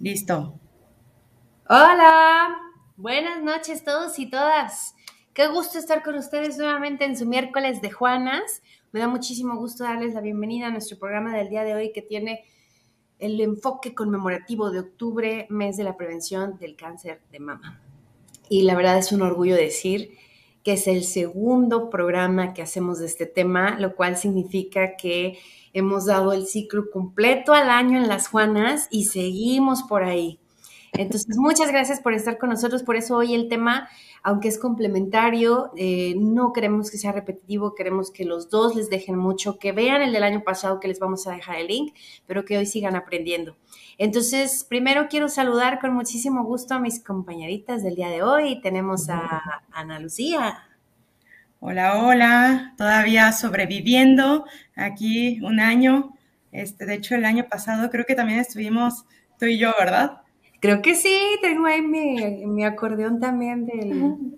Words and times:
Listo. 0.00 0.58
Hola, 1.68 2.56
buenas 2.96 3.42
noches 3.42 3.84
todos 3.84 4.18
y 4.18 4.30
todas. 4.30 4.94
Qué 5.34 5.48
gusto 5.48 5.78
estar 5.78 6.02
con 6.02 6.14
ustedes 6.14 6.56
nuevamente 6.56 7.04
en 7.04 7.18
su 7.18 7.26
miércoles 7.26 7.82
de 7.82 7.90
Juanas. 7.90 8.62
Me 8.92 9.00
da 9.00 9.08
muchísimo 9.08 9.56
gusto 9.56 9.84
darles 9.84 10.14
la 10.14 10.22
bienvenida 10.22 10.68
a 10.68 10.70
nuestro 10.70 10.98
programa 10.98 11.36
del 11.36 11.50
día 11.50 11.64
de 11.64 11.74
hoy 11.74 11.92
que 11.92 12.00
tiene 12.00 12.44
el 13.18 13.38
enfoque 13.42 13.94
conmemorativo 13.94 14.70
de 14.70 14.80
octubre, 14.80 15.46
mes 15.50 15.76
de 15.76 15.84
la 15.84 15.98
prevención 15.98 16.56
del 16.58 16.76
cáncer 16.76 17.20
de 17.30 17.40
mama. 17.40 17.82
Y 18.48 18.62
la 18.62 18.74
verdad 18.76 18.96
es 18.96 19.12
un 19.12 19.20
orgullo 19.20 19.54
decir 19.54 20.16
que 20.64 20.72
es 20.72 20.86
el 20.86 21.04
segundo 21.04 21.90
programa 21.90 22.54
que 22.54 22.62
hacemos 22.62 23.00
de 23.00 23.06
este 23.06 23.26
tema, 23.26 23.78
lo 23.78 23.94
cual 23.94 24.16
significa 24.16 24.96
que 24.96 25.38
hemos 25.72 26.06
dado 26.06 26.32
el 26.32 26.46
ciclo 26.46 26.90
completo 26.90 27.52
al 27.52 27.70
año 27.70 27.98
en 27.98 28.08
las 28.08 28.28
Juanas 28.28 28.88
y 28.90 29.04
seguimos 29.04 29.82
por 29.82 30.04
ahí. 30.04 30.38
Entonces, 30.92 31.36
muchas 31.36 31.70
gracias 31.70 32.00
por 32.00 32.14
estar 32.14 32.38
con 32.38 32.50
nosotros. 32.50 32.82
Por 32.82 32.96
eso 32.96 33.16
hoy 33.16 33.34
el 33.34 33.48
tema, 33.48 33.88
aunque 34.22 34.48
es 34.48 34.58
complementario, 34.58 35.70
eh, 35.76 36.14
no 36.18 36.52
queremos 36.52 36.90
que 36.90 36.98
sea 36.98 37.12
repetitivo, 37.12 37.74
queremos 37.74 38.10
que 38.10 38.24
los 38.24 38.50
dos 38.50 38.74
les 38.74 38.90
dejen 38.90 39.16
mucho, 39.16 39.58
que 39.58 39.72
vean 39.72 40.02
el 40.02 40.12
del 40.12 40.24
año 40.24 40.42
pasado 40.42 40.80
que 40.80 40.88
les 40.88 40.98
vamos 40.98 41.26
a 41.26 41.32
dejar 41.32 41.56
el 41.56 41.68
link, 41.68 41.94
pero 42.26 42.44
que 42.44 42.58
hoy 42.58 42.66
sigan 42.66 42.96
aprendiendo. 42.96 43.56
Entonces, 43.98 44.64
primero 44.64 45.06
quiero 45.08 45.28
saludar 45.28 45.78
con 45.78 45.94
muchísimo 45.94 46.44
gusto 46.44 46.74
a 46.74 46.80
mis 46.80 47.02
compañeritas 47.02 47.82
del 47.82 47.94
día 47.94 48.08
de 48.08 48.22
hoy. 48.22 48.60
Tenemos 48.60 49.08
a 49.08 49.62
Ana 49.70 50.00
Lucía. 50.00 50.69
Hola, 51.62 52.02
hola, 52.02 52.72
todavía 52.78 53.32
sobreviviendo 53.32 54.46
aquí 54.74 55.42
un 55.42 55.60
año. 55.60 56.14
Este, 56.52 56.86
de 56.86 56.94
hecho, 56.94 57.16
el 57.16 57.26
año 57.26 57.48
pasado 57.50 57.90
creo 57.90 58.06
que 58.06 58.14
también 58.14 58.38
estuvimos 58.38 59.04
tú 59.38 59.44
y 59.44 59.58
yo, 59.58 59.74
¿verdad? 59.78 60.22
Creo 60.60 60.80
que 60.80 60.94
sí, 60.94 61.20
tengo 61.42 61.66
ahí 61.66 61.82
mi, 61.82 62.64
acordeón 62.64 63.20
también 63.20 63.66
del 63.66 63.92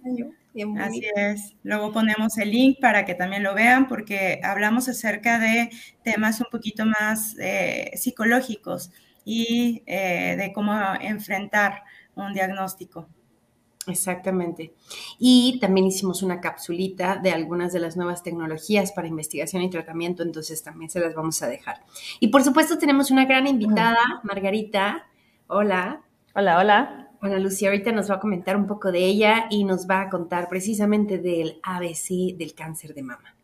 año. 0.05 0.33
Así 0.81 1.05
es. 1.15 1.55
Luego 1.63 1.93
ponemos 1.93 2.37
el 2.39 2.51
link 2.51 2.81
para 2.81 3.05
que 3.05 3.15
también 3.15 3.45
lo 3.45 3.55
vean 3.55 3.87
porque 3.87 4.41
hablamos 4.43 4.89
acerca 4.89 5.39
de 5.39 5.71
temas 6.03 6.41
un 6.41 6.49
poquito 6.51 6.85
más 6.87 7.37
eh, 7.39 7.93
psicológicos 7.95 8.91
y 9.25 9.85
eh, 9.87 10.35
de 10.37 10.53
cómo 10.53 10.73
enfrentar 11.01 11.85
un 12.17 12.33
diagnóstico. 12.33 13.09
Exactamente. 13.87 14.75
Y 15.19 15.59
también 15.61 15.87
hicimos 15.87 16.23
una 16.23 16.41
capsulita 16.41 17.17
de 17.17 17.33
algunas 17.33 17.73
de 17.73 17.81
las 17.81 17.97
nuevas 17.97 18.23
tecnologías 18.23 18.93
para 18.93 19.09
investigación 19.09 19.63
y 19.63 19.71
tratamiento, 19.71 20.23
entonces 20.23 20.63
también 20.63 20.91
se 20.91 21.01
las 21.01 21.15
vamos 21.15 21.43
a 21.43 21.49
dejar. 21.49 21.85
Y 22.21 22.29
por 22.29 22.45
supuesto 22.45 22.79
tenemos 22.79 23.11
una 23.11 23.25
gran 23.25 23.47
invitada, 23.47 24.21
Margarita. 24.23 25.07
Hola. 25.49 26.03
Hola, 26.35 26.59
hola. 26.59 27.09
Ana 27.21 27.39
Lucía 27.39 27.69
ahorita 27.69 27.93
nos 27.93 28.11
va 28.11 28.17
a 28.17 28.21
comentar 28.21 28.57
un 28.57 28.67
poco 28.67 28.91
de 28.91 29.05
ella 29.05 29.47
y 29.51 29.65
nos 29.65 29.89
va 29.89 30.03
a 30.03 30.11
contar 30.11 30.49
precisamente 30.49 31.19
del 31.19 31.61
ABC 31.63 32.37
del 32.37 32.55
cáncer 32.55 32.95
de 32.95 33.03
mama. 33.03 33.37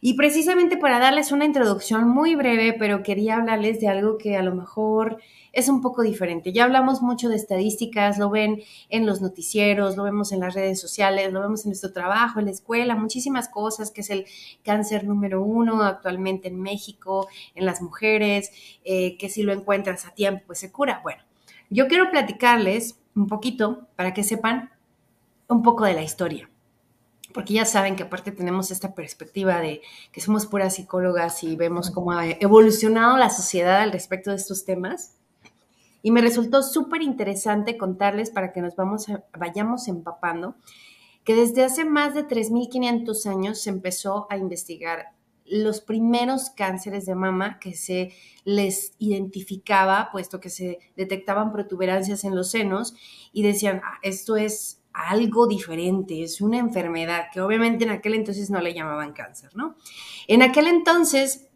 Y 0.00 0.14
precisamente 0.14 0.76
para 0.76 0.98
darles 0.98 1.30
una 1.30 1.44
introducción 1.44 2.08
muy 2.08 2.34
breve, 2.34 2.74
pero 2.76 3.04
quería 3.04 3.36
hablarles 3.36 3.80
de 3.80 3.86
algo 3.86 4.18
que 4.18 4.36
a 4.36 4.42
lo 4.42 4.52
mejor 4.52 5.18
es 5.52 5.68
un 5.68 5.80
poco 5.80 6.02
diferente. 6.02 6.52
Ya 6.52 6.64
hablamos 6.64 7.02
mucho 7.02 7.28
de 7.28 7.36
estadísticas, 7.36 8.18
lo 8.18 8.30
ven 8.30 8.62
en 8.88 9.06
los 9.06 9.20
noticieros, 9.20 9.96
lo 9.96 10.04
vemos 10.04 10.32
en 10.32 10.40
las 10.40 10.54
redes 10.54 10.80
sociales, 10.80 11.32
lo 11.32 11.40
vemos 11.40 11.64
en 11.64 11.70
nuestro 11.70 11.92
trabajo, 11.92 12.38
en 12.38 12.46
la 12.46 12.50
escuela, 12.50 12.94
muchísimas 12.96 13.48
cosas, 13.48 13.90
que 13.90 14.00
es 14.00 14.10
el 14.10 14.26
cáncer 14.64 15.04
número 15.04 15.42
uno 15.42 15.82
actualmente 15.82 16.48
en 16.48 16.60
México, 16.60 17.28
en 17.54 17.66
las 17.66 17.82
mujeres, 17.82 18.50
eh, 18.84 19.16
que 19.18 19.28
si 19.28 19.42
lo 19.42 19.52
encuentras 19.52 20.06
a 20.06 20.14
tiempo, 20.14 20.44
pues 20.46 20.58
se 20.60 20.72
cura. 20.72 21.00
Bueno, 21.02 21.22
yo 21.70 21.88
quiero 21.88 22.10
platicarles 22.10 22.98
un 23.14 23.26
poquito 23.26 23.88
para 23.96 24.14
que 24.14 24.24
sepan 24.24 24.70
un 25.48 25.62
poco 25.62 25.84
de 25.84 25.94
la 25.94 26.02
historia 26.02 26.48
porque 27.32 27.54
ya 27.54 27.64
saben 27.64 27.96
que 27.96 28.02
aparte 28.02 28.30
tenemos 28.30 28.70
esta 28.70 28.94
perspectiva 28.94 29.58
de 29.60 29.80
que 30.12 30.20
somos 30.20 30.46
puras 30.46 30.74
psicólogas 30.74 31.42
y 31.42 31.56
vemos 31.56 31.90
cómo 31.90 32.12
ha 32.12 32.26
evolucionado 32.26 33.16
la 33.16 33.30
sociedad 33.30 33.80
al 33.80 33.92
respecto 33.92 34.30
de 34.30 34.36
estos 34.36 34.64
temas. 34.64 35.16
Y 36.02 36.10
me 36.10 36.20
resultó 36.20 36.62
súper 36.62 37.02
interesante 37.02 37.78
contarles 37.78 38.30
para 38.30 38.52
que 38.52 38.60
nos 38.60 38.76
vamos 38.76 39.06
vayamos 39.38 39.88
empapando 39.88 40.56
que 41.24 41.34
desde 41.34 41.64
hace 41.64 41.84
más 41.84 42.14
de 42.14 42.26
3.500 42.26 43.26
años 43.26 43.60
se 43.60 43.70
empezó 43.70 44.26
a 44.30 44.36
investigar 44.36 45.14
los 45.44 45.80
primeros 45.80 46.50
cánceres 46.50 47.04
de 47.04 47.14
mama 47.14 47.58
que 47.58 47.74
se 47.74 48.12
les 48.44 48.94
identificaba, 48.98 50.08
puesto 50.10 50.40
que 50.40 50.50
se 50.50 50.78
detectaban 50.96 51.52
protuberancias 51.52 52.24
en 52.24 52.34
los 52.34 52.50
senos 52.50 52.94
y 53.32 53.42
decían, 53.42 53.80
ah, 53.84 53.98
esto 54.02 54.36
es 54.36 54.82
algo 54.92 55.46
diferente, 55.46 56.22
es 56.22 56.40
una 56.40 56.58
enfermedad 56.58 57.26
que 57.32 57.40
obviamente 57.40 57.84
en 57.84 57.90
aquel 57.90 58.14
entonces 58.14 58.50
no 58.50 58.60
le 58.60 58.74
llamaban 58.74 59.12
cáncer, 59.12 59.50
¿no? 59.54 59.76
En 60.28 60.42
aquel 60.42 60.66
entonces, 60.66 61.48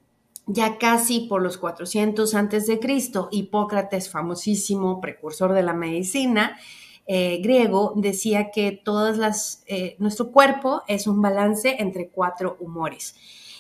ya 0.46 0.78
casi 0.78 1.20
por 1.20 1.42
los 1.42 1.58
400 1.58 2.34
antes 2.34 2.66
de 2.66 2.78
Cristo, 2.78 3.28
Hipócrates, 3.32 4.08
famosísimo 4.10 5.00
precursor 5.00 5.52
de 5.52 5.62
la 5.62 5.74
medicina 5.74 6.56
eh, 7.08 7.38
griego, 7.40 7.92
decía 7.96 8.50
que 8.50 8.72
todas 8.72 9.16
las, 9.16 9.62
eh, 9.66 9.96
nuestro 9.98 10.32
cuerpo 10.32 10.82
es 10.88 11.06
un 11.06 11.22
balance 11.22 11.76
entre 11.78 12.08
cuatro 12.08 12.56
humores 12.58 13.14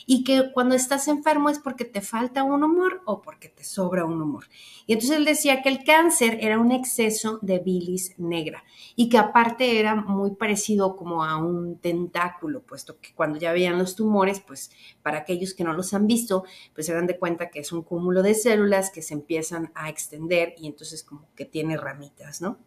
y 0.08 0.22
que 0.22 0.52
cuando 0.52 0.76
estás 0.76 1.08
enfermo 1.08 1.50
es 1.50 1.58
porque 1.58 1.84
te 1.84 2.00
falta 2.00 2.44
un 2.44 2.62
humor 2.62 3.02
o 3.04 3.20
porque 3.20 3.48
te 3.48 3.64
sobra 3.64 4.04
un 4.04 4.22
humor. 4.22 4.44
Y 4.86 4.92
entonces 4.92 5.16
él 5.16 5.24
decía 5.24 5.62
que 5.62 5.68
el 5.68 5.82
cáncer 5.82 6.38
era 6.40 6.60
un 6.60 6.70
exceso 6.70 7.40
de 7.42 7.58
bilis 7.58 8.14
negra 8.16 8.62
y 8.94 9.08
que 9.08 9.18
aparte 9.18 9.80
era 9.80 9.96
muy 9.96 10.36
parecido 10.36 10.94
como 10.94 11.24
a 11.24 11.36
un 11.36 11.78
tentáculo, 11.78 12.62
puesto 12.62 13.00
que 13.00 13.12
cuando 13.14 13.38
ya 13.38 13.52
veían 13.52 13.78
los 13.78 13.96
tumores, 13.96 14.40
pues 14.40 14.70
para 15.02 15.18
aquellos 15.18 15.54
que 15.54 15.64
no 15.64 15.72
los 15.72 15.92
han 15.92 16.06
visto, 16.06 16.44
pues 16.72 16.86
se 16.86 16.94
dan 16.94 17.08
de 17.08 17.18
cuenta 17.18 17.50
que 17.50 17.58
es 17.58 17.72
un 17.72 17.82
cúmulo 17.82 18.22
de 18.22 18.34
células 18.34 18.90
que 18.92 19.02
se 19.02 19.14
empiezan 19.14 19.72
a 19.74 19.88
extender 19.88 20.54
y 20.56 20.68
entonces 20.68 21.02
como 21.02 21.26
que 21.34 21.44
tiene 21.44 21.76
ramitas, 21.76 22.40
¿no? 22.40 22.58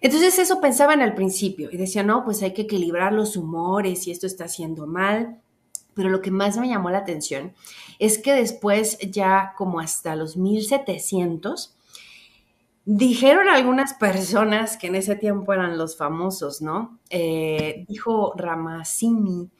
Entonces 0.00 0.38
eso 0.38 0.62
pensaban 0.62 1.02
al 1.02 1.14
principio 1.14 1.68
y 1.70 1.76
decían, 1.76 2.06
no, 2.06 2.24
pues 2.24 2.42
hay 2.42 2.54
que 2.54 2.62
equilibrar 2.62 3.12
los 3.12 3.36
humores 3.36 4.06
y 4.06 4.10
esto 4.10 4.26
está 4.26 4.44
haciendo 4.44 4.86
mal 4.86 5.42
pero 5.94 6.08
lo 6.08 6.22
que 6.22 6.30
más 6.30 6.56
me 6.58 6.68
llamó 6.68 6.90
la 6.90 6.98
atención 6.98 7.54
es 7.98 8.18
que 8.18 8.32
después, 8.32 8.98
ya 8.98 9.54
como 9.56 9.80
hasta 9.80 10.16
los 10.16 10.36
1700, 10.36 11.76
dijeron 12.84 13.48
algunas 13.48 13.94
personas 13.94 14.76
que 14.76 14.88
en 14.88 14.96
ese 14.96 15.16
tiempo 15.16 15.52
eran 15.52 15.78
los 15.78 15.96
famosos, 15.96 16.62
¿no? 16.62 16.98
Eh, 17.10 17.84
dijo 17.88 18.32
Ramazzini 18.36 19.50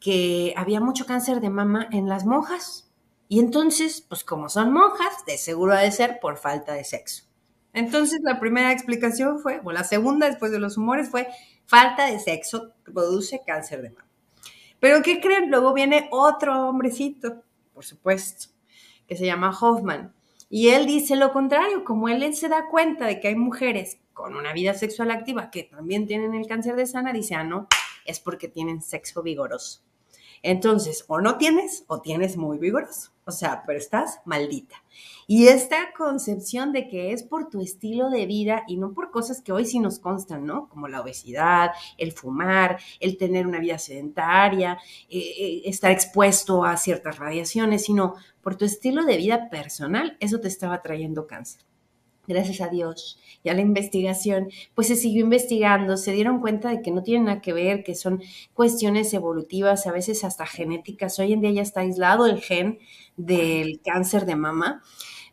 que 0.00 0.52
había 0.56 0.80
mucho 0.80 1.06
cáncer 1.06 1.40
de 1.40 1.48
mama 1.50 1.88
en 1.90 2.08
las 2.08 2.26
monjas. 2.26 2.90
Y 3.28 3.40
entonces, 3.40 4.04
pues 4.06 4.22
como 4.22 4.50
son 4.50 4.70
monjas, 4.72 5.24
de 5.26 5.38
seguro 5.38 5.72
ha 5.72 5.80
de 5.80 5.92
ser 5.92 6.20
por 6.20 6.36
falta 6.36 6.74
de 6.74 6.84
sexo. 6.84 7.24
Entonces 7.72 8.20
la 8.22 8.38
primera 8.38 8.70
explicación 8.70 9.40
fue, 9.40 9.60
o 9.64 9.72
la 9.72 9.82
segunda 9.82 10.26
después 10.26 10.52
de 10.52 10.58
los 10.58 10.76
humores 10.76 11.08
fue, 11.08 11.28
falta 11.66 12.06
de 12.06 12.20
sexo 12.20 12.72
produce 12.84 13.42
cáncer 13.46 13.82
de 13.82 13.90
mama. 13.90 14.06
Pero 14.84 15.00
¿qué 15.00 15.18
creen? 15.18 15.48
Luego 15.48 15.72
viene 15.72 16.10
otro 16.10 16.68
hombrecito, 16.68 17.42
por 17.72 17.86
supuesto, 17.86 18.48
que 19.08 19.16
se 19.16 19.24
llama 19.24 19.56
Hoffman. 19.58 20.12
Y 20.50 20.68
él 20.68 20.84
dice 20.84 21.16
lo 21.16 21.32
contrario, 21.32 21.84
como 21.86 22.10
él 22.10 22.34
se 22.34 22.50
da 22.50 22.68
cuenta 22.68 23.06
de 23.06 23.18
que 23.18 23.28
hay 23.28 23.34
mujeres 23.34 23.96
con 24.12 24.36
una 24.36 24.52
vida 24.52 24.74
sexual 24.74 25.10
activa 25.10 25.50
que 25.50 25.62
también 25.62 26.06
tienen 26.06 26.34
el 26.34 26.46
cáncer 26.46 26.76
de 26.76 26.86
sana, 26.86 27.14
dice, 27.14 27.34
ah, 27.34 27.44
no, 27.44 27.66
es 28.04 28.20
porque 28.20 28.46
tienen 28.46 28.82
sexo 28.82 29.22
vigoroso. 29.22 29.80
Entonces, 30.42 31.04
o 31.08 31.20
no 31.20 31.38
tienes 31.38 31.84
o 31.86 32.00
tienes 32.00 32.36
muy 32.36 32.58
vigoroso. 32.58 33.12
O 33.26 33.30
sea, 33.30 33.62
pero 33.66 33.78
estás 33.78 34.20
maldita. 34.26 34.76
Y 35.26 35.48
esta 35.48 35.92
concepción 35.96 36.72
de 36.72 36.88
que 36.88 37.12
es 37.12 37.22
por 37.22 37.48
tu 37.48 37.62
estilo 37.62 38.10
de 38.10 38.26
vida 38.26 38.64
y 38.68 38.76
no 38.76 38.92
por 38.92 39.10
cosas 39.10 39.40
que 39.40 39.52
hoy 39.52 39.64
sí 39.64 39.78
nos 39.78 39.98
constan, 39.98 40.44
¿no? 40.44 40.68
Como 40.68 40.88
la 40.88 41.00
obesidad, 41.00 41.70
el 41.96 42.12
fumar, 42.12 42.78
el 43.00 43.16
tener 43.16 43.46
una 43.46 43.60
vida 43.60 43.78
sedentaria, 43.78 44.78
eh, 45.08 45.18
eh, 45.18 45.62
estar 45.64 45.90
expuesto 45.90 46.64
a 46.64 46.76
ciertas 46.76 47.18
radiaciones, 47.18 47.84
sino 47.84 48.14
por 48.42 48.56
tu 48.56 48.66
estilo 48.66 49.04
de 49.04 49.16
vida 49.16 49.48
personal, 49.48 50.16
eso 50.20 50.40
te 50.40 50.48
estaba 50.48 50.82
trayendo 50.82 51.26
cáncer 51.26 51.62
gracias 52.26 52.60
a 52.60 52.68
Dios 52.68 53.18
y 53.42 53.48
a 53.48 53.54
la 53.54 53.60
investigación, 53.60 54.48
pues 54.74 54.88
se 54.88 54.96
siguió 54.96 55.24
investigando, 55.24 55.96
se 55.96 56.12
dieron 56.12 56.40
cuenta 56.40 56.70
de 56.70 56.82
que 56.82 56.90
no 56.90 57.02
tienen 57.02 57.24
nada 57.24 57.40
que 57.40 57.52
ver, 57.52 57.84
que 57.84 57.94
son 57.94 58.22
cuestiones 58.54 59.12
evolutivas, 59.14 59.86
a 59.86 59.92
veces 59.92 60.24
hasta 60.24 60.46
genéticas. 60.46 61.18
Hoy 61.18 61.32
en 61.32 61.40
día 61.40 61.50
ya 61.50 61.62
está 61.62 61.80
aislado 61.80 62.26
el 62.26 62.40
gen 62.40 62.78
del 63.16 63.80
cáncer 63.82 64.26
de 64.26 64.36
mama. 64.36 64.82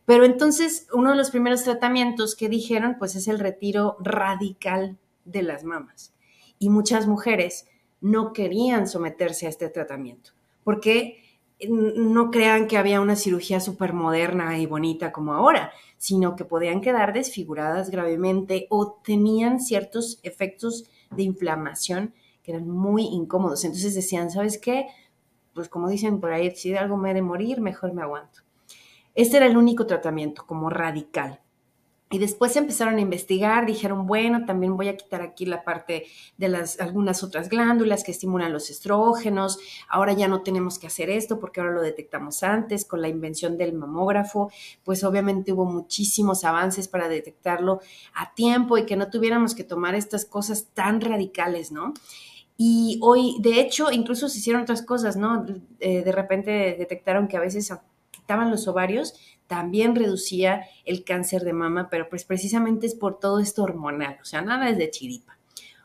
Pero 0.05 0.25
entonces 0.25 0.88
uno 0.93 1.11
de 1.11 1.15
los 1.15 1.29
primeros 1.31 1.63
tratamientos 1.63 2.35
que 2.35 2.49
dijeron, 2.49 2.95
pues 2.99 3.15
es 3.15 3.27
el 3.27 3.39
retiro 3.39 3.97
radical 3.99 4.97
de 5.25 5.43
las 5.43 5.63
mamas. 5.63 6.13
Y 6.59 6.69
muchas 6.69 7.07
mujeres 7.07 7.67
no 8.01 8.33
querían 8.33 8.88
someterse 8.88 9.45
a 9.45 9.49
este 9.49 9.69
tratamiento, 9.69 10.31
porque 10.63 11.23
no 11.69 12.31
crean 12.31 12.67
que 12.67 12.77
había 12.77 13.01
una 13.01 13.15
cirugía 13.15 13.59
súper 13.59 13.93
moderna 13.93 14.57
y 14.59 14.65
bonita 14.65 15.11
como 15.11 15.33
ahora, 15.33 15.71
sino 15.97 16.35
que 16.35 16.45
podían 16.45 16.81
quedar 16.81 17.13
desfiguradas 17.13 17.89
gravemente 17.89 18.67
o 18.69 18.99
tenían 19.03 19.59
ciertos 19.59 20.19
efectos 20.23 20.85
de 21.11 21.23
inflamación 21.23 22.13
que 22.43 22.53
eran 22.53 22.67
muy 22.69 23.03
incómodos. 23.03 23.63
Entonces 23.65 23.93
decían, 23.93 24.31
¿sabes 24.31 24.57
qué? 24.57 24.87
Pues 25.53 25.69
como 25.69 25.89
dicen 25.89 26.19
por 26.19 26.31
ahí, 26.31 26.55
si 26.55 26.71
de 26.71 26.79
algo 26.79 26.97
me 26.97 27.11
he 27.11 27.13
de 27.13 27.21
morir, 27.21 27.61
mejor 27.61 27.93
me 27.93 28.01
aguanto. 28.01 28.39
Este 29.13 29.37
era 29.37 29.45
el 29.45 29.57
único 29.57 29.85
tratamiento, 29.85 30.45
como 30.45 30.69
radical. 30.69 31.40
Y 32.11 32.19
después 32.19 32.57
empezaron 32.57 32.97
a 32.97 33.01
investigar, 33.01 33.65
dijeron, 33.65 34.05
bueno, 34.05 34.45
también 34.45 34.75
voy 34.75 34.89
a 34.89 34.97
quitar 34.97 35.21
aquí 35.21 35.45
la 35.45 35.63
parte 35.63 36.07
de 36.37 36.49
las 36.49 36.79
algunas 36.81 37.23
otras 37.23 37.47
glándulas 37.47 38.03
que 38.03 38.11
estimulan 38.11 38.51
los 38.51 38.69
estrógenos. 38.69 39.59
Ahora 39.87 40.11
ya 40.11 40.27
no 40.27 40.41
tenemos 40.41 40.77
que 40.77 40.87
hacer 40.87 41.09
esto 41.09 41.39
porque 41.39 41.61
ahora 41.61 41.73
lo 41.73 41.81
detectamos 41.81 42.43
antes 42.43 42.83
con 42.83 43.01
la 43.01 43.07
invención 43.07 43.57
del 43.57 43.71
mamógrafo. 43.71 44.51
Pues 44.83 45.05
obviamente 45.05 45.53
hubo 45.53 45.63
muchísimos 45.63 46.43
avances 46.43 46.89
para 46.89 47.07
detectarlo 47.07 47.79
a 48.13 48.33
tiempo 48.35 48.77
y 48.77 48.85
que 48.85 48.97
no 48.97 49.09
tuviéramos 49.09 49.55
que 49.55 49.63
tomar 49.63 49.95
estas 49.95 50.25
cosas 50.25 50.67
tan 50.73 50.99
radicales, 50.99 51.71
¿no? 51.71 51.93
Y 52.57 52.99
hoy, 53.01 53.37
de 53.39 53.61
hecho, 53.61 53.89
incluso 53.91 54.27
se 54.27 54.39
hicieron 54.39 54.63
otras 54.63 54.83
cosas, 54.83 55.15
¿no? 55.15 55.45
Eh, 55.79 56.03
de 56.03 56.11
repente 56.11 56.75
detectaron 56.77 57.27
que 57.29 57.37
a 57.37 57.39
veces 57.39 57.73
quitaban 58.11 58.51
los 58.51 58.67
ovarios 58.67 59.15
también 59.51 59.98
reducía 59.98 60.63
el 60.86 61.03
cáncer 61.03 61.44
de 61.44 61.51
mama, 61.51 61.89
pero 61.92 62.07
pues 62.07 62.24
precisamente 62.24 62.88
es 62.88 62.95
por 62.95 63.19
todo 63.19 63.42
esto 63.42 63.63
hormonal, 63.63 64.18
o 64.21 64.24
sea, 64.24 64.42
nada 64.42 64.69
es 64.69 64.77
de 64.77 64.89
chiripa. 64.89 65.38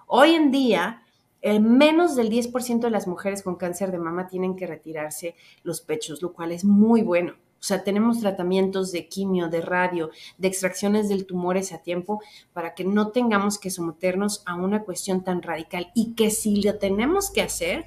Hoy 0.07 0.35
en 0.35 0.53
día, 0.53 1.03
menos 1.43 2.15
del 2.15 2.31
10% 2.31 2.79
de 2.79 2.91
las 2.91 3.09
mujeres 3.09 3.43
con 3.43 3.57
cáncer 3.57 3.91
de 3.91 3.99
mama 3.99 4.29
tienen 4.29 4.55
que 4.55 4.69
retirarse 4.69 5.35
los 5.65 5.81
pechos, 5.81 6.23
lo 6.23 6.33
cual 6.33 6.53
es 6.53 6.65
muy 6.65 7.03
bueno. 7.03 7.33
O 7.33 7.65
sea, 7.65 7.83
tenemos 7.83 8.21
tratamientos 8.21 8.93
de 8.93 9.09
quimio, 9.09 9.49
de 9.49 9.63
radio, 9.63 10.11
de 10.39 10.47
extracciones 10.47 11.09
del 11.09 11.27
tumores 11.27 11.73
a 11.73 11.83
tiempo 11.83 12.21
para 12.53 12.73
que 12.73 12.85
no 12.85 13.09
tengamos 13.09 13.59
que 13.59 13.71
someternos 13.71 14.45
a 14.47 14.55
una 14.55 14.85
cuestión 14.85 15.25
tan 15.25 15.43
radical 15.43 15.91
y 15.93 16.15
que 16.15 16.31
si 16.31 16.63
lo 16.63 16.79
tenemos 16.79 17.33
que 17.33 17.43
hacer, 17.43 17.87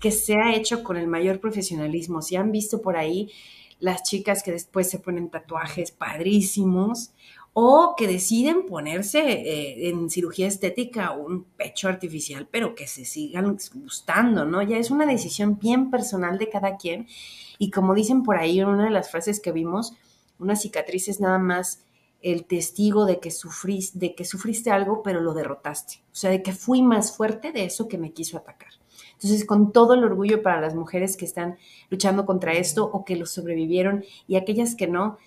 que 0.00 0.10
sea 0.10 0.54
hecho 0.54 0.84
con 0.84 0.98
el 0.98 1.06
mayor 1.06 1.40
profesionalismo. 1.40 2.20
Si 2.20 2.36
han 2.36 2.52
visto 2.52 2.82
por 2.82 2.98
ahí 2.98 3.30
las 3.80 4.02
chicas 4.02 4.42
que 4.42 4.52
después 4.52 4.90
se 4.90 4.98
ponen 4.98 5.30
tatuajes 5.30 5.90
padrísimos 5.90 7.12
o 7.52 7.94
que 7.96 8.06
deciden 8.06 8.66
ponerse 8.66 9.18
eh, 9.18 9.88
en 9.88 10.10
cirugía 10.10 10.46
estética 10.46 11.10
un 11.10 11.44
pecho 11.44 11.88
artificial, 11.88 12.46
pero 12.50 12.74
que 12.74 12.86
se 12.86 13.04
sigan 13.04 13.58
gustando, 13.74 14.44
¿no? 14.44 14.62
Ya 14.62 14.78
es 14.78 14.90
una 14.90 15.06
decisión 15.06 15.58
bien 15.58 15.90
personal 15.90 16.38
de 16.38 16.50
cada 16.50 16.76
quien. 16.76 17.08
Y 17.58 17.70
como 17.70 17.94
dicen 17.94 18.22
por 18.22 18.36
ahí, 18.36 18.62
una 18.62 18.84
de 18.84 18.90
las 18.90 19.10
frases 19.10 19.40
que 19.40 19.50
vimos, 19.50 19.94
una 20.38 20.54
cicatriz 20.54 21.08
es 21.08 21.20
nada 21.20 21.38
más 21.38 21.84
el 22.20 22.44
testigo 22.44 23.06
de 23.06 23.18
que, 23.18 23.30
sufriste, 23.30 23.98
de 23.98 24.14
que 24.14 24.24
sufriste 24.24 24.70
algo, 24.70 25.02
pero 25.02 25.20
lo 25.20 25.34
derrotaste. 25.34 26.02
O 26.12 26.14
sea, 26.14 26.30
de 26.30 26.42
que 26.42 26.52
fui 26.52 26.82
más 26.82 27.16
fuerte 27.16 27.52
de 27.52 27.64
eso 27.64 27.88
que 27.88 27.98
me 27.98 28.12
quiso 28.12 28.36
atacar. 28.36 28.77
Entonces, 29.18 29.44
con 29.44 29.72
todo 29.72 29.94
el 29.94 30.04
orgullo 30.04 30.42
para 30.44 30.60
las 30.60 30.76
mujeres 30.76 31.16
que 31.16 31.24
están 31.24 31.58
luchando 31.90 32.24
contra 32.24 32.52
esto 32.52 32.84
o 32.84 33.04
que 33.04 33.16
lo 33.16 33.26
sobrevivieron 33.26 34.04
y 34.28 34.36
aquellas 34.36 34.76
que 34.76 34.86
no, 34.86 35.18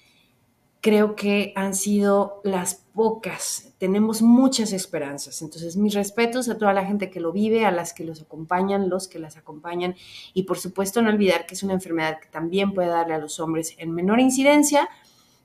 creo 0.80 1.16
que 1.16 1.52
han 1.58 1.76
sido 1.76 2.40
las 2.46 2.76
pocas. 2.94 3.74
Tenemos 3.80 4.22
muchas 4.22 4.72
esperanzas. 4.72 5.42
Entonces, 5.42 5.76
mis 5.76 5.94
respetos 5.94 6.48
a 6.48 6.58
toda 6.58 6.72
la 6.74 6.86
gente 6.86 7.10
que 7.10 7.20
lo 7.20 7.34
vive, 7.34 7.66
a 7.66 7.72
las 7.72 7.94
que 7.94 8.06
los 8.06 8.22
acompañan, 8.22 8.90
los 8.90 9.10
que 9.10 9.20
las 9.20 9.36
acompañan 9.36 9.96
y 10.34 10.44
por 10.44 10.58
supuesto 10.58 11.02
no 11.02 11.10
olvidar 11.10 11.46
que 11.46 11.56
es 11.56 11.64
una 11.64 11.74
enfermedad 11.74 12.20
que 12.22 12.30
también 12.30 12.74
puede 12.74 12.88
darle 12.88 13.14
a 13.14 13.20
los 13.20 13.42
hombres 13.42 13.76
en 13.78 13.92
menor 13.92 14.22
incidencia, 14.22 14.88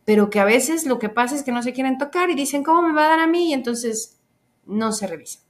pero 0.04 0.31
que 0.31 0.38
a 0.38 0.44
veces 0.44 0.87
lo 0.87 1.00
que 1.00 1.08
pasa 1.08 1.34
es 1.34 1.42
que 1.42 1.52
no 1.52 1.64
se 1.64 1.72
quieren 1.72 1.99
tocar 1.99 2.31
y 2.31 2.37
dicen, 2.37 2.62
¿cómo 2.62 2.82
me 2.82 2.94
va 2.94 3.06
a 3.06 3.08
dar 3.08 3.20
a 3.20 3.26
mí? 3.26 3.50
Y 3.50 3.52
entonces 3.52 4.19
no 4.64 4.92
se 4.92 5.08
revisan. 5.08 5.45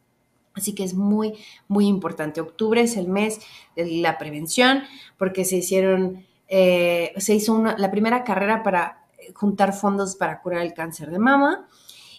Así 0.56 0.74
que 0.74 0.82
es 0.82 0.94
muy, 0.94 1.34
muy 1.68 1.86
importante. 1.86 2.40
Octubre 2.40 2.80
es 2.80 2.96
el 2.96 3.08
mes 3.08 3.40
de 3.76 3.86
la 3.98 4.18
prevención 4.18 4.82
porque 5.18 5.44
se 5.44 5.56
hicieron, 5.56 6.26
eh, 6.48 7.12
se 7.18 7.34
hizo 7.34 7.62
la 7.62 7.90
primera 7.90 8.24
carrera 8.24 8.62
para 8.62 9.06
juntar 9.34 9.72
fondos 9.72 10.16
para 10.16 10.40
curar 10.40 10.62
el 10.62 10.72
cáncer 10.72 11.10
de 11.10 11.18
mama 11.18 11.68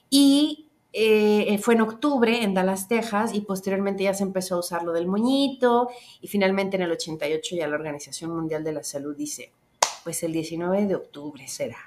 y 0.09 0.67
eh, 0.93 1.57
fue 1.59 1.75
en 1.75 1.81
octubre 1.81 2.43
en 2.43 2.53
Dallas, 2.53 2.87
Texas 2.87 3.33
y 3.33 3.41
posteriormente 3.41 4.03
ya 4.03 4.13
se 4.13 4.23
empezó 4.23 4.55
a 4.55 4.59
usar 4.59 4.83
lo 4.83 4.93
del 4.93 5.07
moñito 5.07 5.89
y 6.21 6.27
finalmente 6.27 6.77
en 6.77 6.83
el 6.83 6.91
88 6.91 7.55
ya 7.55 7.67
la 7.67 7.75
Organización 7.75 8.35
Mundial 8.35 8.63
de 8.63 8.73
la 8.73 8.83
Salud 8.83 9.15
dice, 9.15 9.51
pues 10.03 10.23
el 10.23 10.33
19 10.33 10.85
de 10.85 10.95
octubre 10.95 11.47
será. 11.47 11.77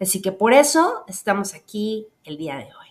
Así 0.00 0.20
que 0.20 0.32
por 0.32 0.52
eso 0.52 1.04
estamos 1.08 1.54
aquí 1.54 2.06
el 2.24 2.36
día 2.36 2.56
de 2.56 2.64
hoy. 2.64 2.88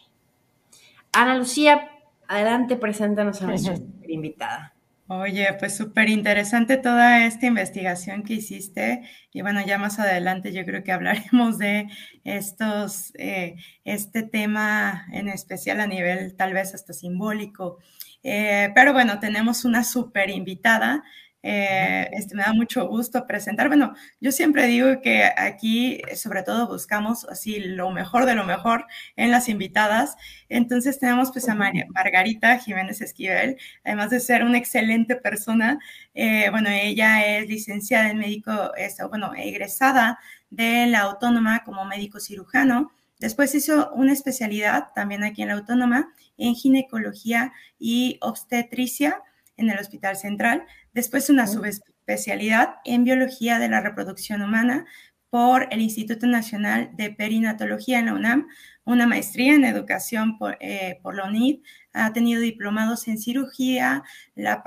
Ana 1.12 1.38
Lucía, 1.38 1.92
Adelante, 2.28 2.76
preséntanos 2.76 3.42
a 3.42 3.48
nuestra 3.48 3.76
invitada. 4.08 4.76
Oye, 5.08 5.48
pues 5.60 5.78
súper 5.78 6.10
interesante 6.10 6.78
toda 6.78 7.28
esta 7.28 7.46
investigación 7.46 8.24
que 8.24 8.34
hiciste 8.34 9.04
y 9.32 9.44
bueno, 9.44 9.64
ya 9.64 9.78
más 9.78 10.00
adelante 10.00 10.52
yo 10.52 10.66
creo 10.66 10.84
que 10.84 10.92
hablaremos 10.92 11.60
de 11.60 11.88
estos, 12.24 13.14
eh, 13.20 13.56
este 13.84 14.24
tema 14.24 15.06
en 15.12 15.28
especial 15.28 15.80
a 15.80 15.86
nivel 15.86 16.36
tal 16.36 16.54
vez 16.54 16.74
hasta 16.74 16.94
simbólico. 16.94 17.78
Eh, 18.24 18.72
pero 18.74 18.94
bueno, 18.94 19.20
tenemos 19.20 19.64
una 19.64 19.84
súper 19.84 20.32
invitada 20.32 21.04
eh, 21.48 22.10
este, 22.14 22.34
me 22.34 22.42
da 22.42 22.54
mucho 22.54 22.88
gusto 22.88 23.28
presentar. 23.28 23.68
Bueno, 23.68 23.94
yo 24.20 24.32
siempre 24.32 24.66
digo 24.66 25.00
que 25.00 25.26
aquí 25.38 26.02
sobre 26.16 26.42
todo 26.42 26.68
buscamos 26.68 27.24
así 27.26 27.60
lo 27.60 27.92
mejor 27.92 28.26
de 28.26 28.34
lo 28.34 28.46
mejor 28.46 28.88
en 29.16 29.30
las 29.30 29.48
invitadas. 29.48 30.16
Entonces 30.50 30.98
tenemos 30.98 31.32
pues 31.32 31.48
a 31.48 31.54
Margarita 31.54 32.58
Jiménez 32.58 33.00
Esquivel, 33.00 33.58
además 33.84 34.10
de 34.10 34.22
ser 34.22 34.44
una 34.44 34.58
excelente 34.58 35.18
persona. 35.18 35.78
Eh, 36.16 36.50
bueno, 36.50 36.72
ella 36.72 37.24
es 37.24 37.48
licenciada 37.48 38.10
en 38.10 38.18
médico, 38.18 38.72
bueno, 39.10 39.32
egresada 39.38 40.18
de 40.50 40.88
la 40.88 41.02
Autónoma 41.02 41.64
como 41.64 41.86
médico 41.86 42.20
cirujano. 42.20 42.92
Después 43.20 43.54
hizo 43.54 43.92
una 43.94 44.14
especialidad 44.14 44.88
también 44.96 45.24
aquí 45.24 45.44
en 45.44 45.50
la 45.50 45.54
Autónoma 45.54 46.12
en 46.40 46.56
ginecología 46.56 47.54
y 47.78 48.18
obstetricia 48.22 49.22
en 49.58 49.70
el 49.70 49.80
Hospital 49.80 50.18
Central, 50.18 50.66
después 50.96 51.30
una 51.30 51.46
subespecialidad 51.46 52.78
en 52.86 53.04
biología 53.04 53.60
de 53.60 53.70
la 53.70 53.82
reproducción 53.82 54.42
humana 54.42 54.86
por 55.30 55.68
el 55.72 55.82
Instituto 55.82 56.26
Nacional 56.26 56.92
de 56.94 57.12
Perinatología 57.12 58.00
en 58.00 58.06
la 58.06 58.14
UNAM, 58.14 58.48
una 58.86 59.06
maestría 59.06 59.54
en 59.54 59.66
educación 59.66 60.38
por, 60.38 60.58
eh, 60.62 61.00
la 61.04 61.26
UNID, 61.26 61.60
ha 61.92 62.14
tenido 62.14 62.40
diplomados 62.40 63.10
en 63.10 63.18
cirugía, 63.18 64.04
la, 64.36 64.64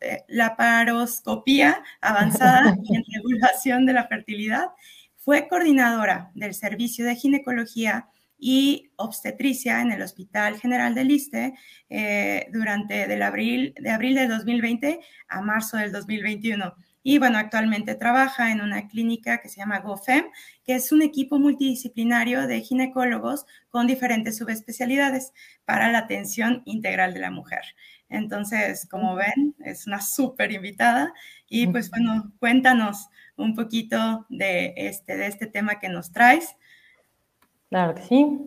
eh, 0.00 0.22
la 0.28 0.56
paroscopía 0.56 1.82
avanzada 2.00 2.76
y 2.84 2.96
en 2.96 3.04
regulación 3.12 3.84
de 3.84 3.92
la 3.94 4.06
fertilidad. 4.06 4.68
Fue 5.16 5.48
coordinadora 5.48 6.30
del 6.34 6.54
Servicio 6.54 7.04
de 7.04 7.16
Ginecología 7.16 8.06
y 8.44 8.90
obstetricia 8.96 9.80
en 9.82 9.92
el 9.92 10.02
Hospital 10.02 10.58
General 10.58 10.96
del 10.96 11.06
Liste 11.06 11.54
eh, 11.88 12.48
durante 12.52 13.06
del 13.06 13.22
abril, 13.22 13.72
de 13.78 13.90
abril 13.90 14.16
de 14.16 14.26
2020 14.26 14.98
a 15.28 15.40
marzo 15.42 15.76
del 15.76 15.92
2021. 15.92 16.74
Y 17.04 17.18
bueno, 17.18 17.38
actualmente 17.38 17.94
trabaja 17.94 18.50
en 18.50 18.60
una 18.60 18.88
clínica 18.88 19.40
que 19.40 19.48
se 19.48 19.58
llama 19.60 19.78
GoFem, 19.78 20.24
que 20.64 20.74
es 20.74 20.90
un 20.90 21.02
equipo 21.02 21.38
multidisciplinario 21.38 22.48
de 22.48 22.62
ginecólogos 22.62 23.46
con 23.70 23.86
diferentes 23.86 24.38
subespecialidades 24.38 25.32
para 25.64 25.92
la 25.92 25.98
atención 25.98 26.62
integral 26.64 27.14
de 27.14 27.20
la 27.20 27.30
mujer. 27.30 27.62
Entonces, 28.08 28.88
como 28.90 29.14
ven, 29.14 29.54
es 29.64 29.86
una 29.86 30.00
súper 30.00 30.50
invitada. 30.50 31.14
Y 31.48 31.68
pues 31.68 31.90
bueno, 31.90 32.32
cuéntanos 32.40 33.06
un 33.36 33.54
poquito 33.54 34.26
de 34.30 34.74
este, 34.76 35.16
de 35.16 35.28
este 35.28 35.46
tema 35.46 35.78
que 35.78 35.88
nos 35.88 36.10
traes. 36.10 36.56
Claro 37.72 37.94
que 37.94 38.02
sí. 38.02 38.38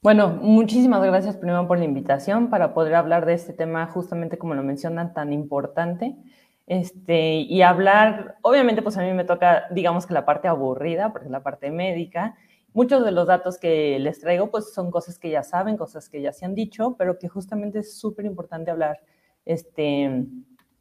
Bueno, 0.00 0.28
muchísimas 0.30 1.04
gracias 1.04 1.36
primero 1.36 1.68
por 1.68 1.78
la 1.78 1.84
invitación 1.84 2.48
para 2.48 2.72
poder 2.72 2.94
hablar 2.94 3.26
de 3.26 3.34
este 3.34 3.52
tema 3.52 3.86
justamente 3.86 4.38
como 4.38 4.54
lo 4.54 4.62
mencionan, 4.62 5.12
tan 5.12 5.34
importante. 5.34 6.16
Este, 6.66 7.34
y 7.34 7.60
hablar, 7.60 8.36
obviamente 8.40 8.80
pues 8.80 8.96
a 8.96 9.02
mí 9.02 9.12
me 9.12 9.24
toca, 9.24 9.64
digamos 9.72 10.06
que 10.06 10.14
la 10.14 10.24
parte 10.24 10.48
aburrida, 10.48 11.12
porque 11.12 11.26
es 11.26 11.30
la 11.30 11.42
parte 11.42 11.70
médica. 11.70 12.34
Muchos 12.72 13.04
de 13.04 13.12
los 13.12 13.26
datos 13.26 13.58
que 13.58 13.98
les 13.98 14.20
traigo 14.20 14.50
pues 14.50 14.72
son 14.72 14.90
cosas 14.90 15.18
que 15.18 15.28
ya 15.28 15.42
saben, 15.42 15.76
cosas 15.76 16.08
que 16.08 16.22
ya 16.22 16.32
se 16.32 16.46
han 16.46 16.54
dicho, 16.54 16.96
pero 16.96 17.18
que 17.18 17.28
justamente 17.28 17.80
es 17.80 17.98
súper 17.98 18.24
importante 18.24 18.70
hablar 18.70 19.00
este, 19.44 20.24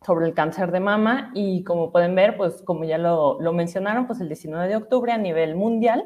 sobre 0.05 0.27
el 0.27 0.33
cáncer 0.33 0.71
de 0.71 0.79
mama 0.79 1.31
y 1.35 1.65
como 1.65 1.91
pueden 1.91 2.15
ver, 2.15 2.37
pues 2.37 2.61
como 2.61 2.85
ya 2.85 2.97
lo, 2.97 3.37
lo 3.41 3.51
mencionaron, 3.51 4.07
pues 4.07 4.21
el 4.21 4.29
19 4.29 4.65
de 4.69 4.77
octubre 4.77 5.11
a 5.11 5.17
nivel 5.17 5.55
mundial 5.55 6.05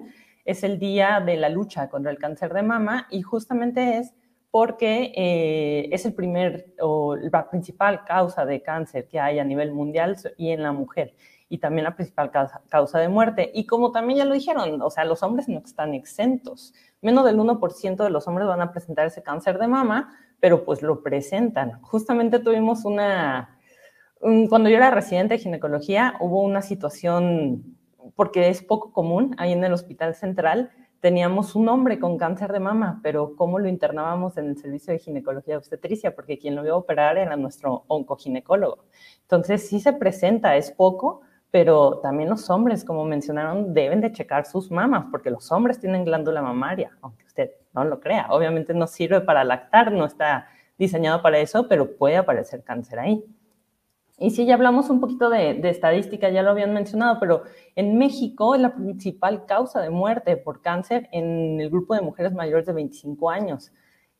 es 0.49 0.63
el 0.63 0.79
día 0.79 1.21
de 1.23 1.37
la 1.37 1.49
lucha 1.49 1.89
contra 1.89 2.11
el 2.11 2.17
cáncer 2.17 2.53
de 2.53 2.63
mama 2.63 3.07
y 3.09 3.21
justamente 3.21 3.97
es 3.97 4.13
porque 4.51 5.13
eh, 5.15 5.89
es 5.91 6.05
el 6.05 6.13
primer 6.13 6.73
o 6.81 7.15
la 7.15 7.49
principal 7.49 8.03
causa 8.03 8.45
de 8.45 8.61
cáncer 8.63 9.07
que 9.07 9.19
hay 9.19 9.37
a 9.37 9.43
nivel 9.43 9.71
mundial 9.71 10.17
y 10.37 10.49
en 10.51 10.63
la 10.63 10.71
mujer. 10.71 11.13
y 11.51 11.57
también 11.57 11.83
la 11.83 11.95
principal 11.95 12.29
causa, 12.69 12.99
de 12.99 13.09
muerte. 13.09 13.51
Y 13.55 13.65
como 13.65 13.91
también 13.91 14.19
ya 14.19 14.25
lo 14.25 14.35
dijeron, 14.35 14.79
o 14.83 14.89
sea, 14.91 15.03
los 15.03 15.23
hombres 15.23 15.49
no 15.49 15.57
están 15.59 15.95
exentos. 15.95 16.75
Menos 17.01 17.25
del 17.25 17.39
1% 17.39 18.03
de 18.03 18.09
los 18.11 18.27
hombres 18.27 18.47
van 18.47 18.61
a 18.61 18.71
presentar 18.71 19.07
ese 19.07 19.23
cáncer 19.23 19.57
de 19.57 19.67
mama, 19.67 20.15
pero 20.39 20.63
pues 20.63 20.83
lo 20.83 21.01
presentan. 21.01 21.81
Justamente 21.81 22.37
tuvimos 22.37 22.85
una, 22.85 23.57
cuando 24.47 24.69
yo 24.69 24.77
era 24.77 24.91
residente 24.91 25.35
de 25.35 25.39
ginecología, 25.39 26.15
hubo 26.19 26.43
una 26.43 26.61
situación, 26.61 27.78
porque 28.15 28.49
es 28.49 28.63
poco 28.63 28.91
común, 28.91 29.35
ahí 29.37 29.51
en 29.51 29.63
el 29.63 29.73
Hospital 29.73 30.15
Central, 30.15 30.71
teníamos 30.99 31.55
un 31.55 31.69
hombre 31.69 31.99
con 31.99 32.17
cáncer 32.17 32.51
de 32.51 32.59
mama, 32.59 32.99
pero 33.01 33.35
¿cómo 33.35 33.59
lo 33.59 33.69
internábamos 33.69 34.37
en 34.37 34.47
el 34.47 34.57
servicio 34.57 34.91
de 34.93 34.99
ginecología 34.99 35.57
obstetricia? 35.57 36.13
Porque 36.13 36.37
quien 36.37 36.55
lo 36.55 36.65
iba 36.65 36.73
a 36.73 36.77
operar 36.77 37.17
era 37.17 37.35
nuestro 37.35 37.85
oncoginecólogo. 37.87 38.85
Entonces, 39.21 39.67
sí 39.67 39.79
se 39.79 39.93
presenta, 39.93 40.57
es 40.57 40.71
poco, 40.71 41.21
pero 41.51 41.99
también 41.99 42.29
los 42.29 42.49
hombres, 42.49 42.83
como 42.83 43.05
mencionaron, 43.05 43.73
deben 43.73 44.01
de 44.01 44.11
checar 44.11 44.45
sus 44.45 44.69
mamas, 44.71 45.05
porque 45.09 45.31
los 45.31 45.51
hombres 45.51 45.79
tienen 45.79 46.05
glándula 46.05 46.41
mamaria, 46.41 46.97
aunque 47.01 47.25
usted 47.25 47.51
no 47.73 47.83
lo 47.85 47.99
crea. 47.99 48.27
Obviamente 48.29 48.73
no 48.73 48.85
sirve 48.85 49.21
para 49.21 49.43
lactar, 49.43 49.91
no 49.91 50.05
está 50.05 50.47
diseñado 50.77 51.21
para 51.21 51.39
eso, 51.39 51.67
pero 51.67 51.97
puede 51.97 52.17
aparecer 52.17 52.63
cáncer 52.63 52.99
ahí. 52.99 53.23
Y 54.19 54.31
si 54.31 54.45
ya 54.45 54.55
hablamos 54.55 54.89
un 54.89 54.99
poquito 54.99 55.29
de, 55.29 55.59
estadística, 55.69 56.29
ya 56.29 56.43
lo 56.43 56.51
habían 56.51 56.73
mencionado, 56.73 57.19
pero 57.19 57.43
en 57.75 57.97
México 57.97 58.53
es 58.53 58.61
la 58.61 58.75
principal 58.75 59.45
causa 59.45 59.81
de 59.81 59.89
muerte 59.89 60.35
por 60.35 60.61
cáncer 60.61 61.07
en 61.11 61.59
el 61.61 61.69
grupo 61.69 61.95
de 61.95 62.01
mujeres 62.01 62.33
mayores 62.33 62.65
de 62.65 62.73
25 62.73 63.29
años. 63.29 63.71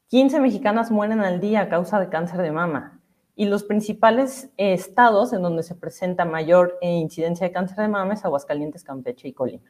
15 0.08 0.40
mexicanas 0.40 0.90
mueren 0.90 1.20
al 1.20 1.40
día 1.42 1.62
a 1.62 1.70
causa 1.70 2.00
de 2.00 2.10
cáncer 2.10 2.42
de 2.42 2.52
mama. 2.52 3.02
Y 3.36 3.46
los 3.46 3.64
principales 3.64 4.52
estados 4.58 5.34
en 5.34 5.42
donde 5.42 5.64
se 5.64 5.76
presenta 5.76 6.26
mayor 6.26 6.78
eh, 6.82 6.92
incidencia 6.92 7.48
de 7.48 7.54
cáncer 7.54 7.78
de 7.78 7.88
mama 7.88 8.14
es 8.14 8.26
Aguascalientes, 8.26 8.84
Campeche 8.84 9.28
y 9.28 9.34
Colima. 9.34 9.70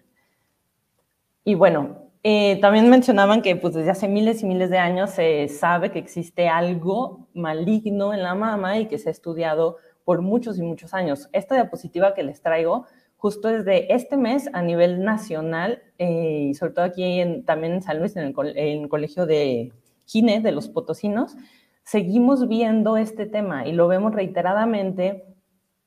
Y 1.43 1.55
bueno, 1.55 2.09
eh, 2.21 2.59
también 2.62 2.89
mencionaban 2.89 3.41
que 3.41 3.55
pues, 3.55 3.74
desde 3.74 3.91
hace 3.91 4.07
miles 4.07 4.43
y 4.43 4.45
miles 4.45 4.69
de 4.69 4.77
años 4.77 5.12
se 5.12 5.48
sabe 5.48 5.91
que 5.91 6.00
existe 6.00 6.50
algo 6.50 7.27
maligno 7.33 8.13
en 8.13 8.24
la 8.24 8.36
mama 8.36 8.77
y 8.77 8.88
que 8.88 8.98
se 8.98 9.09
ha 9.09 9.12
estudiado 9.12 9.77
por 10.10 10.24
muchos 10.24 10.58
y 10.58 10.63
muchos 10.63 10.96
años. 10.96 11.30
Esta 11.34 11.54
diapositiva 11.54 12.16
que 12.16 12.24
les 12.24 12.42
traigo 12.42 12.88
justo 13.16 13.48
desde 13.48 13.94
este 13.94 14.18
mes 14.18 14.50
a 14.54 14.63
nivel 14.63 15.04
nacional 15.04 15.84
eh, 16.00 16.48
y 16.50 16.56
sobre 16.56 16.74
todo 16.74 16.86
aquí 16.86 17.04
en, 17.04 17.46
también 17.46 17.74
en 17.74 17.84
San 17.84 18.00
Luis, 18.00 18.16
en 18.16 18.24
el, 18.24 18.89
colegio 18.89 19.28
de 19.28 19.72
Gine 20.08 20.39
de 20.39 20.51
los 20.51 20.68
Potosinos, 20.68 21.36
seguimos 21.84 22.48
viendo 22.48 22.98
este 22.98 23.28
tema 23.28 23.68
y 23.68 23.72
lo 23.72 23.88
vemos 23.88 24.16
reiteradamente, 24.16 25.36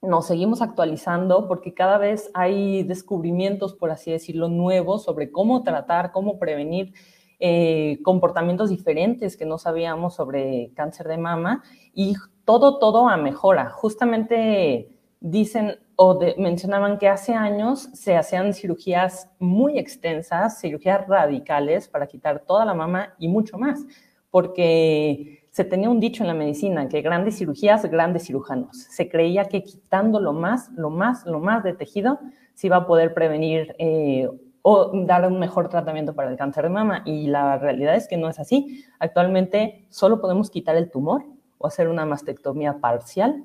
nos 0.00 0.28
seguimos 0.28 0.62
actualizando 0.62 1.48
porque 1.48 1.74
cada 1.74 1.98
vez 1.98 2.30
hay 2.32 2.84
descubrimientos, 2.84 3.74
por 3.74 3.90
así 3.90 4.12
decirlo, 4.12 4.48
nuevos 4.48 5.02
sobre 5.02 5.32
cómo 5.32 5.64
tratar, 5.64 6.12
cómo 6.12 6.38
prevenir 6.38 6.92
eh, 7.40 7.98
comportamientos 8.04 8.70
diferentes 8.70 9.36
que 9.36 9.46
no 9.46 9.58
sabíamos 9.58 10.14
sobre 10.14 10.70
cáncer 10.76 11.08
de 11.08 11.18
mama. 11.18 11.64
Y 11.92 12.14
todo, 12.44 12.78
todo 12.78 13.08
a 13.08 13.16
mejora. 13.16 13.70
Justamente 13.70 14.88
dicen 15.20 15.76
o 15.96 16.18
mencionaban 16.36 16.98
que 16.98 17.08
hace 17.08 17.34
años 17.34 17.88
se 17.92 18.16
hacían 18.16 18.54
cirugías 18.54 19.30
muy 19.38 19.78
extensas, 19.78 20.60
cirugías 20.60 21.06
radicales 21.06 21.86
para 21.86 22.06
quitar 22.06 22.40
toda 22.40 22.64
la 22.64 22.74
mama 22.74 23.14
y 23.18 23.28
mucho 23.28 23.58
más, 23.58 23.84
porque 24.30 25.44
se 25.50 25.64
tenía 25.64 25.90
un 25.90 26.00
dicho 26.00 26.24
en 26.24 26.28
la 26.28 26.34
medicina 26.34 26.88
que 26.88 27.02
grandes 27.02 27.36
cirugías, 27.36 27.84
grandes 27.84 28.24
cirujanos. 28.24 28.76
Se 28.76 29.08
creía 29.08 29.44
que 29.44 29.62
quitando 29.62 30.18
lo 30.18 30.32
más, 30.32 30.70
lo 30.72 30.90
más, 30.90 31.26
lo 31.26 31.40
más 31.40 31.62
de 31.62 31.74
tejido, 31.74 32.18
se 32.54 32.68
iba 32.68 32.76
a 32.78 32.86
poder 32.86 33.14
prevenir 33.14 33.76
eh, 33.78 34.28
o 34.62 34.90
dar 35.04 35.26
un 35.26 35.38
mejor 35.38 35.68
tratamiento 35.68 36.14
para 36.14 36.30
el 36.30 36.36
cáncer 36.36 36.64
de 36.64 36.70
mama. 36.70 37.02
Y 37.04 37.26
la 37.26 37.58
realidad 37.58 37.94
es 37.96 38.08
que 38.08 38.16
no 38.16 38.28
es 38.28 38.38
así. 38.38 38.84
Actualmente 38.98 39.86
solo 39.90 40.20
podemos 40.20 40.50
quitar 40.50 40.76
el 40.76 40.90
tumor 40.90 41.24
o 41.62 41.68
hacer 41.68 41.88
una 41.88 42.04
mastectomía 42.04 42.80
parcial. 42.80 43.44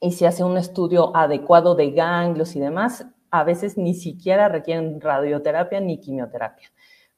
Y 0.00 0.12
si 0.12 0.24
hace 0.24 0.44
un 0.44 0.56
estudio 0.56 1.14
adecuado 1.16 1.74
de 1.74 1.90
ganglios 1.90 2.56
y 2.56 2.60
demás, 2.60 3.06
a 3.30 3.44
veces 3.44 3.76
ni 3.76 3.94
siquiera 3.94 4.48
requieren 4.48 5.00
radioterapia 5.00 5.80
ni 5.80 5.98
quimioterapia. 6.00 6.68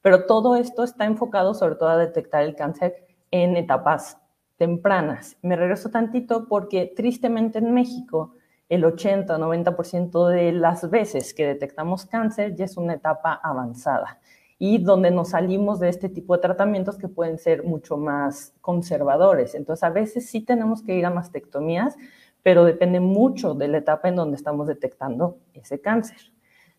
Pero 0.01 0.25
todo 0.25 0.55
esto 0.55 0.83
está 0.83 1.05
enfocado 1.05 1.53
sobre 1.53 1.75
todo 1.75 1.89
a 1.89 1.97
detectar 1.97 2.43
el 2.43 2.55
cáncer 2.55 3.05
en 3.31 3.55
etapas 3.55 4.17
tempranas. 4.57 5.37
Me 5.41 5.55
regreso 5.55 5.89
tantito 5.89 6.47
porque 6.47 6.91
tristemente 6.95 7.59
en 7.59 7.73
México 7.73 8.33
el 8.69 8.83
80-90% 8.83 10.27
de 10.27 10.51
las 10.51 10.89
veces 10.89 11.33
que 11.33 11.45
detectamos 11.45 12.05
cáncer 12.05 12.55
ya 12.55 12.65
es 12.65 12.77
una 12.77 12.95
etapa 12.95 13.39
avanzada 13.41 14.19
y 14.59 14.79
donde 14.79 15.11
nos 15.11 15.29
salimos 15.29 15.79
de 15.79 15.89
este 15.89 16.09
tipo 16.09 16.35
de 16.35 16.41
tratamientos 16.41 16.97
que 16.97 17.07
pueden 17.07 17.37
ser 17.37 17.63
mucho 17.63 17.97
más 17.97 18.53
conservadores. 18.61 19.53
Entonces, 19.55 19.83
a 19.83 19.89
veces 19.89 20.29
sí 20.29 20.41
tenemos 20.41 20.81
que 20.81 20.95
ir 20.95 21.05
a 21.05 21.11
mastectomías, 21.11 21.95
pero 22.41 22.65
depende 22.65 22.99
mucho 22.99 23.53
de 23.53 23.67
la 23.67 23.77
etapa 23.77 24.09
en 24.09 24.15
donde 24.15 24.37
estamos 24.37 24.67
detectando 24.67 25.37
ese 25.53 25.79
cáncer. 25.79 26.17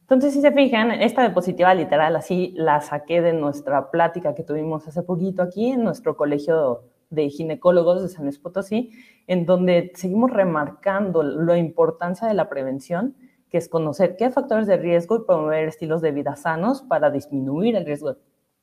Entonces, 0.00 0.32
si 0.32 0.40
se 0.40 0.50
fijan, 0.52 0.90
esta 0.90 1.20
diapositiva 1.20 1.75
literal 1.75 2.16
así 2.16 2.54
la 2.56 2.80
saqué 2.80 3.20
de 3.20 3.35
nuestra 3.35 3.90
plática 3.90 4.35
que 4.35 4.42
tuvimos 4.42 4.88
hace 4.88 5.02
poquito 5.02 5.42
aquí 5.42 5.70
en 5.70 5.85
nuestro 5.85 6.16
colegio 6.16 6.85
de 7.11 7.28
ginecólogos 7.30 8.02
de 8.02 8.08
San 8.08 8.25
Luis 8.25 8.38
Potosí, 8.38 8.90
en 9.26 9.47
donde 9.47 9.92
seguimos 9.94 10.30
remarcando 10.30 11.23
la 11.23 11.58
importancia 11.58 12.26
de 12.26 12.35
la 12.35 12.49
prevención 12.49 13.14
que 13.50 13.59
es 13.59 13.69
conocer 13.69 14.17
qué 14.17 14.31
factores 14.31 14.67
de 14.67 14.76
riesgo 14.76 15.17
y 15.17 15.25
promover 15.25 15.69
estilos 15.69 16.02
de 16.02 16.12
vida 16.12 16.37
sanos 16.37 16.83
para 16.83 17.11
disminuir 17.11 17.76
el 17.76 17.87
riesgo 17.87 18.17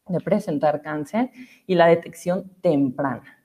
de 0.08 0.20
presentar 0.20 0.82
cáncer 0.82 1.32
y 1.66 1.76
la 1.76 1.88
detección 1.88 2.52
temprana. 2.62 3.36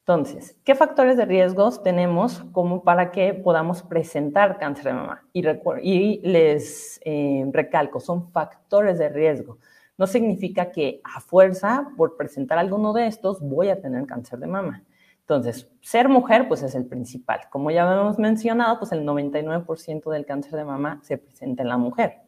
Entonces, 0.00 0.58
¿qué 0.64 0.74
factores 0.74 1.16
de 1.16 1.24
riesgos 1.24 1.82
tenemos 1.82 2.42
como 2.50 2.82
para 2.82 3.12
que 3.12 3.34
podamos 3.34 3.82
presentar 3.82 4.58
cáncer 4.58 4.86
de 4.86 4.92
mama? 4.94 5.24
Y, 5.32 5.46
y 5.82 6.20
les 6.22 7.00
eh, 7.04 7.44
recalco, 7.52 8.00
son 8.00 8.32
factores 8.32 8.98
de 8.98 9.08
riesgo. 9.08 9.58
No 9.96 10.08
significa 10.08 10.72
que 10.72 11.00
a 11.04 11.20
fuerza, 11.20 11.92
por 11.96 12.16
presentar 12.16 12.58
alguno 12.58 12.92
de 12.92 13.06
estos, 13.06 13.40
voy 13.40 13.68
a 13.68 13.80
tener 13.80 14.04
cáncer 14.06 14.40
de 14.40 14.48
mama. 14.48 14.82
Entonces, 15.22 15.70
ser 15.80 16.08
mujer, 16.08 16.48
pues 16.48 16.62
es 16.62 16.74
el 16.74 16.86
principal. 16.86 17.40
Como 17.50 17.70
ya 17.70 17.90
hemos 17.90 18.18
mencionado, 18.18 18.78
pues 18.78 18.92
el 18.92 19.06
99% 19.06 20.10
del 20.10 20.26
cáncer 20.26 20.52
de 20.52 20.64
mama 20.64 21.00
se 21.02 21.18
presenta 21.18 21.62
en 21.62 21.68
la 21.68 21.78
mujer. 21.78 22.22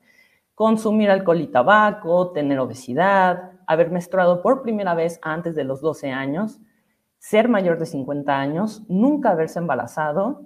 Consumir 0.54 1.10
alcohol 1.10 1.40
y 1.40 1.48
tabaco, 1.48 2.30
tener 2.30 2.58
obesidad, 2.60 3.52
haber 3.66 3.90
menstruado 3.90 4.42
por 4.42 4.62
primera 4.62 4.94
vez 4.94 5.18
antes 5.22 5.56
de 5.56 5.64
los 5.64 5.80
12 5.80 6.10
años, 6.10 6.60
ser 7.18 7.48
mayor 7.48 7.78
de 7.78 7.86
50 7.86 8.38
años, 8.38 8.84
nunca 8.88 9.30
haberse 9.30 9.58
embarazado, 9.58 10.42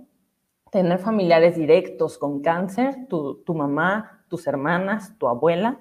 tener 0.71 0.99
familiares 0.99 1.57
directos 1.57 2.17
con 2.17 2.41
cáncer, 2.41 3.07
tu, 3.09 3.43
tu 3.45 3.55
mamá, 3.55 4.25
tus 4.29 4.47
hermanas, 4.47 5.17
tu 5.19 5.29
abuela, 5.29 5.81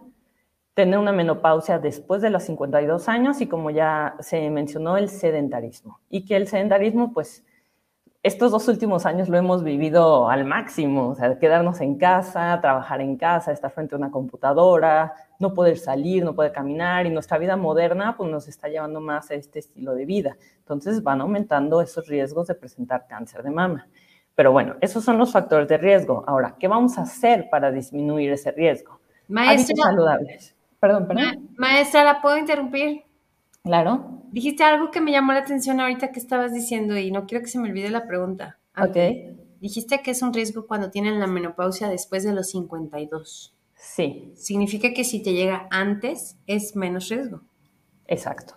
tener 0.78 1.00
una 1.00 1.12
menopausia 1.12 1.80
después 1.80 2.22
de 2.22 2.30
los 2.30 2.44
52 2.44 3.10
años 3.10 3.42
y 3.42 3.48
como 3.48 3.72
ya 3.72 4.16
se 4.20 4.48
mencionó, 4.52 4.96
el 4.96 5.10
sedentarismo. 5.10 6.02
Y 6.08 6.24
que 6.24 6.36
el 6.36 6.48
sedentarismo, 6.48 7.14
pues, 7.14 7.44
estos 8.22 8.52
dos 8.52 8.68
últimos 8.68 9.08
años 9.08 9.28
lo 9.28 9.40
hemos 9.40 9.64
vivido 9.64 10.30
al 10.30 10.46
máximo, 10.46 11.10
o 11.10 11.16
sea, 11.16 11.40
quedarnos 11.40 11.82
en 11.82 11.98
casa, 11.98 12.60
trabajar 12.62 13.02
en 13.02 13.18
casa, 13.18 13.52
estar 13.52 13.72
frente 13.72 13.96
a 13.96 13.98
una 13.98 14.12
computadora, 14.12 15.16
no 15.40 15.56
poder 15.56 15.80
salir, 15.80 16.24
no 16.24 16.36
poder 16.36 16.52
caminar 16.52 17.08
y 17.08 17.10
nuestra 17.10 17.40
vida 17.40 17.58
moderna 17.58 18.16
pues 18.16 18.30
nos 18.30 18.48
está 18.48 18.68
llevando 18.68 19.02
más 19.02 19.32
a 19.32 19.34
este 19.34 19.58
estilo 19.58 19.96
de 19.96 20.06
vida. 20.06 20.38
Entonces 20.60 21.02
van 21.02 21.22
aumentando 21.22 21.82
esos 21.82 22.06
riesgos 22.06 22.46
de 22.46 22.54
presentar 22.54 23.08
cáncer 23.08 23.42
de 23.42 23.50
mama. 23.50 23.88
Pero 24.36 24.52
bueno, 24.52 24.76
esos 24.82 25.04
son 25.04 25.18
los 25.18 25.32
factores 25.32 25.68
de 25.68 25.80
riesgo. 25.80 26.24
Ahora, 26.28 26.56
¿qué 26.60 26.68
vamos 26.68 27.00
a 27.00 27.02
hacer 27.02 27.50
para 27.50 27.72
disminuir 27.72 28.32
ese 28.32 28.52
riesgo? 28.52 29.00
Maestra, 29.28 29.76
saludables. 29.76 30.57
Perdón, 30.80 31.08
perdón. 31.08 31.50
maestra, 31.58 32.04
¿la 32.04 32.22
puedo 32.22 32.38
interrumpir? 32.38 33.04
Claro. 33.64 34.22
Dijiste 34.32 34.64
algo 34.64 34.92
que 34.92 35.02
me 35.02 35.12
llamó 35.12 35.34
la 35.34 35.40
atención 35.40 35.80
ahorita 35.80 36.12
que 36.12 36.20
estabas 36.20 36.54
diciendo 36.54 36.98
y 36.98 37.12
no 37.12 37.26
quiero 37.26 37.44
que 37.44 37.50
se 37.50 37.60
me 37.60 37.70
olvide 37.70 37.90
la 37.90 38.08
pregunta. 38.08 38.58
Ok. 38.78 38.96
Dijiste 39.60 40.02
que 40.02 40.12
es 40.12 40.22
un 40.22 40.34
riesgo 40.34 40.68
cuando 40.68 40.92
tienen 40.92 41.20
la 41.20 41.28
menopausia 41.28 41.90
después 41.90 42.24
de 42.24 42.34
los 42.34 42.50
52. 42.52 43.56
Sí. 43.76 44.34
Significa 44.36 44.94
que 44.94 45.04
si 45.04 45.22
te 45.24 45.34
llega 45.34 45.68
antes 45.72 46.38
es 46.46 46.76
menos 46.76 47.10
riesgo. 47.10 47.42
Exacto. 48.06 48.56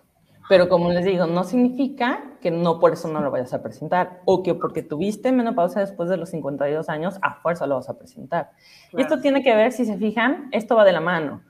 Pero 0.48 0.68
como 0.68 0.90
les 0.92 1.04
digo, 1.04 1.26
no 1.26 1.44
significa 1.44 2.24
que 2.40 2.50
no 2.50 2.80
por 2.80 2.92
eso 2.92 3.06
no 3.06 3.20
lo 3.20 3.30
vayas 3.30 3.54
a 3.54 3.62
presentar 3.62 4.20
o 4.24 4.42
que 4.42 4.54
porque 4.54 4.82
tuviste 4.82 5.30
menopausia 5.30 5.80
después 5.80 6.08
de 6.08 6.16
los 6.16 6.30
52 6.30 6.88
años, 6.88 7.18
a 7.22 7.36
fuerza 7.36 7.66
lo 7.68 7.76
vas 7.76 7.88
a 7.88 7.96
presentar. 7.96 8.50
Y 8.92 9.00
esto 9.00 9.20
tiene 9.20 9.44
que 9.44 9.54
ver, 9.54 9.70
si 9.70 9.84
se 9.84 9.96
fijan, 9.96 10.48
esto 10.50 10.74
va 10.74 10.84
de 10.84 10.92
la 10.92 11.00
mano. 11.00 11.42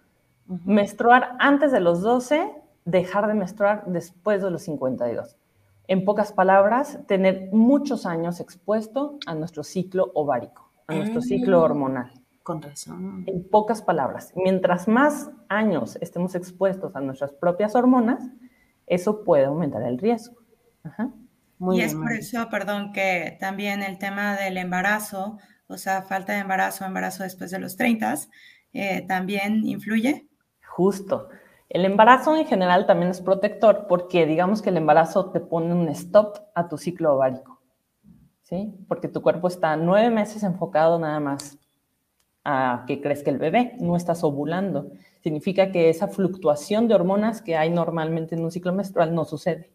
Menstruar 0.65 1.37
antes 1.39 1.71
de 1.71 1.81
los 1.81 2.01
12, 2.01 2.53
dejar 2.85 3.29
de 3.29 3.35
menstruar 3.35 3.85
después 3.87 4.43
de 4.43 4.51
los 4.51 4.63
52. 4.63 5.37
En 5.87 6.05
pocas 6.05 6.33
palabras, 6.33 6.99
tener 7.07 7.49
muchos 7.53 8.07
años 8.07 8.41
expuesto 8.41 9.19
a 9.27 9.35
nuestro 9.35 9.65
ciclo 9.65 10.11
ovárico, 10.15 10.71
a 10.87 10.95
nuestro 10.95 11.21
ciclo 11.21 11.59
ah, 11.59 11.65
hormonal. 11.65 12.13
Con 12.43 12.63
razón. 12.63 13.25
En 13.27 13.49
pocas 13.49 13.83
palabras, 13.83 14.33
mientras 14.35 14.89
más 14.89 15.31
años 15.49 15.99
estemos 16.01 16.35
expuestos 16.35 16.97
a 16.97 17.01
nuestras 17.01 17.33
propias 17.33 17.75
hormonas, 17.75 18.25
eso 18.87 19.25
puede 19.25 19.45
aumentar 19.45 19.83
el 19.83 19.99
riesgo. 19.99 20.37
y 21.73 21.81
es 21.81 21.95
por 21.95 22.13
eso, 22.13 22.49
perdón, 22.51 22.93
que 22.93 23.37
también 23.39 23.83
el 23.83 23.99
tema 23.99 24.37
del 24.37 24.57
embarazo, 24.57 25.39
o 25.69 25.77
sea, 25.77 26.03
falta 26.03 26.33
de 26.33 26.41
embarazo, 26.41 26.85
embarazo 26.85 27.23
después 27.23 27.51
de 27.51 27.59
los 27.59 27.77
30, 27.77 28.15
eh, 28.73 29.05
también 29.07 29.67
influye. 29.67 30.30
Justo. 30.71 31.29
El 31.69 31.85
embarazo 31.85 32.37
en 32.37 32.47
general 32.47 32.87
también 32.87 33.11
es 33.11 33.21
protector 33.21 33.87
porque 33.89 34.25
digamos 34.25 34.63
que 34.63 34.71
el 34.71 34.77
embarazo 34.77 35.31
te 35.31 35.41
pone 35.41 35.75
un 35.75 35.89
stop 35.89 36.39
a 36.55 36.69
tu 36.69 36.79
ciclo 36.79 37.15
ovárico, 37.15 37.61
¿sí? 38.43 38.75
Porque 38.89 39.09
tu 39.09 39.21
cuerpo 39.21 39.49
está 39.49 39.77
nueve 39.77 40.11
meses 40.11 40.43
enfocado 40.43 40.99
nada 40.99 41.21
más 41.21 41.59
a 42.45 42.85
que 42.87 43.01
crezca 43.01 43.31
el 43.31 43.39
bebé, 43.39 43.77
no 43.81 43.97
estás 43.97 44.25
ovulando. 44.25 44.91
Significa 45.23 45.71
que 45.71 45.91
esa 45.91 46.09
fluctuación 46.09 46.89
de 46.89 46.95
hormonas 46.95 47.43
que 47.43 47.57
hay 47.57 47.71
normalmente 47.71 48.35
en 48.35 48.45
un 48.45 48.51
ciclo 48.51 48.73
menstrual 48.73 49.15
no 49.15 49.25
sucede. 49.25 49.71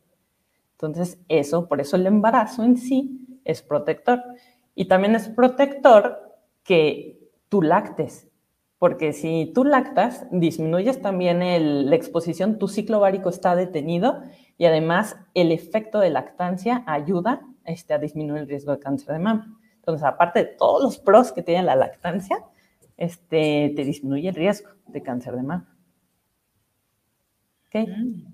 Entonces, 0.71 1.19
eso, 1.29 1.67
por 1.67 1.79
eso 1.79 1.95
el 1.95 2.07
embarazo 2.07 2.63
en 2.63 2.77
sí 2.77 3.39
es 3.45 3.61
protector. 3.61 4.21
Y 4.73 4.85
también 4.85 5.15
es 5.15 5.29
protector 5.29 6.37
que 6.63 7.19
tú 7.47 7.61
lactes, 7.61 8.27
porque 8.85 9.13
si 9.13 9.51
tú 9.51 9.63
lactas, 9.63 10.27
disminuyes 10.29 11.01
también 11.01 11.39
la 11.39 11.95
exposición, 11.95 12.59
tu 12.59 12.67
ciclo 12.67 12.99
ovárico 12.99 13.29
está 13.29 13.55
detenido 13.55 14.21
y 14.59 14.65
además 14.65 15.17
el 15.33 15.51
efecto 15.51 15.99
de 15.99 16.11
lactancia 16.11 16.83
ayuda 16.85 17.41
este, 17.63 17.95
a 17.95 17.97
disminuir 17.97 18.43
el 18.43 18.47
riesgo 18.47 18.73
de 18.73 18.77
cáncer 18.77 19.13
de 19.13 19.17
mama. 19.17 19.57
Entonces, 19.77 20.05
aparte 20.05 20.37
de 20.37 20.45
todos 20.45 20.83
los 20.83 20.99
pros 20.99 21.31
que 21.31 21.41
tiene 21.41 21.63
la 21.63 21.75
lactancia, 21.75 22.37
este, 22.95 23.73
te 23.75 23.83
disminuye 23.83 24.29
el 24.29 24.35
riesgo 24.35 24.69
de 24.85 25.01
cáncer 25.01 25.35
de 25.35 25.41
mama. 25.41 25.75
¿Ok? 27.65 27.87
Mm. 27.87 28.33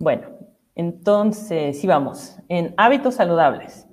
Bueno, 0.00 0.30
entonces, 0.74 1.80
sí 1.80 1.86
vamos, 1.86 2.38
en 2.48 2.74
hábitos 2.76 3.14
saludables, 3.14 3.86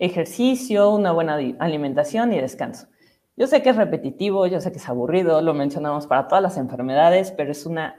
ejercicio, 0.00 0.90
una 0.90 1.12
buena 1.12 1.38
alimentación 1.60 2.32
y 2.32 2.40
descanso. 2.40 2.88
Yo 3.36 3.46
sé 3.48 3.62
que 3.62 3.70
es 3.70 3.76
repetitivo, 3.76 4.46
yo 4.46 4.60
sé 4.60 4.70
que 4.70 4.78
es 4.78 4.88
aburrido, 4.88 5.42
lo 5.42 5.54
mencionamos 5.54 6.06
para 6.06 6.28
todas 6.28 6.42
las 6.42 6.56
enfermedades, 6.56 7.32
pero 7.32 7.50
es 7.50 7.66
una 7.66 7.96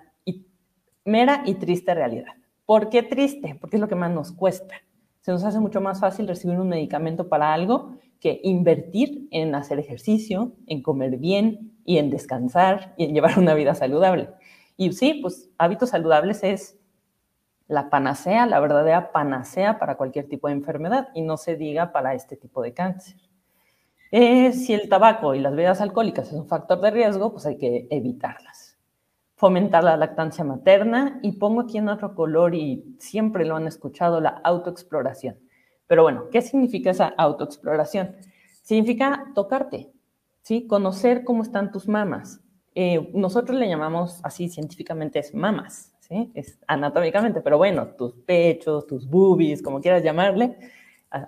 mera 1.03 1.43
y 1.45 1.55
triste 1.55 1.93
realidad. 1.93 2.33
¿Por 2.65 2.89
qué 2.89 3.03
triste? 3.03 3.57
Porque 3.59 3.75
es 3.77 3.81
lo 3.81 3.87
que 3.87 3.95
más 3.95 4.11
nos 4.11 4.31
cuesta. 4.31 4.75
Se 5.21 5.31
nos 5.31 5.43
hace 5.43 5.59
mucho 5.59 5.81
más 5.81 5.99
fácil 5.99 6.27
recibir 6.27 6.59
un 6.59 6.69
medicamento 6.69 7.29
para 7.29 7.53
algo 7.53 7.97
que 8.19 8.39
invertir 8.43 9.27
en 9.31 9.53
hacer 9.55 9.77
ejercicio, 9.77 10.53
en 10.67 10.81
comer 10.81 11.17
bien 11.17 11.79
y 11.85 11.97
en 11.97 12.09
descansar 12.09 12.93
y 12.97 13.05
en 13.05 13.13
llevar 13.13 13.37
una 13.37 13.53
vida 13.53 13.75
saludable. 13.75 14.29
Y 14.77 14.91
sí, 14.93 15.19
pues 15.21 15.49
hábitos 15.57 15.89
saludables 15.89 16.43
es 16.43 16.79
la 17.67 17.89
panacea, 17.89 18.45
la 18.45 18.59
verdadera 18.59 19.11
panacea 19.11 19.79
para 19.79 19.95
cualquier 19.95 20.27
tipo 20.27 20.47
de 20.47 20.53
enfermedad 20.53 21.09
y 21.13 21.21
no 21.21 21.37
se 21.37 21.55
diga 21.55 21.91
para 21.91 22.13
este 22.13 22.35
tipo 22.35 22.61
de 22.61 22.73
cáncer. 22.73 23.17
Eh, 24.17 24.53
si 24.53 24.73
el 24.73 24.87
tabaco 24.87 25.35
y 25.35 25.41
las 25.41 25.53
bebidas 25.53 25.81
alcohólicas 25.81 26.29
es 26.29 26.33
un 26.35 26.47
factor 26.47 26.79
de 26.79 26.89
riesgo, 26.89 27.33
pues 27.33 27.45
hay 27.47 27.57
que 27.57 27.85
evitarlas. 27.89 28.77
Fomentar 29.35 29.83
la 29.83 29.97
lactancia 29.97 30.45
materna 30.45 31.19
y 31.21 31.33
pongo 31.33 31.59
aquí 31.59 31.79
en 31.79 31.89
otro 31.89 32.15
color 32.15 32.55
y 32.55 32.95
siempre 32.97 33.43
lo 33.43 33.57
han 33.57 33.67
escuchado, 33.67 34.21
la 34.21 34.39
autoexploración. 34.45 35.37
Pero 35.85 36.03
bueno, 36.03 36.29
¿qué 36.31 36.41
significa 36.41 36.91
esa 36.91 37.07
autoexploración? 37.07 38.15
Significa 38.61 39.25
tocarte, 39.35 39.91
¿sí? 40.43 40.65
Conocer 40.65 41.25
cómo 41.25 41.43
están 41.43 41.73
tus 41.73 41.89
mamas. 41.89 42.39
Eh, 42.73 43.11
nosotros 43.13 43.59
le 43.59 43.67
llamamos 43.67 44.21
así 44.23 44.47
científicamente 44.47 45.19
es 45.19 45.35
mamas, 45.35 45.93
¿sí? 45.99 46.31
Es 46.35 46.57
anatómicamente, 46.67 47.41
pero 47.41 47.57
bueno, 47.57 47.87
tus 47.97 48.13
pechos, 48.13 48.87
tus 48.87 49.09
boobies, 49.09 49.61
como 49.61 49.81
quieras 49.81 50.03
llamarle, 50.03 50.57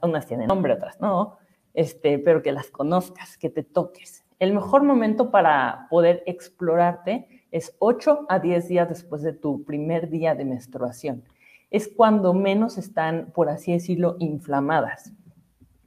unas 0.04 0.26
tienen 0.26 0.48
nombre, 0.48 0.72
otras 0.72 1.02
no 1.02 1.38
este, 1.78 2.18
pero 2.18 2.42
que 2.42 2.52
las 2.52 2.72
conozcas, 2.72 3.38
que 3.38 3.52
te 3.52 3.62
toques. 3.62 4.26
El 4.40 4.52
mejor 4.52 4.82
momento 4.82 5.30
para 5.30 5.86
poder 5.92 6.24
explorarte 6.26 7.46
es 7.52 7.76
8 7.78 8.26
a 8.30 8.40
10 8.40 8.68
días 8.68 8.90
después 8.90 9.22
de 9.22 9.34
tu 9.34 9.64
primer 9.64 10.10
día 10.10 10.34
de 10.34 10.44
menstruación. 10.44 11.24
Es 11.70 11.88
cuando 11.88 12.34
menos 12.34 12.80
están, 12.80 13.32
por 13.32 13.48
así 13.50 13.74
decirlo, 13.74 14.16
inflamadas. 14.18 15.14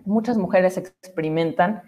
Muchas 0.05 0.39
mujeres 0.39 0.77
experimentan 0.77 1.83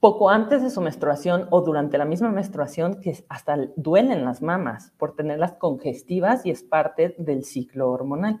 poco 0.00 0.30
antes 0.30 0.62
de 0.62 0.70
su 0.70 0.80
menstruación 0.80 1.46
o 1.50 1.60
durante 1.60 1.98
la 1.98 2.06
misma 2.06 2.30
menstruación 2.30 2.98
que 3.02 3.14
hasta 3.28 3.58
duelen 3.76 4.24
las 4.24 4.40
mamas 4.40 4.94
por 4.96 5.14
tenerlas 5.14 5.52
congestivas 5.52 6.46
y 6.46 6.50
es 6.50 6.62
parte 6.62 7.14
del 7.18 7.44
ciclo 7.44 7.90
hormonal 7.90 8.40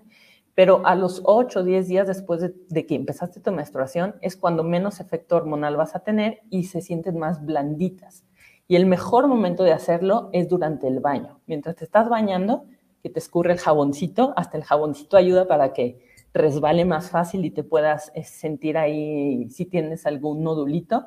pero 0.54 0.86
a 0.86 0.94
los 0.94 1.20
8 1.24 1.60
o 1.60 1.62
10 1.64 1.88
días 1.88 2.06
después 2.06 2.40
de, 2.40 2.86
que 2.86 2.94
empezaste 2.94 3.40
tu 3.40 3.50
menstruación 3.52 4.16
es 4.20 4.36
cuando 4.36 4.62
menos 4.62 5.00
efecto 5.00 5.36
hormonal 5.36 5.76
vas 5.76 5.96
a 5.96 6.00
tener 6.00 6.42
y 6.50 6.64
se 6.64 6.80
sienten 6.80 7.18
más 7.18 7.44
blanditas. 7.44 8.24
Y 8.68 8.76
el 8.76 8.86
mejor 8.86 9.26
momento 9.26 9.64
de 9.64 9.72
hacerlo 9.72 10.30
es 10.32 10.48
durante 10.48 10.86
el 10.86 11.00
baño. 11.00 11.40
Mientras 11.46 11.76
te 11.76 11.84
estás 11.84 12.08
bañando, 12.08 12.64
que 13.02 13.10
te 13.10 13.18
escurre 13.18 13.52
el 13.52 13.58
jaboncito, 13.58 14.32
hasta 14.36 14.56
el 14.56 14.64
jaboncito 14.64 15.16
ayuda 15.16 15.46
para 15.46 15.72
que 15.72 15.98
resbale 16.32 16.84
más 16.84 17.10
fácil 17.10 17.44
y 17.44 17.50
te 17.50 17.62
puedas 17.62 18.10
eh, 18.14 18.24
sentir 18.24 18.78
ahí 18.78 19.48
si 19.50 19.66
tienes 19.66 20.06
algún 20.06 20.42
nodulito, 20.42 21.06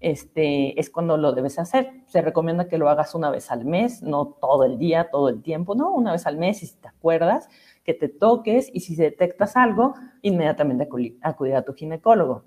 este, 0.00 0.78
es 0.78 0.90
cuando 0.90 1.16
lo 1.16 1.32
debes 1.32 1.58
hacer. 1.58 1.90
Se 2.06 2.20
recomienda 2.20 2.68
que 2.68 2.78
lo 2.78 2.88
hagas 2.88 3.14
una 3.14 3.30
vez 3.30 3.50
al 3.50 3.64
mes, 3.64 4.02
no 4.02 4.26
todo 4.40 4.64
el 4.64 4.78
día, 4.78 5.08
todo 5.10 5.28
el 5.28 5.42
tiempo, 5.42 5.74
no, 5.74 5.92
una 5.92 6.12
vez 6.12 6.26
al 6.26 6.36
mes 6.36 6.62
y 6.62 6.66
si 6.66 6.76
te 6.76 6.88
acuerdas, 6.88 7.48
que 7.88 7.94
te 7.94 8.10
toques 8.10 8.68
y 8.70 8.80
si 8.80 8.94
detectas 8.96 9.56
algo, 9.56 9.94
inmediatamente 10.20 10.86
acudir 11.22 11.54
a 11.56 11.62
tu 11.62 11.72
ginecólogo. 11.72 12.44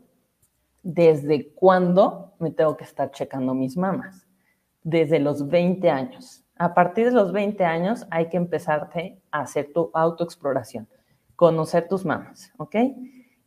¿Desde 0.83 1.51
cuándo 1.55 2.35
me 2.37 2.51
tengo 2.51 2.77
que 2.77 2.83
estar 2.83 3.09
checando 3.09 3.55
mis 3.55 3.75
mamas? 3.75 4.27
Desde 4.83 5.19
los 5.19 5.47
20 5.47 5.89
años. 5.89 6.45
A 6.59 6.75
partir 6.75 7.05
de 7.05 7.13
los 7.13 7.31
20 7.33 7.65
años 7.65 8.05
hay 8.11 8.29
que 8.29 8.37
empezarte 8.37 9.19
a 9.31 9.39
hacer 9.41 9.73
tu 9.73 9.89
autoexploración, 9.95 10.87
conocer 11.35 11.87
tus 11.87 12.05
mamas, 12.05 12.53
¿ok? 12.59 12.75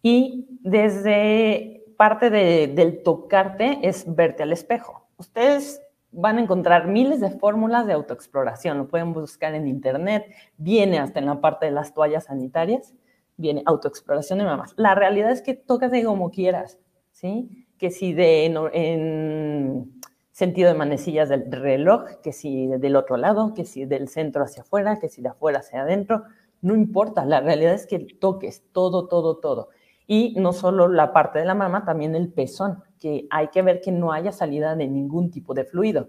Y 0.02 0.48
desde 0.62 1.84
parte 1.96 2.28
del 2.28 3.04
tocarte 3.04 3.78
es 3.84 4.04
verte 4.12 4.42
al 4.42 4.52
espejo. 4.52 5.06
Ustedes 5.16 5.80
van 6.14 6.38
a 6.38 6.42
encontrar 6.42 6.86
miles 6.86 7.20
de 7.20 7.30
fórmulas 7.30 7.86
de 7.86 7.92
autoexploración. 7.92 8.78
Lo 8.78 8.88
pueden 8.88 9.12
buscar 9.12 9.54
en 9.54 9.66
internet. 9.66 10.26
Viene 10.56 10.98
hasta 10.98 11.18
en 11.18 11.26
la 11.26 11.40
parte 11.40 11.66
de 11.66 11.72
las 11.72 11.92
toallas 11.92 12.24
sanitarias. 12.24 12.94
Viene 13.36 13.62
autoexploración 13.66 14.38
de 14.38 14.44
mamás. 14.44 14.74
La 14.76 14.94
realidad 14.94 15.30
es 15.30 15.42
que 15.42 15.54
de 15.54 16.04
como 16.04 16.30
quieras, 16.30 16.78
¿sí? 17.10 17.66
Que 17.78 17.90
si 17.90 18.12
de 18.12 18.46
en, 18.46 20.00
sentido 20.30 20.68
de 20.68 20.78
manecillas 20.78 21.28
del 21.28 21.50
reloj, 21.50 22.04
que 22.22 22.32
si 22.32 22.66
del 22.66 22.96
otro 22.96 23.16
lado, 23.16 23.54
que 23.54 23.64
si 23.64 23.84
del 23.84 24.08
centro 24.08 24.44
hacia 24.44 24.62
afuera, 24.62 24.98
que 24.98 25.08
si 25.08 25.20
de 25.22 25.28
afuera 25.28 25.58
hacia 25.60 25.82
adentro, 25.82 26.24
no 26.60 26.74
importa. 26.74 27.24
La 27.24 27.40
realidad 27.40 27.74
es 27.74 27.86
que 27.86 27.98
toques 27.98 28.62
todo, 28.72 29.06
todo, 29.08 29.36
todo. 29.38 29.68
Y 30.06 30.34
no 30.38 30.52
solo 30.52 30.88
la 30.88 31.12
parte 31.12 31.38
de 31.38 31.44
la 31.44 31.54
mama, 31.54 31.84
también 31.84 32.14
el 32.14 32.32
pezón, 32.32 32.82
que 32.98 33.26
hay 33.30 33.48
que 33.48 33.62
ver 33.62 33.80
que 33.80 33.92
no 33.92 34.12
haya 34.12 34.32
salida 34.32 34.76
de 34.76 34.86
ningún 34.86 35.30
tipo 35.30 35.54
de 35.54 35.64
fluido. 35.64 36.08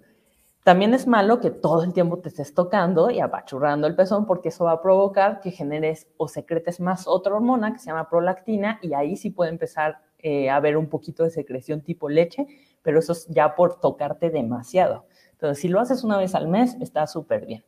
También 0.65 0.95
es 0.95 1.05
malo 1.05 1.39
que 1.39 1.51
todo 1.51 1.83
el 1.83 1.93
tiempo 1.93 2.17
te 2.17 2.29
estés 2.29 2.55
tocando 2.55 3.11
y 3.11 3.19
apachurrando 3.19 3.85
el 3.85 3.95
pezón 3.95 4.25
porque 4.25 4.49
eso 4.49 4.65
va 4.65 4.71
a 4.71 4.81
provocar 4.81 5.39
que 5.39 5.51
generes 5.51 6.07
o 6.17 6.27
secretes 6.27 6.79
más 6.79 7.07
otra 7.07 7.35
hormona 7.35 7.71
que 7.71 7.77
se 7.77 7.85
llama 7.85 8.09
prolactina 8.09 8.79
y 8.81 8.95
ahí 8.95 9.15
sí 9.15 9.29
puede 9.29 9.51
empezar 9.51 9.99
eh, 10.17 10.49
a 10.49 10.55
haber 10.55 10.75
un 10.75 10.89
poquito 10.89 11.23
de 11.23 11.29
secreción 11.29 11.81
tipo 11.81 12.09
leche, 12.09 12.47
pero 12.81 12.97
eso 12.97 13.11
es 13.11 13.27
ya 13.27 13.53
por 13.53 13.79
tocarte 13.79 14.31
demasiado. 14.31 15.05
Entonces, 15.45 15.61
si 15.61 15.67
lo 15.67 15.79
haces 15.79 16.03
una 16.03 16.17
vez 16.17 16.33
al 16.33 16.47
mes, 16.47 16.75
está 16.81 17.05
súper 17.05 17.45
bien. 17.45 17.63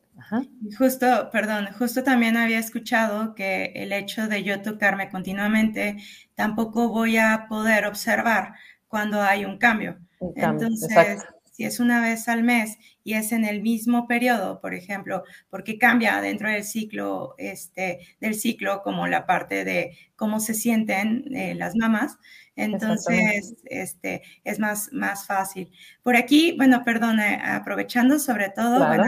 Justo, 0.76 1.30
perdón, 1.30 1.68
justo 1.78 2.02
también 2.02 2.36
había 2.36 2.58
escuchado 2.58 3.36
que 3.36 3.66
el 3.76 3.92
hecho 3.92 4.26
de 4.26 4.42
yo 4.42 4.60
tocarme 4.62 5.10
continuamente, 5.10 5.96
tampoco 6.34 6.88
voy 6.88 7.18
a 7.18 7.46
poder 7.48 7.86
observar 7.86 8.54
cuando 8.88 9.22
hay 9.22 9.44
un 9.44 9.58
cambio. 9.58 9.98
Entonces, 10.34 11.24
si 11.52 11.64
es 11.64 11.78
una 11.78 12.00
vez 12.00 12.28
al 12.28 12.42
mes 12.42 12.78
y 13.04 13.14
es 13.14 13.30
en 13.30 13.44
el 13.44 13.62
mismo 13.62 14.08
periodo, 14.08 14.60
por 14.60 14.74
ejemplo, 14.74 15.22
porque 15.50 15.78
cambia 15.78 16.20
dentro 16.20 16.50
del 16.50 16.64
ciclo, 16.64 17.34
este, 17.38 18.00
del 18.20 18.34
ciclo 18.34 18.82
como 18.82 19.06
la 19.06 19.24
parte 19.24 19.64
de 19.64 19.96
cómo 20.16 20.40
se 20.40 20.54
sienten 20.54 21.24
eh, 21.32 21.54
las 21.54 21.76
mamás, 21.76 22.18
entonces, 22.58 23.54
este, 23.66 24.22
es 24.42 24.58
más, 24.58 24.92
más 24.92 25.26
fácil. 25.26 25.70
Por 26.02 26.16
aquí, 26.16 26.54
bueno, 26.56 26.82
perdón, 26.84 27.20
aprovechando 27.20 28.18
sobre 28.18 28.50
todo, 28.50 28.84
bueno, 28.86 29.04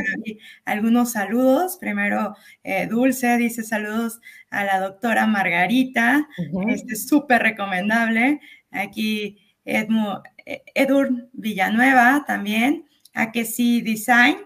algunos 0.65 1.13
saludos. 1.13 1.77
Primero, 1.81 2.37
eh, 2.63 2.87
Dulce 2.87 3.37
dice 3.37 3.65
saludos 3.65 4.21
a 4.51 4.65
la 4.65 4.79
doctora 4.79 5.27
Margarita, 5.27 6.29
este 6.69 6.93
es 6.95 7.09
súper 7.09 7.43
recomendable. 7.43 8.41
Aquí 8.71 9.39
Edur 9.65 11.29
Villanueva 11.33 12.25
también, 12.27 12.87
a 13.15 13.33
que 13.33 13.45
sí 13.45 13.83
Design, 13.83 14.37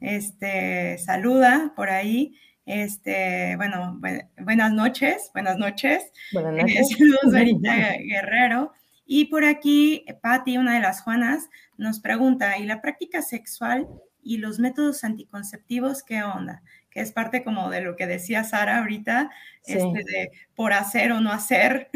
este, 0.00 0.98
saluda 0.98 1.72
por 1.74 1.90
ahí. 1.90 2.36
Este, 2.72 3.54
bueno, 3.56 4.00
buenas 4.38 4.72
noches, 4.72 5.30
buenas 5.34 5.58
noches. 5.58 6.10
Buenas 6.32 6.54
noches. 6.54 6.88
saludos, 6.88 7.20
Guerrero. 7.62 8.72
Y 9.04 9.26
por 9.26 9.44
aquí, 9.44 10.06
Patti, 10.22 10.56
una 10.56 10.76
de 10.76 10.80
las 10.80 11.02
Juanas, 11.02 11.50
nos 11.76 12.00
pregunta, 12.00 12.56
¿y 12.56 12.64
la 12.64 12.80
práctica 12.80 13.20
sexual 13.20 13.88
y 14.22 14.38
los 14.38 14.58
métodos 14.58 15.04
anticonceptivos 15.04 16.02
qué 16.02 16.22
onda? 16.22 16.62
Que 16.88 17.00
es 17.00 17.12
parte 17.12 17.44
como 17.44 17.68
de 17.68 17.82
lo 17.82 17.94
que 17.94 18.06
decía 18.06 18.42
Sara 18.42 18.78
ahorita, 18.78 19.30
este, 19.66 20.04
de 20.06 20.30
por 20.56 20.72
hacer 20.72 21.12
o 21.12 21.20
no 21.20 21.30
hacer. 21.30 21.90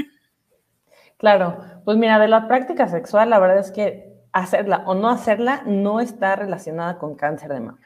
Claro, 1.17 1.65
pues 1.87 1.97
mira, 1.97 2.19
de 2.19 2.29
la 2.29 2.47
práctica 2.49 2.87
sexual, 2.87 3.31
la 3.31 3.39
verdad 3.39 3.61
es 3.61 3.71
que 3.71 4.13
hacerla 4.33 4.83
o 4.85 4.95
no 4.95 5.09
hacerla 5.09 5.63
no 5.65 6.01
está 6.01 6.37
relacionada 6.37 6.99
con 6.99 7.17
cáncer 7.17 7.55
de 7.55 7.61
mama. 7.61 7.81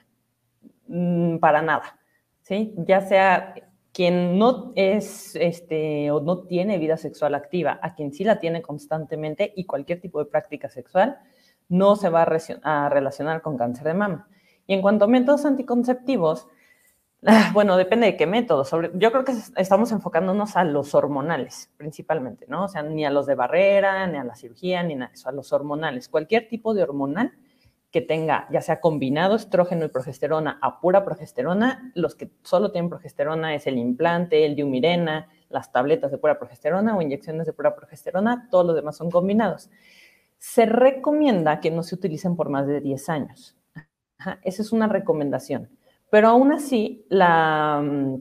Mm, 0.88 1.38
para 1.38 1.62
nada. 1.62 1.99
Ya 2.76 3.00
sea 3.00 3.54
quien 3.92 4.38
no 4.38 4.72
es 4.76 5.36
este, 5.36 6.10
o 6.10 6.20
no 6.20 6.42
tiene 6.42 6.78
vida 6.78 6.96
sexual 6.96 7.34
activa, 7.34 7.78
a 7.82 7.94
quien 7.94 8.12
sí 8.12 8.24
la 8.24 8.38
tiene 8.38 8.62
constantemente 8.62 9.52
y 9.56 9.64
cualquier 9.64 10.00
tipo 10.00 10.18
de 10.18 10.30
práctica 10.30 10.68
sexual, 10.68 11.18
no 11.68 11.96
se 11.96 12.08
va 12.08 12.22
a, 12.62 12.88
relacionar 12.88 13.42
con 13.42 13.56
cáncer 13.56 13.86
de 13.86 13.94
mama. 13.94 14.28
Y 14.66 14.74
en 14.74 14.82
cuanto 14.82 15.04
a 15.04 15.08
métodos 15.08 15.44
anticonceptivos, 15.44 16.48
ah, 17.26 17.50
bueno, 17.52 17.76
depende 17.76 18.06
de 18.06 18.16
qué 18.16 18.26
método. 18.26 18.64
yo 18.94 19.12
creo 19.12 19.24
que 19.24 19.34
estamos 19.56 19.92
enfocándonos 19.92 20.56
a 20.56 20.64
los 20.64 20.94
hormonales, 20.94 21.70
principalmente, 21.76 22.46
¿no? 22.48 22.64
O 22.64 22.68
sea, 22.68 22.82
ni 22.82 23.04
a 23.04 23.10
los 23.10 23.26
de 23.26 23.34
barrera, 23.34 24.06
ni 24.06 24.18
a 24.18 24.24
la 24.24 24.34
cirugía, 24.34 24.82
ni 24.82 24.94
a 24.94 25.10
eso, 25.12 25.28
a 25.28 25.32
los 25.32 25.52
hormonales. 25.52 26.08
Cualquier 26.08 26.48
tipo 26.48 26.74
de 26.74 26.82
hormonal 26.82 27.32
que 27.90 28.00
tenga 28.00 28.46
ya 28.50 28.61
sea 28.61 28.81
combinado 28.81 29.35
estrógeno 29.35 29.85
y 29.85 29.88
progesterona 29.88 30.59
a 30.62 30.81
pura 30.81 31.05
progesterona, 31.05 31.92
los 31.94 32.14
que 32.14 32.31
solo 32.42 32.70
tienen 32.70 32.88
progesterona 32.88 33.55
es 33.55 33.66
el 33.66 33.79
implante, 33.79 34.46
el 34.46 34.55
diumirena, 34.55 35.29
las 35.48 35.72
tabletas 35.72 36.11
de 36.12 36.18
pura 36.18 36.38
progesterona 36.38 36.96
o 36.96 37.03
inyecciones 37.03 37.46
de 37.46 37.53
pura 37.53 37.74
progesterona, 37.74 38.48
todos 38.50 38.64
los 38.64 38.76
demás 38.76 38.96
son 38.96 39.11
combinados. 39.11 39.70
Se 40.38 40.66
recomienda 40.66 41.61
que 41.61 41.70
no 41.70 41.83
se 41.83 41.96
utilicen 41.96 42.37
por 42.37 42.48
más 42.48 42.66
de 42.66 42.81
10 42.81 43.09
años. 43.09 43.57
esa 44.44 44.62
es 44.62 44.72
una 44.72 44.87
recomendación. 44.87 45.68
Pero 46.11 46.29
aún 46.29 46.53
así, 46.53 47.07
mm, 47.11 48.14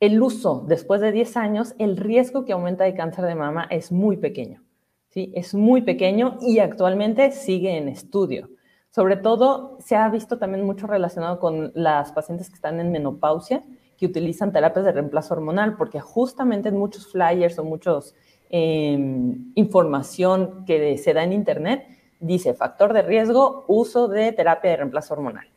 el 0.00 0.22
uso 0.22 0.64
después 0.66 1.00
de 1.00 1.12
10 1.12 1.36
años, 1.36 1.74
el 1.78 1.96
riesgo 1.96 2.44
que 2.44 2.52
aumenta 2.52 2.84
de 2.84 2.94
cáncer 2.94 3.26
de 3.26 3.34
mama 3.34 3.66
es 3.70 3.92
muy 3.92 4.16
pequeño. 4.16 4.62
¿sí? 5.10 5.32
Es 5.34 5.54
muy 5.54 5.82
pequeño 5.82 6.38
y 6.40 6.58
actualmente 6.58 7.30
sigue 7.30 7.76
en 7.76 7.88
estudio. 7.88 8.50
Sobre 8.94 9.16
todo 9.16 9.76
se 9.80 9.96
ha 9.96 10.08
visto 10.08 10.38
también 10.38 10.64
mucho 10.64 10.86
relacionado 10.86 11.40
con 11.40 11.72
las 11.74 12.12
pacientes 12.12 12.48
que 12.48 12.54
están 12.54 12.78
en 12.78 12.92
menopausia, 12.92 13.64
que 13.98 14.06
utilizan 14.06 14.52
terapias 14.52 14.84
de 14.84 14.92
reemplazo 14.92 15.34
hormonal, 15.34 15.76
porque 15.76 15.98
justamente 15.98 16.68
en 16.68 16.78
muchos 16.78 17.10
flyers 17.10 17.58
o 17.58 17.64
muchos 17.64 18.14
em, 18.50 19.50
información 19.56 20.64
que 20.64 20.96
se 20.96 21.12
da 21.12 21.24
en 21.24 21.32
internet 21.32 21.88
dice 22.20 22.54
factor 22.54 22.92
de 22.92 23.02
riesgo, 23.02 23.64
uso 23.66 24.06
de 24.06 24.30
terapia 24.30 24.70
de 24.70 24.76
reemplazo 24.76 25.14
hormonal. 25.14 25.48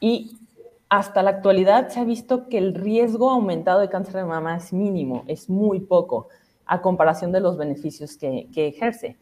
Y 0.00 0.36
hasta 0.88 1.22
la 1.22 1.30
actualidad 1.30 1.90
se 1.90 2.00
ha 2.00 2.04
visto 2.04 2.48
que 2.48 2.58
el 2.58 2.74
riesgo 2.74 3.30
aumentado 3.30 3.78
de 3.78 3.88
cáncer 3.88 4.14
de 4.14 4.24
mama 4.24 4.56
es 4.56 4.72
mínimo, 4.72 5.22
es 5.28 5.48
muy 5.48 5.78
poco 5.78 6.26
a 6.70 6.80
comparación 6.80 7.32
de 7.32 7.40
los 7.40 7.58
beneficios 7.58 8.16
que, 8.16 8.48
ejerce. 8.54 9.16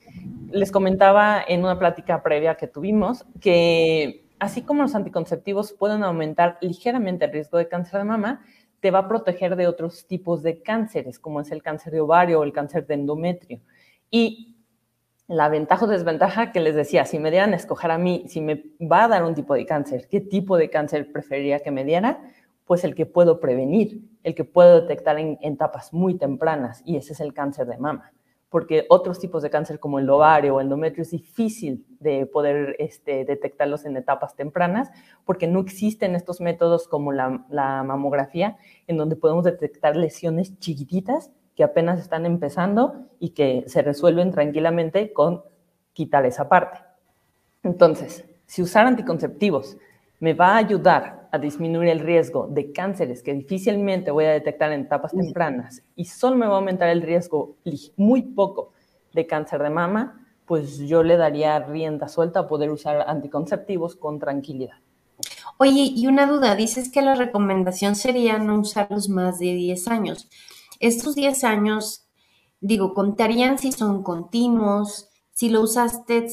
Les 0.50 0.70
comentaba 0.70 1.42
en 1.48 1.60
una 1.60 1.78
plática 1.78 2.22
previa 2.22 2.56
que 2.56 2.66
tuvimos 2.66 3.24
que 3.40 4.26
así 4.38 4.60
como 4.60 4.82
los 4.82 4.94
anticonceptivos 4.94 5.72
pueden 5.72 6.04
aumentar 6.04 6.58
ligeramente 6.60 7.24
el 7.24 7.32
riesgo 7.32 7.56
de 7.56 7.66
cáncer 7.66 8.00
de 8.00 8.04
mama, 8.04 8.44
te 8.80 8.90
va 8.90 9.00
a 9.00 9.08
proteger 9.08 9.56
de 9.56 9.66
otros 9.66 10.06
tipos 10.06 10.42
de 10.42 10.62
cánceres, 10.62 11.18
como 11.18 11.40
es 11.40 11.50
el 11.50 11.62
cáncer 11.62 11.94
de 11.94 12.02
ovario 12.02 12.40
o 12.40 12.44
el 12.44 12.52
cáncer 12.52 12.86
de 12.86 12.94
endometrio. 12.94 13.60
Y 14.10 14.58
la 15.26 15.48
ventaja 15.48 15.86
o 15.86 15.88
desventaja 15.88 16.52
que 16.52 16.60
les 16.60 16.74
decía, 16.74 17.06
si 17.06 17.18
me 17.18 17.30
dieran 17.30 17.54
a 17.54 17.56
escoger 17.56 17.90
a 17.90 17.96
mí, 17.96 18.24
si 18.28 18.42
me 18.42 18.62
va 18.80 19.04
a 19.04 19.08
dar 19.08 19.24
un 19.24 19.34
tipo 19.34 19.54
de 19.54 19.64
cáncer, 19.64 20.06
¿qué 20.10 20.20
tipo 20.20 20.58
de 20.58 20.68
cáncer 20.68 21.10
preferiría 21.10 21.60
que 21.60 21.70
me 21.70 21.84
diera? 21.84 22.20
Pues 22.68 22.84
el 22.84 22.94
que 22.94 23.06
puedo 23.06 23.40
prevenir, 23.40 24.08
el 24.22 24.36
que 24.36 24.44
puedo 24.44 24.80
detectar 24.82 25.18
en, 25.18 25.38
etapas 25.40 25.92
muy 25.92 26.14
tempranas, 26.14 26.82
y 26.84 26.96
ese 26.96 27.14
es 27.14 27.20
el 27.20 27.34
cáncer 27.34 27.66
de 27.66 27.78
mama. 27.78 28.12
Porque 28.48 28.86
otros 28.88 29.18
tipos 29.18 29.42
de 29.42 29.50
cáncer 29.50 29.80
como 29.80 29.98
el 29.98 30.08
ovario 30.08 30.54
o 30.54 30.60
el 30.60 30.66
endometrio 30.66 31.02
es 31.02 31.10
difícil 31.10 31.84
de 31.98 32.26
poder 32.26 32.76
este, 32.78 33.24
detectarlos 33.24 33.84
en 33.84 33.96
etapas 33.96 34.36
tempranas, 34.36 34.90
porque 35.24 35.48
no 35.48 35.58
existen 35.58 36.14
estos 36.14 36.40
métodos 36.40 36.86
como 36.86 37.10
la, 37.10 37.44
la 37.50 37.82
mamografía, 37.82 38.56
en 38.86 38.96
donde 38.96 39.16
podemos 39.16 39.44
detectar 39.44 39.96
lesiones 39.96 40.56
chiquititas 40.60 41.32
que 41.56 41.64
apenas 41.64 41.98
están 41.98 42.24
empezando 42.24 43.06
y 43.18 43.30
que 43.30 43.64
se 43.66 43.82
resuelven 43.82 44.30
tranquilamente 44.30 45.12
con 45.12 45.42
quitar 45.92 46.24
esa 46.24 46.48
parte. 46.48 46.78
Entonces, 47.64 48.24
si 48.46 48.62
usar 48.62 48.86
anticonceptivos 48.86 49.76
me 50.20 50.34
va 50.34 50.54
a 50.54 50.58
ayudar 50.58 51.17
a 51.30 51.38
disminuir 51.38 51.88
el 51.88 52.00
riesgo 52.00 52.46
de 52.48 52.72
cánceres 52.72 53.22
que 53.22 53.34
difícilmente 53.34 54.10
voy 54.10 54.24
a 54.24 54.30
detectar 54.30 54.72
en 54.72 54.82
etapas 54.82 55.12
tempranas 55.12 55.82
y 55.94 56.04
solo 56.06 56.36
me 56.36 56.46
va 56.46 56.54
a 56.54 56.58
aumentar 56.58 56.88
el 56.88 57.02
riesgo 57.02 57.56
muy 57.96 58.22
poco 58.22 58.72
de 59.12 59.26
cáncer 59.26 59.62
de 59.62 59.70
mama, 59.70 60.26
pues 60.46 60.78
yo 60.78 61.02
le 61.02 61.16
daría 61.16 61.58
rienda 61.60 62.08
suelta 62.08 62.40
a 62.40 62.46
poder 62.46 62.70
usar 62.70 63.04
anticonceptivos 63.06 63.96
con 63.96 64.18
tranquilidad. 64.18 64.76
Oye, 65.58 65.92
y 65.94 66.06
una 66.06 66.26
duda, 66.26 66.54
dices 66.54 66.90
que 66.90 67.02
la 67.02 67.14
recomendación 67.14 67.96
sería 67.96 68.38
no 68.38 68.60
usarlos 68.60 69.08
más 69.08 69.38
de 69.38 69.54
10 69.54 69.88
años. 69.88 70.28
Estos 70.78 71.16
10 71.16 71.42
años, 71.44 72.06
digo, 72.60 72.94
contarían 72.94 73.58
si 73.58 73.72
son 73.72 74.02
continuos, 74.02 75.08
si 75.32 75.50
lo 75.50 75.60
usaste 75.60 76.28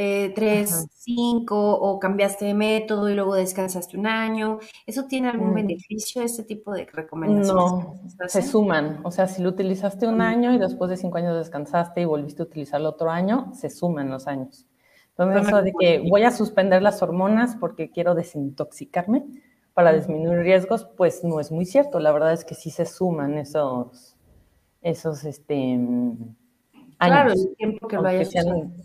eh, 0.00 0.32
tres, 0.32 0.86
cinco, 0.92 1.74
o 1.74 1.98
cambiaste 1.98 2.44
de 2.44 2.54
método 2.54 3.10
y 3.10 3.16
luego 3.16 3.34
descansaste 3.34 3.98
un 3.98 4.06
año. 4.06 4.60
¿Eso 4.86 5.06
tiene 5.06 5.28
algún 5.28 5.50
mm. 5.50 5.54
beneficio, 5.54 6.22
este 6.22 6.44
tipo 6.44 6.72
de 6.72 6.86
recomendaciones? 6.86 7.52
No, 7.52 7.98
se 8.28 8.42
suman. 8.42 9.00
O 9.02 9.10
sea, 9.10 9.26
si 9.26 9.42
lo 9.42 9.48
utilizaste 9.48 10.06
un 10.06 10.20
año 10.20 10.54
y 10.54 10.58
después 10.58 10.88
de 10.88 10.96
cinco 10.96 11.18
años 11.18 11.36
descansaste 11.36 12.02
y 12.02 12.04
volviste 12.04 12.42
a 12.42 12.44
utilizarlo 12.44 12.90
otro 12.90 13.10
año, 13.10 13.52
se 13.54 13.70
suman 13.70 14.08
los 14.08 14.28
años. 14.28 14.66
Entonces, 15.16 15.48
eso 15.48 15.62
de 15.62 15.72
que 15.76 16.04
voy 16.08 16.22
a 16.22 16.30
suspender 16.30 16.80
las 16.80 17.02
hormonas 17.02 17.56
porque 17.58 17.90
quiero 17.90 18.14
desintoxicarme 18.14 19.24
para 19.74 19.92
disminuir 19.92 20.38
riesgos, 20.38 20.88
pues 20.96 21.24
no 21.24 21.40
es 21.40 21.50
muy 21.50 21.66
cierto. 21.66 21.98
La 21.98 22.12
verdad 22.12 22.34
es 22.34 22.44
que 22.44 22.54
sí 22.54 22.70
se 22.70 22.86
suman 22.86 23.36
esos, 23.36 24.16
esos, 24.80 25.24
este, 25.24 25.76
Claro, 26.98 27.32
el 27.32 27.54
tiempo 27.56 27.86
que 27.86 27.96
lo 27.96 28.06
hayas 28.06 28.34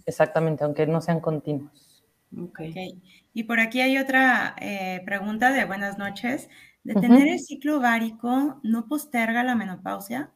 Exactamente, 0.05 0.63
aunque 0.63 0.85
no 0.85 1.01
sean 1.01 1.19
continuos. 1.19 2.03
Okay. 2.49 3.01
Y 3.33 3.43
por 3.43 3.59
aquí 3.59 3.81
hay 3.81 3.97
otra 3.97 4.55
eh, 4.59 5.01
pregunta 5.05 5.51
de 5.51 5.65
buenas 5.65 5.97
noches. 5.97 6.49
¿Detener 6.83 7.27
el 7.27 7.39
ciclo 7.39 7.77
ovárico 7.77 8.59
no 8.63 8.87
posterga 8.87 9.43
la 9.43 9.55
menopausia? 9.55 10.31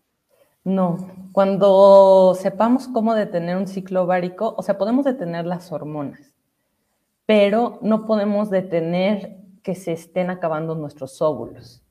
No, 0.63 1.29
cuando 1.31 2.35
sepamos 2.39 2.87
cómo 2.87 3.15
detener 3.15 3.55
un 3.55 3.67
ciclo 3.67 4.03
ovárico, 4.03 4.53
o 4.57 4.63
sea, 4.63 4.77
podemos 4.77 5.05
detener 5.05 5.45
las 5.45 5.71
hormonas, 5.71 6.35
pero 7.25 7.79
no 7.81 8.05
podemos 8.05 8.49
detener 8.49 9.37
que 9.63 9.75
se 9.75 9.93
estén 9.93 10.29
acabando 10.29 10.75
nuestros 10.75 11.21
óvulos. 11.21 11.83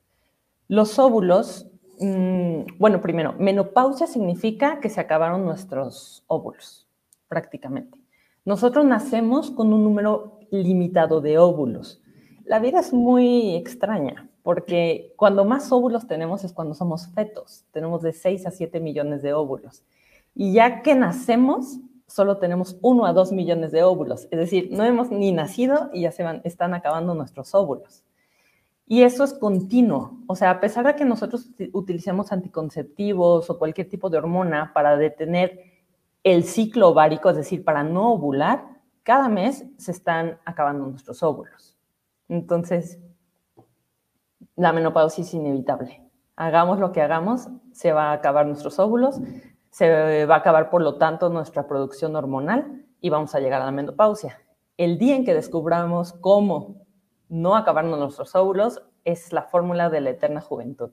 Los 0.69 0.99
óvulos 0.99 1.67
Mm, 1.99 2.79
bueno, 2.79 3.01
primero, 3.01 3.35
menopausia 3.39 4.07
significa 4.07 4.81
que 4.81 4.91
se 4.91 5.01
acabaron 5.01 5.45
nuestros 5.45 6.25
óvulos, 6.27 6.87
prácticamente. 7.29 7.99
Nosotros 8.45 8.85
nacemos 8.85 9.51
con 9.51 9.73
un 9.73 9.83
número 9.83 10.39
limitado 10.51 11.21
de 11.21 11.39
óvulos. 11.39 12.03
La 12.45 12.61
vida 12.61 12.81
es 12.81 12.93
muy 12.93 13.57
extraña, 13.57 14.29
porque 14.43 15.13
cuando 15.17 15.45
más 15.45 15.73
óvulos 15.73 16.07
tenemos 16.07 16.45
es 16.45 16.53
cuando 16.53 16.75
somos 16.75 17.09
fetos. 17.09 17.65
Tenemos 17.73 18.03
de 18.03 18.13
6 18.13 18.47
a 18.47 18.51
7 18.51 18.79
millones 18.79 19.23
de 19.23 19.33
óvulos. 19.33 19.83
Y 20.35 20.53
ya 20.53 20.83
que 20.83 20.95
nacemos, 20.95 21.79
solo 22.07 22.37
tenemos 22.39 22.77
1 22.83 23.07
a 23.07 23.13
2 23.13 23.33
millones 23.33 23.73
de 23.73 23.83
óvulos. 23.83 24.29
Es 24.31 24.39
decir, 24.39 24.69
no 24.71 24.85
hemos 24.85 25.11
ni 25.11 25.33
nacido 25.33 25.91
y 25.93 26.03
ya 26.03 26.13
se 26.13 26.23
van, 26.23 26.43
están 26.45 26.75
acabando 26.75 27.15
nuestros 27.15 27.55
óvulos. 27.55 28.05
Y 28.87 29.03
eso 29.03 29.25
es 29.25 29.35
continuo. 29.35 30.21
O 30.29 30.37
sea, 30.37 30.51
a 30.51 30.61
pesar 30.61 30.87
de 30.87 30.95
que 30.95 31.05
nosotros 31.05 31.51
utilicemos 31.73 32.31
anticonceptivos 32.31 33.51
o 33.51 33.59
cualquier 33.59 33.89
tipo 33.89 34.09
de 34.11 34.19
hormona 34.19 34.73
para 34.73 34.97
detener 34.97 35.61
el 36.23 36.45
ciclo 36.45 36.89
ovárico, 36.89 37.31
es 37.31 37.37
decir, 37.37 37.65
para 37.65 37.83
no 37.83 38.13
ovular, 38.13 38.65
cada 39.03 39.29
mes 39.29 39.65
se 39.77 39.91
están 39.91 40.39
acabando 40.45 40.87
nuestros 40.87 41.23
óvulos. 41.23 41.77
Entonces, 42.29 43.01
la 44.55 44.73
menopausia 44.73 45.23
es 45.23 45.35
inevitable. 45.35 46.03
Hagamos 46.37 46.79
lo 46.79 46.93
que 46.93 47.03
hagamos, 47.03 47.49
se 47.73 47.93
va 47.93 48.11
a 48.11 48.13
acabar 48.13 48.47
nuestros 48.47 48.79
óvulos, 48.79 49.21
se 49.71 50.27
va 50.27 50.37
a 50.37 50.39
acabar, 50.39 50.71
por 50.71 50.83
lo 50.83 50.97
tanto, 50.97 51.29
nuestra 51.29 51.67
producción 51.67 52.15
hormonal 52.17 52.85
y 53.01 53.11
vamos 53.11 53.35
a 53.35 53.41
llegar 53.41 53.63
a 53.63 53.67
la 53.67 53.73
menopausia. 53.73 54.41
El 54.77 54.99
día 54.99 55.17
en 55.17 55.25
que 55.25 55.35
descubramos 55.35 56.13
cómo 56.15 56.86
no 57.29 57.57
acabarnos 57.57 57.99
nuestros 57.99 58.35
óvulos 58.35 58.83
es 59.05 59.33
la 59.33 59.43
fórmula 59.43 59.89
de 59.91 60.01
la 60.01 60.11
eterna 60.11 60.41
juventud. 60.41 60.91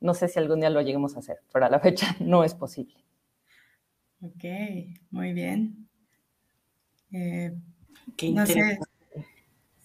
No 0.00 0.14
sé 0.14 0.28
si 0.28 0.38
algún 0.38 0.60
día 0.60 0.70
lo 0.70 0.80
lleguemos 0.80 1.16
a 1.16 1.20
hacer, 1.20 1.38
pero 1.52 1.66
a 1.66 1.70
la 1.70 1.80
fecha 1.80 2.16
no 2.20 2.44
es 2.44 2.54
posible. 2.54 2.94
Ok, 4.20 4.44
muy 5.10 5.32
bien. 5.32 5.88
Eh, 7.12 7.54
no 8.32 8.46
sé 8.46 8.78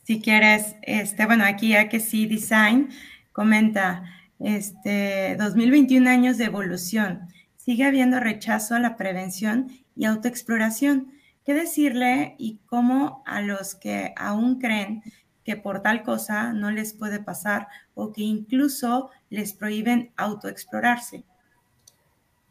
si 0.04 0.22
quieres, 0.22 0.76
este, 0.82 1.26
bueno, 1.26 1.46
aquí 1.46 1.76
a 1.76 1.88
que 1.88 2.00
sí 2.00 2.26
Design 2.26 2.90
comenta, 3.32 4.04
este, 4.40 5.36
2021 5.38 6.10
años 6.10 6.38
de 6.38 6.46
evolución. 6.46 7.28
Sigue 7.56 7.86
habiendo 7.86 8.20
rechazo 8.20 8.76
a 8.76 8.80
la 8.80 8.98
prevención 8.98 9.72
y 9.96 10.06
autoexploración. 10.06 11.14
¿Qué 11.46 11.54
decirle 11.54 12.36
y 12.38 12.60
cómo 12.66 13.24
a 13.26 13.42
los 13.42 13.76
que 13.76 14.14
aún 14.18 14.60
creen 14.60 15.04
que 15.44 15.58
por 15.58 15.82
tal 15.82 16.04
cosa 16.04 16.54
no 16.54 16.72
les 16.72 16.94
puede 16.94 17.20
pasar 17.20 17.68
o 17.96 18.12
que 18.12 18.22
incluso 18.22 19.10
les 19.30 19.54
prohíben 19.54 20.12
autoexplorarse? 20.16 21.24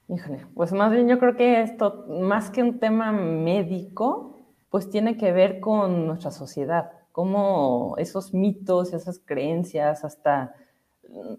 Híjole, 0.08 0.46
pues 0.54 0.72
más 0.72 0.92
bien 0.92 1.08
yo 1.08 1.18
creo 1.18 1.36
que 1.36 1.62
esto, 1.62 2.06
más 2.08 2.50
que 2.50 2.62
un 2.62 2.78
tema 2.78 3.12
médico, 3.12 4.40
pues 4.68 4.90
tiene 4.90 5.16
que 5.16 5.32
ver 5.32 5.60
con 5.60 6.06
nuestra 6.06 6.30
sociedad, 6.30 6.90
cómo 7.12 7.94
esos 7.98 8.34
mitos, 8.34 8.92
esas 8.92 9.20
creencias, 9.24 10.04
hasta 10.04 10.54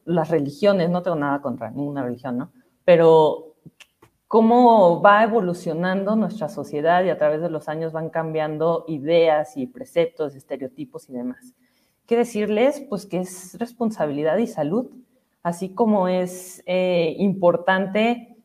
las 0.06 0.30
religiones, 0.30 0.90
no 0.90 1.02
tengo 1.02 1.18
nada 1.18 1.42
contra 1.42 1.72
ninguna 1.72 2.04
religión, 2.04 2.38
¿no? 2.38 2.52
Pero 2.86 3.53
cómo 4.34 5.00
va 5.00 5.24
evolucionando 5.24 6.16
nuestra 6.16 6.50
sociedad 6.50 7.04
y 7.04 7.12
a 7.12 7.20
través 7.20 7.40
de 7.40 7.52
los 7.52 7.70
años 7.70 7.94
van 7.94 8.10
cambiando 8.10 8.84
ideas 8.88 9.56
y 9.58 9.68
preceptos, 9.68 10.34
estereotipos 10.34 11.08
y 11.08 11.14
demás. 11.14 11.54
¿Qué 12.08 12.18
decirles? 12.18 12.84
Pues 12.90 13.06
que 13.06 13.20
es 13.20 13.56
responsabilidad 13.60 14.40
y 14.40 14.48
salud, 14.48 14.90
así 15.44 15.76
como 15.76 16.08
es 16.08 16.64
eh, 16.66 17.14
importante 17.20 18.36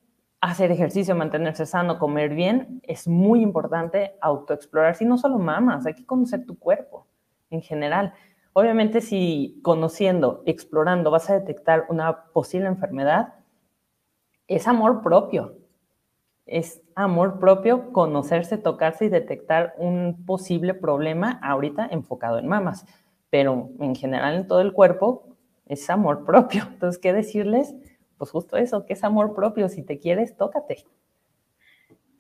hacer 0.43 0.71
ejercicio, 0.73 1.17
mantenerse 1.17 1.65
sano, 1.65 1.99
comer 1.99 2.35
bien, 2.35 2.83
es 2.83 3.09
muy 3.09 3.41
importante 3.41 4.15
autoexplorarse 4.21 5.05
y 5.05 5.07
no 5.07 5.17
solo 5.17 5.39
mamas, 5.39 5.87
hay 5.87 5.95
que 5.95 6.05
conocer 6.05 6.45
tu 6.45 6.59
cuerpo 6.59 7.07
en 7.49 7.63
general. 7.63 8.13
Obviamente 8.53 9.01
si 9.01 9.59
conociendo, 9.63 10.43
explorando, 10.45 11.11
vas 11.11 11.31
a 11.31 11.39
detectar 11.39 11.87
una 11.89 12.25
posible 12.35 12.67
enfermedad, 12.67 13.37
es 14.49 14.69
amor 14.69 15.01
propio. 15.03 15.58
Es 16.49 16.83
amor 16.95 17.39
propio 17.39 17.93
conocerse, 17.93 18.59
tocarse 18.59 19.05
y 19.05 19.09
detectar 19.11 19.75
un 19.79 20.25
posible 20.27 20.75
problema 20.75 21.39
ahorita 21.43 21.87
enfocado 21.91 22.39
en 22.39 22.49
mamas. 22.49 22.87
Pero 23.31 23.71
en 23.79 23.95
general 23.95 24.35
en 24.35 24.47
todo 24.49 24.61
el 24.61 24.73
cuerpo 24.73 25.37
es 25.67 25.89
amor 25.91 26.25
propio. 26.27 26.65
Entonces, 26.73 27.01
¿qué 27.01 27.13
decirles? 27.13 27.77
Pues 28.17 28.31
justo 28.31 28.57
eso, 28.57 28.87
que 28.87 28.95
es 28.95 29.05
amor 29.05 29.35
propio. 29.35 29.69
Si 29.69 29.83
te 29.83 29.99
quieres, 30.01 30.37
tócate. 30.37 30.85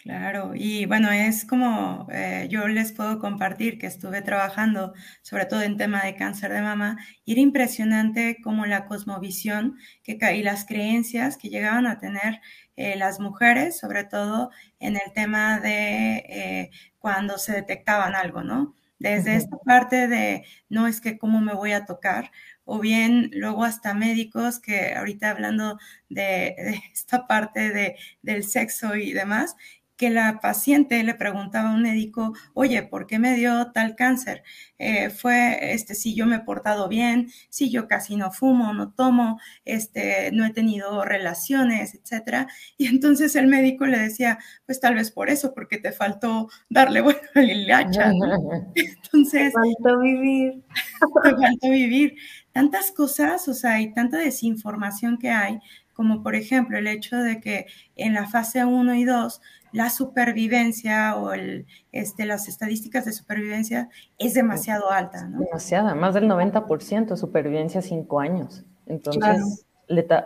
Claro, 0.09 0.53
y 0.55 0.87
bueno, 0.87 1.11
es 1.13 1.45
como 1.45 2.07
eh, 2.11 2.47
yo 2.51 2.67
les 2.67 2.93
puedo 2.93 3.19
compartir 3.19 3.79
que 3.79 3.87
estuve 3.87 4.23
trabajando 4.23 4.95
sobre 5.21 5.45
todo 5.45 5.61
en 5.61 5.77
tema 5.77 6.03
de 6.03 6.17
cáncer 6.17 6.51
de 6.51 6.63
mama 6.63 6.97
y 7.27 7.33
era 7.33 7.43
impresionante 7.43 8.39
como 8.43 8.65
la 8.65 8.87
cosmovisión 8.87 9.77
que, 10.03 10.17
y 10.35 10.43
las 10.43 10.65
creencias 10.65 11.37
que 11.37 11.51
llegaban 11.51 11.87
a 11.87 11.99
tener 11.99 12.41
eh, 12.77 12.97
las 12.97 13.21
mujeres, 13.21 13.77
sobre 13.79 14.05
todo 14.05 14.51
en 14.81 14.95
el 14.97 15.13
tema 15.15 15.61
de 15.61 16.17
eh, 16.27 16.71
cuando 16.99 17.37
se 17.37 17.53
detectaban 17.53 18.15
algo, 18.15 18.43
¿no? 18.43 18.75
Desde 18.99 19.37
esta 19.37 19.59
parte 19.59 20.09
de 20.09 20.45
no 20.71 20.87
es 20.89 21.01
que 21.03 21.19
cómo 21.19 21.41
me 21.41 21.55
voy 21.55 21.73
a 21.73 21.85
tocar, 21.85 22.31
o 22.65 22.81
bien 22.81 23.31
luego 23.33 23.65
hasta 23.65 23.95
médicos 23.95 24.59
que 24.59 24.95
ahorita 24.95 25.31
hablando 25.31 25.79
de, 26.09 26.55
de 26.59 26.81
esta 26.93 27.27
parte 27.27 27.71
de, 27.71 27.97
del 28.23 28.43
sexo 28.45 28.97
y 28.97 29.13
demás, 29.13 29.55
que 29.99 30.11
la 30.11 30.39
paciente 30.41 31.03
le 31.03 31.15
preguntaba 31.15 31.71
a 31.71 31.75
un 31.75 31.83
médico, 31.83 32.33
oye, 32.55 32.85
¿por 32.85 33.07
qué 33.09 33.19
me 33.19 33.35
dio 33.35 33.73
tal 33.73 33.97
cáncer? 33.97 34.45
Eh, 34.79 35.11
fue 35.11 35.73
este, 35.73 35.97
si 35.97 36.15
yo 36.15 36.25
me 36.25 36.37
he 36.37 36.41
portado 36.41 36.89
bien, 36.89 37.31
si 37.51 37.69
yo 37.69 37.89
casi 37.89 38.15
no 38.17 38.31
fumo, 38.31 38.73
no 38.73 38.93
tomo, 38.93 39.41
este, 39.65 40.31
no 40.33 40.47
he 40.47 40.53
tenido 40.53 41.05
relaciones, 41.05 41.95
etcétera. 41.97 42.47
Y 42.77 42.87
entonces 42.87 43.35
el 43.35 43.49
médico 43.49 43.87
le 43.87 43.99
decía, 43.99 44.39
pues 44.67 44.79
tal 44.81 44.95
vez 44.95 45.11
por 45.11 45.31
eso, 45.31 45.53
porque 45.53 45.79
te 45.79 45.91
faltó 45.91 46.49
darle 46.71 47.01
bueno 47.03 47.19
el 47.35 47.71
hacha. 47.71 48.11
Entonces. 48.75 49.53
Te 49.53 49.53
faltó 49.53 50.01
vivir. 50.01 50.63
Te 51.25 51.31
faltó 51.31 51.71
vivir. 51.71 52.15
Tantas 52.53 52.93
cosas, 52.93 53.49
o 53.49 53.55
sea, 53.55 53.75
hay 53.75 53.93
tanta 53.93 54.19
desinformación 54.19 55.19
que 55.19 55.31
hay, 55.31 55.59
como 55.93 56.23
por 56.23 56.37
ejemplo 56.37 56.79
el 56.79 56.87
hecho 56.87 57.17
de 57.17 57.41
que 57.41 57.67
en 57.97 58.15
la 58.15 58.29
fase 58.29 58.65
1 58.65 58.95
y 58.95 59.05
2 59.05 59.41
la 59.73 59.91
supervivencia 59.91 61.17
o 61.17 61.33
el, 61.33 61.67
este, 61.93 62.27
las 62.27 62.49
estadísticas 62.49 63.05
de 63.05 63.13
supervivencia 63.13 63.89
es 64.19 64.35
demasiado 64.35 64.91
alta, 64.91 65.27
¿no? 65.27 65.41
Demasiada, 65.41 65.95
más 65.95 66.15
del 66.15 66.29
90% 66.29 67.07
de 67.07 67.17
supervivencia 67.17 67.81
a 67.81 67.83
5 67.83 68.21
años. 68.21 68.65
Entonces, 68.87 69.67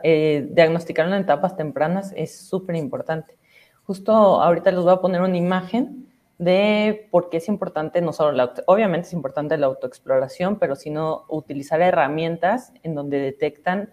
eh, 0.02 0.48
diagnosticarlo 0.50 1.14
en 1.14 1.22
etapas 1.22 1.56
tempranas 1.56 2.12
es 2.16 2.36
súper 2.36 2.76
importante. 2.76 3.36
Justo 3.84 4.12
ahorita 4.12 4.70
les 4.70 4.80
voy 4.80 4.92
a 4.92 5.00
poner 5.00 5.20
una 5.20 5.36
imagen 5.36 6.08
de 6.38 7.08
por 7.10 7.30
qué 7.30 7.36
es 7.36 7.48
importante, 7.48 8.00
no 8.00 8.12
solo 8.12 8.32
la, 8.32 8.52
obviamente 8.66 9.06
es 9.06 9.12
importante 9.12 9.56
la 9.56 9.66
autoexploración, 9.66 10.58
pero 10.58 10.74
sino 10.74 11.24
utilizar 11.28 11.80
herramientas 11.80 12.72
en 12.82 12.94
donde 12.94 13.18
detectan 13.18 13.90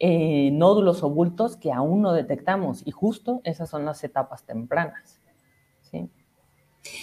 eh, 0.00 0.50
nódulos 0.52 1.02
o 1.02 1.10
bultos 1.10 1.56
que 1.56 1.72
aún 1.72 2.02
no 2.02 2.12
detectamos 2.12 2.82
y 2.84 2.90
justo 2.92 3.40
esas 3.44 3.68
son 3.68 3.84
las 3.84 4.02
etapas 4.04 4.44
tempranas. 4.44 5.20
¿sí? 5.90 6.08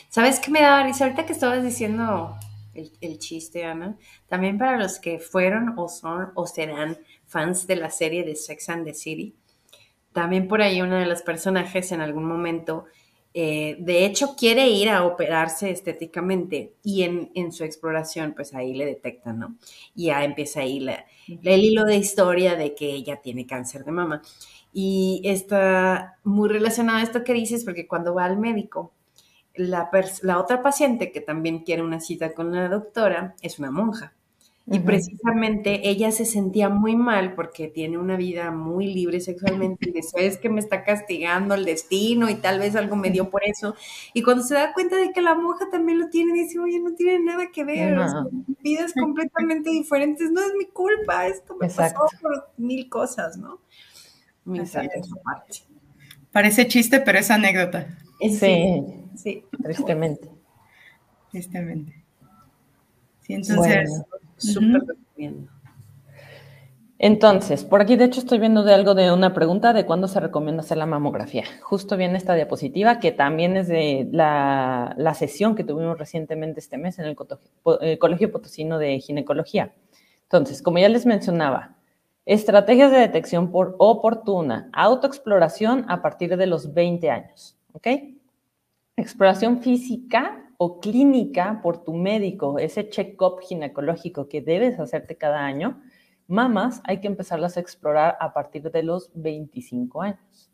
¿Sabes 0.10 0.40
qué 0.40 0.52
me 0.52 0.62
da 0.62 0.84
risa? 0.84 1.06
Ahorita 1.06 1.26
que 1.26 1.34
estabas 1.34 1.64
diciendo 1.64 2.38
el, 2.74 3.20
chiste, 3.20 3.66
Ana, 3.66 3.98
también 4.28 4.58
para 4.58 4.78
los 4.78 5.00
que 5.00 5.20
fueron 5.20 5.78
o 5.78 5.88
son 5.88 6.32
o 6.36 6.46
serán 6.46 6.98
fans 7.26 7.68
de 7.68 7.78
la 7.78 7.90
serie 7.90 8.24
de 8.24 8.36
Sex 8.36 8.70
and 8.70 8.86
the 8.86 8.94
City, 8.94 9.36
también 10.12 10.48
por 10.48 10.62
ahí 10.62 10.82
una 10.82 11.00
de 11.00 11.06
los 11.06 11.22
personajes 11.22 11.92
en 11.92 12.02
algún 12.02 12.26
momento 12.26 12.86
eh, 13.38 13.76
de 13.80 14.06
hecho, 14.06 14.38
quiere 14.38 14.70
ir 14.70 14.88
a 14.90 15.04
operarse 15.06 15.70
estéticamente 15.70 16.74
y 16.82 17.04
en, 17.04 17.52
su 17.52 17.66
exploración, 17.66 18.34
pues 18.34 18.54
ahí 18.54 18.74
le 18.74 18.86
detectan, 18.86 19.40
¿no? 19.40 19.58
Y 19.94 20.06
ya 20.06 20.24
empieza 20.24 20.62
ahí 20.62 20.88
el 21.28 21.64
hilo 21.66 21.84
de 21.84 21.98
historia 21.98 22.56
de 22.56 22.74
que 22.74 22.92
ella 22.92 23.18
tiene 23.22 23.46
cáncer 23.46 23.84
de 23.84 23.92
mama. 23.92 24.22
Y 24.72 25.22
está 25.26 26.18
muy 26.24 26.48
relacionado 26.48 27.00
a 27.00 27.04
esto 27.04 27.26
que 27.26 27.34
dices, 27.34 27.66
porque 27.66 27.88
cuando 27.88 28.16
va 28.16 28.24
al 28.24 28.38
médico, 28.38 28.94
la, 29.54 29.90
la 30.22 30.40
otra 30.40 30.62
paciente 30.62 31.12
que 31.12 31.20
también 31.20 31.66
quiere 31.66 31.82
una 31.84 32.00
cita 32.00 32.34
con 32.34 32.54
la 32.54 32.70
doctora 32.70 33.36
es 33.42 33.60
una 33.60 33.70
monja. 33.70 34.15
Y 34.68 34.80
precisamente 34.80 35.88
ella 35.88 36.12
se 36.12 36.26
sentía 36.26 36.70
muy 36.70 36.96
mal 36.96 37.36
porque 37.36 37.68
tiene 37.68 38.00
una 38.00 38.18
vida 38.18 38.50
muy 38.50 38.92
libre 38.92 39.22
sexualmente 39.22 39.90
y 39.90 39.92
decía, 39.92 40.24
es 40.24 40.38
que 40.38 40.50
me 40.50 40.60
está 40.60 40.84
castigando 40.84 41.54
el 41.54 41.66
destino 41.66 42.32
y 42.32 42.36
tal 42.36 42.58
vez 42.58 42.76
algo 42.76 42.96
me 42.96 43.12
dio 43.12 43.30
por 43.30 43.44
eso. 43.46 43.76
Y 44.16 44.24
cuando 44.24 44.44
se 44.44 44.56
da 44.56 44.74
cuenta 44.74 44.96
de 44.96 45.12
que 45.12 45.22
la 45.22 45.36
monja 45.36 45.70
también 45.70 46.00
lo 46.00 46.10
tiene, 46.10 46.34
dice, 46.34 46.58
oye, 46.58 46.80
no 46.80 46.96
tiene 46.96 47.20
nada 47.20 47.52
que 47.54 47.64
ver, 47.64 47.96
vidas 48.64 48.94
completamente 49.00 49.70
diferentes, 49.70 50.32
no 50.32 50.42
es 50.42 50.54
mi 50.58 50.66
culpa, 50.66 51.28
esto 51.28 51.56
me 51.62 51.70
pasó 51.70 52.00
por 52.20 52.50
mil 52.58 52.90
cosas, 52.90 53.38
¿no? 53.38 53.60
Me 54.46 54.60
encanta 54.60 54.96
esa 54.96 55.16
parte. 55.24 55.60
Parece 56.32 56.68
chiste, 56.68 57.02
pero 57.02 57.20
es 57.20 57.30
anécdota. 57.30 58.00
Sí, 58.20 58.82
sí. 59.16 59.44
Tristemente. 59.62 60.28
Tristemente. 61.30 62.04
Sí, 63.22 63.34
entonces... 63.34 63.92
Súper 64.38 64.82
Entonces, 66.98 67.64
por 67.64 67.82
aquí 67.82 67.96
de 67.96 68.06
hecho 68.06 68.20
estoy 68.20 68.40
viendo 68.40 68.64
de 68.64 68.74
algo 68.74 68.96
de 68.96 69.12
una 69.12 69.34
pregunta 69.34 69.74
de 69.74 69.86
cuándo 69.86 70.08
se 70.08 70.20
recomienda 70.20 70.62
hacer 70.62 70.78
la 70.78 70.86
mamografía. 70.86 71.44
Justo 71.62 71.98
viene 71.98 72.18
esta 72.18 72.36
diapositiva 72.36 73.00
que 73.00 73.12
también 73.12 73.58
es 73.58 73.68
de 73.68 74.08
la, 74.12 75.14
sesión 75.18 75.56
que 75.56 75.64
tuvimos 75.64 75.98
recientemente 75.98 76.60
este 76.60 76.78
mes 76.78 77.00
en 77.00 77.06
el, 77.06 77.16
el 77.82 78.00
Colegio 78.00 78.32
Potosino 78.32 78.78
de 78.78 79.00
Ginecología. 79.00 79.74
Entonces, 80.24 80.62
como 80.62 80.80
ya 80.80 80.90
les 80.90 81.06
mencionaba, 81.06 81.76
estrategias 82.26 82.92
de 82.92 83.00
detección 83.00 83.52
por 83.52 83.76
oportuna, 83.78 84.70
autoexploración 84.74 85.86
a 85.88 86.02
partir 86.02 86.36
de 86.36 86.48
los 86.48 86.74
20 86.74 87.10
años, 87.10 87.58
¿ok? 87.74 87.88
Exploración 88.98 89.62
física 89.62 90.45
o 90.58 90.80
clínica 90.80 91.60
por 91.62 91.84
tu 91.84 91.94
médico, 91.94 92.60
ese 92.60 92.90
check-up 92.90 93.40
ginecológico 93.42 94.28
que 94.28 94.42
debes 94.42 94.80
hacerte 94.80 95.18
cada 95.18 95.46
año, 95.46 95.82
mamas 96.28 96.82
hay 96.86 97.00
que 97.00 97.08
empezarlas 97.08 97.58
a 97.58 97.60
explorar 97.60 98.18
a 98.20 98.34
partir 98.34 98.72
de 98.72 98.84
los 98.84 99.12
25 99.14 100.02
años. 100.02 100.52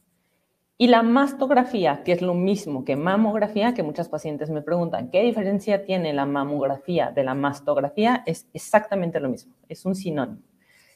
Y 0.78 0.88
la 0.88 1.04
mastografía, 1.04 2.02
que 2.04 2.12
es 2.12 2.24
lo 2.24 2.34
mismo 2.34 2.84
que 2.84 2.96
mamografía, 2.96 3.76
que 3.76 3.84
muchas 3.84 4.10
pacientes 4.10 4.50
me 4.50 4.64
preguntan, 4.64 5.12
¿qué 5.12 5.22
diferencia 5.22 5.86
tiene 5.86 6.12
la 6.12 6.26
mamografía 6.26 7.12
de 7.12 7.24
la 7.24 7.36
mastografía? 7.36 8.24
Es 8.26 8.48
exactamente 8.52 9.20
lo 9.20 9.30
mismo, 9.30 9.54
es 9.70 9.86
un 9.86 9.94
sinónimo. 9.94 10.42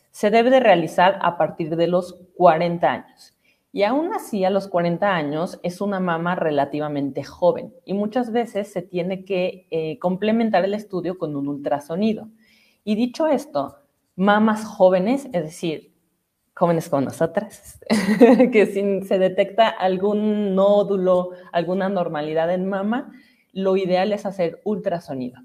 Se 0.10 0.32
debe 0.32 0.50
de 0.50 0.60
realizar 0.60 1.20
a 1.22 1.38
partir 1.38 1.76
de 1.76 1.86
los 1.86 2.20
40 2.36 2.92
años. 2.92 3.35
Y 3.76 3.84
aún 3.84 4.14
así, 4.14 4.46
a 4.46 4.50
los 4.50 4.70
40 4.70 5.14
años 5.14 5.60
es 5.62 5.82
una 5.82 6.00
mama 6.00 6.34
relativamente 6.34 7.26
joven 7.26 7.74
y 7.84 7.94
muchas 7.94 8.32
veces 8.32 8.72
se 8.72 8.82
tiene 8.82 9.26
que 9.26 9.68
eh, 9.70 10.00
complementar 10.00 10.64
el 10.64 10.74
estudio 10.74 11.18
con 11.18 11.36
un 11.36 11.50
ultrasonido. 11.50 12.30
Y 12.86 12.96
dicho 12.96 13.28
esto, 13.28 13.76
mamas 14.16 14.64
jóvenes, 14.64 15.26
es 15.34 15.44
decir, 15.44 15.94
jóvenes 16.54 16.88
como 16.88 17.02
nosotras, 17.02 17.82
que 18.54 18.66
si 18.68 19.02
se 19.06 19.20
detecta 19.20 19.68
algún 19.68 20.56
nódulo, 20.56 21.32
alguna 21.52 21.90
normalidad 21.90 22.54
en 22.54 22.70
mama, 22.70 23.12
lo 23.52 23.76
ideal 23.76 24.14
es 24.14 24.26
hacer 24.26 24.62
ultrasonido. 24.64 25.42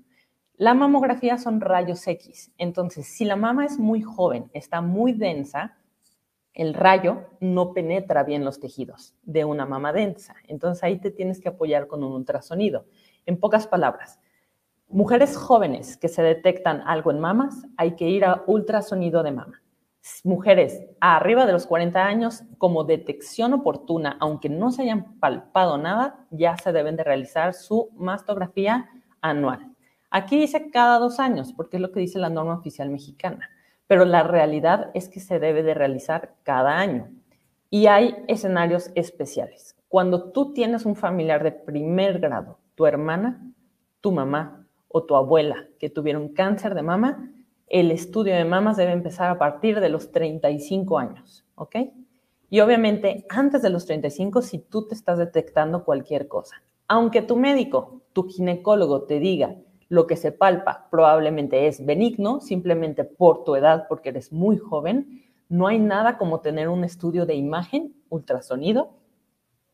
La 0.55 0.75
mamografía 0.75 1.37
son 1.37 1.61
rayos 1.61 2.07
X, 2.07 2.53
entonces 2.59 3.09
si 3.09 3.25
la 3.25 3.35
mama 3.35 3.65
es 3.67 3.77
muy 3.77 4.03
joven, 4.03 4.53
está 4.53 4.83
muy 4.83 5.15
densa, 5.15 5.80
el 6.61 6.75
rayo 6.75 7.27
no 7.41 7.73
penetra 7.73 8.23
bien 8.23 8.45
los 8.45 8.61
tejidos 8.61 9.15
de 9.23 9.45
una 9.45 9.67
mama 9.67 9.93
densa. 9.93 10.35
Entonces 10.47 10.83
ahí 10.85 10.99
te 10.99 11.11
tienes 11.11 11.41
que 11.41 11.49
apoyar 11.49 11.87
con 11.87 12.05
un 12.05 12.13
ultrasonido. 12.13 12.87
En 13.27 13.39
pocas 13.39 13.67
palabras, 13.67 14.21
mujeres 14.89 15.37
jóvenes 15.37 15.97
que 15.97 16.09
se 16.09 16.23
detectan 16.23 16.83
algo 16.87 17.11
en 17.11 17.21
mamas, 17.21 17.67
hay 17.77 17.97
que 17.97 18.09
ir 18.09 18.25
a 18.25 18.43
ultrasonido 18.47 19.23
de 19.23 19.33
mama 19.33 19.63
mujeres 20.25 20.83
arriba 21.01 21.47
de 21.47 21.53
los 21.53 21.67
40 21.67 22.05
años, 22.05 22.43
como 22.59 22.85
detección 22.85 23.53
oportuna, 23.53 24.17
aunque 24.21 24.49
no 24.49 24.71
se 24.71 24.83
hayan 24.83 25.19
palpado 25.19 25.79
nada, 25.79 26.27
ya 26.31 26.57
se 26.57 26.73
deben 26.73 26.97
de 26.97 27.05
realizar 27.05 27.55
su 27.55 27.91
mastografía 27.97 28.89
anual. 29.21 29.71
Aquí 30.11 30.39
dice 30.39 30.71
cada 30.71 30.99
dos 30.99 31.21
años, 31.21 31.53
porque 31.53 31.77
es 31.77 31.83
lo 31.83 31.93
que 31.93 32.01
dice 32.01 32.19
la 32.19 32.31
norma 32.31 32.55
oficial 32.55 32.91
mexicana, 32.91 33.51
pero 33.91 34.05
la 34.05 34.23
realidad 34.23 34.93
es 34.95 35.09
que 35.09 35.19
se 35.19 35.41
debe 35.41 35.65
de 35.65 35.75
realizar 35.75 36.37
cada 36.45 36.79
año. 36.79 37.11
Y 37.71 37.89
hay 37.89 38.15
escenarios 38.29 38.93
especiales. 38.95 39.75
Cuando 39.89 40.31
tú 40.31 40.53
tienes 40.53 40.87
un 40.87 40.95
familiar 40.95 41.43
de 41.43 41.51
primer 41.51 42.21
grado, 42.21 42.61
tu 42.77 42.87
hermana, 42.87 43.53
tu 44.01 44.13
mamá 44.13 44.65
o 44.87 45.03
tu 45.03 45.17
abuela 45.17 45.67
que 45.81 45.91
tuvieron 45.91 46.29
cáncer 46.29 46.77
de 46.77 46.83
mama, 46.83 47.33
el 47.67 47.91
estudio 47.91 48.37
de 48.37 48.45
mamas 48.45 48.77
debe 48.77 48.93
empezar 48.93 49.29
a 49.29 49.39
partir 49.39 49.81
de 49.81 49.89
los 49.89 50.13
35 50.13 50.97
años, 50.97 51.45
¿ok? 51.57 51.75
Y 52.49 52.61
obviamente 52.61 53.27
antes 53.29 53.61
de 53.61 53.71
los 53.71 53.87
35 53.87 54.43
si 54.43 54.61
tú 54.61 54.87
te 54.87 54.95
estás 54.95 55.19
detectando 55.19 55.85
cualquier 55.85 56.29
cosa. 56.29 56.63
Aunque 56.87 57.23
tu 57.23 57.35
médico, 57.35 58.03
tu 58.13 58.29
ginecólogo 58.29 59.03
te 59.03 59.19
diga 59.19 59.57
lo 59.91 60.07
que 60.07 60.17
se 60.17 60.31
palpa 60.31 60.87
probablemente 60.89 61.67
es 61.67 61.85
benigno, 61.85 62.41
simplemente 62.41 63.05
por 63.05 63.43
tu 63.45 63.57
edad, 63.57 63.87
porque 63.89 64.11
eres 64.11 64.33
muy 64.33 64.57
joven, 64.57 65.25
no 65.49 65.67
hay 65.67 65.81
nada 65.81 66.17
como 66.17 66.41
tener 66.41 66.69
un 66.69 66.85
estudio 66.85 67.27
de 67.27 67.35
imagen, 67.35 67.97
ultrasonido, 68.09 68.95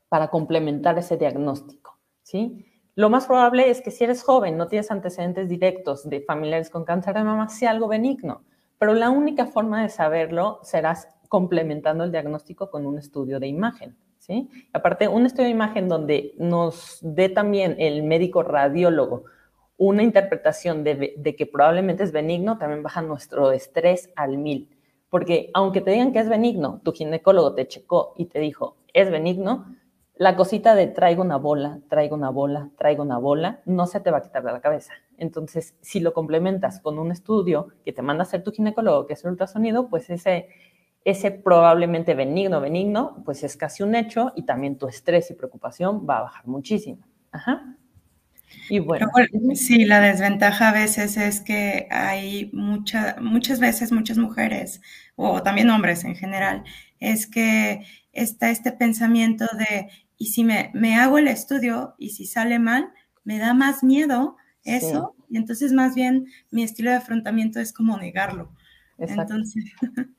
para 0.08 0.28
complementar 0.28 0.98
ese 0.98 1.18
diagnóstico, 1.18 1.98
¿sí? 2.22 2.64
Lo 2.94 3.10
más 3.10 3.26
probable 3.26 3.68
es 3.68 3.82
que 3.82 3.90
si 3.90 4.04
eres 4.04 4.22
joven, 4.22 4.56
no 4.56 4.68
tienes 4.68 4.90
antecedentes 4.90 5.50
directos 5.50 6.08
de 6.08 6.22
familiares 6.22 6.70
con 6.70 6.86
cáncer 6.86 7.14
de 7.14 7.22
mama, 7.22 7.50
sea 7.50 7.70
algo 7.72 7.86
benigno. 7.86 8.42
Pero 8.78 8.94
la 8.94 9.10
única 9.10 9.44
forma 9.44 9.82
de 9.82 9.90
saberlo 9.90 10.60
será 10.62 10.96
complementando 11.28 12.04
el 12.04 12.10
diagnóstico 12.10 12.70
con 12.70 12.86
un 12.86 12.98
estudio 12.98 13.38
de 13.38 13.48
imagen. 13.48 13.98
¿sí? 14.18 14.48
Aparte, 14.72 15.08
un 15.08 15.26
estudio 15.26 15.44
de 15.44 15.50
imagen 15.50 15.88
donde 15.88 16.34
nos 16.38 17.00
dé 17.02 17.28
también 17.28 17.76
el 17.78 18.02
médico 18.02 18.42
radiólogo 18.42 19.24
una 19.78 20.02
interpretación 20.02 20.84
de, 20.84 21.34
que 21.36 21.46
probablemente 21.46 22.02
es 22.02 22.12
benigno, 22.12 22.58
también 22.58 22.82
baja 22.82 23.02
nuestro 23.02 23.52
estrés 23.52 24.10
al 24.16 24.38
mil. 24.38 24.70
Porque 25.10 25.50
aunque 25.54 25.80
te 25.80 25.90
digan 25.90 26.12
que 26.12 26.18
es 26.18 26.28
benigno, 26.28 26.80
tu 26.82 26.92
ginecólogo 26.92 27.54
te 27.54 27.68
checó 27.68 28.14
y 28.16 28.26
te 28.26 28.40
dijo, 28.40 28.76
es 28.92 29.10
benigno, 29.10 29.66
la 30.18 30.34
cosita 30.34 30.74
de 30.74 30.86
traigo 30.86 31.22
una 31.22 31.36
bola, 31.36 31.80
traigo 31.88 32.14
una 32.14 32.30
bola, 32.30 32.70
traigo 32.78 33.02
una 33.02 33.18
bola, 33.18 33.60
no 33.66 33.86
se 33.86 34.00
te 34.00 34.10
va 34.10 34.18
a 34.18 34.22
quitar 34.22 34.42
de 34.42 34.52
la 34.52 34.62
cabeza. 34.62 34.94
Entonces, 35.18 35.76
si 35.82 36.00
lo 36.00 36.14
complementas 36.14 36.80
con 36.80 36.98
un 36.98 37.12
estudio 37.12 37.68
que 37.84 37.92
te 37.92 38.00
manda 38.00 38.22
a 38.22 38.26
hacer 38.26 38.42
tu 38.42 38.50
ginecólogo, 38.50 39.06
que 39.06 39.12
es 39.12 39.24
el 39.24 39.32
ultrasonido, 39.32 39.88
pues 39.90 40.08
ese, 40.08 40.48
ese 41.04 41.30
probablemente 41.30 42.14
benigno, 42.14 42.62
benigno, 42.62 43.22
pues 43.26 43.44
es 43.44 43.58
casi 43.58 43.82
un 43.82 43.94
hecho 43.94 44.32
y 44.34 44.44
también 44.44 44.78
tu 44.78 44.88
estrés 44.88 45.30
y 45.30 45.34
preocupación 45.34 46.06
va 46.08 46.18
a 46.18 46.22
bajar 46.22 46.46
muchísimo. 46.46 47.06
Ajá. 47.30 47.75
Y 48.68 48.78
bueno. 48.78 49.08
sí, 49.54 49.84
la 49.84 50.00
desventaja 50.00 50.70
a 50.70 50.72
veces 50.72 51.16
es 51.16 51.40
que 51.40 51.86
hay 51.90 52.50
mucha, 52.52 53.16
muchas 53.20 53.60
veces 53.60 53.92
muchas 53.92 54.18
mujeres, 54.18 54.80
o 55.14 55.42
también 55.42 55.70
hombres 55.70 56.04
en 56.04 56.16
general, 56.16 56.64
es 57.00 57.26
que 57.26 57.84
está 58.12 58.50
este 58.50 58.72
pensamiento 58.72 59.46
de 59.58 59.88
y 60.18 60.26
si 60.26 60.44
me, 60.44 60.96
hago 60.96 61.18
el 61.18 61.28
estudio 61.28 61.94
y 61.98 62.10
si 62.10 62.26
sale 62.26 62.58
mal, 62.58 62.90
me 63.24 63.38
da 63.38 63.52
más 63.54 63.82
miedo 63.82 64.36
eso. 64.64 65.14
Y 65.28 65.36
entonces 65.36 65.72
más 65.72 65.94
bien 65.94 66.26
mi 66.50 66.62
estilo 66.62 66.90
de 66.90 66.96
afrontamiento 66.96 67.60
es 67.60 67.72
como 67.72 67.96
negarlo. 67.96 68.52
Entonces... 68.98 69.64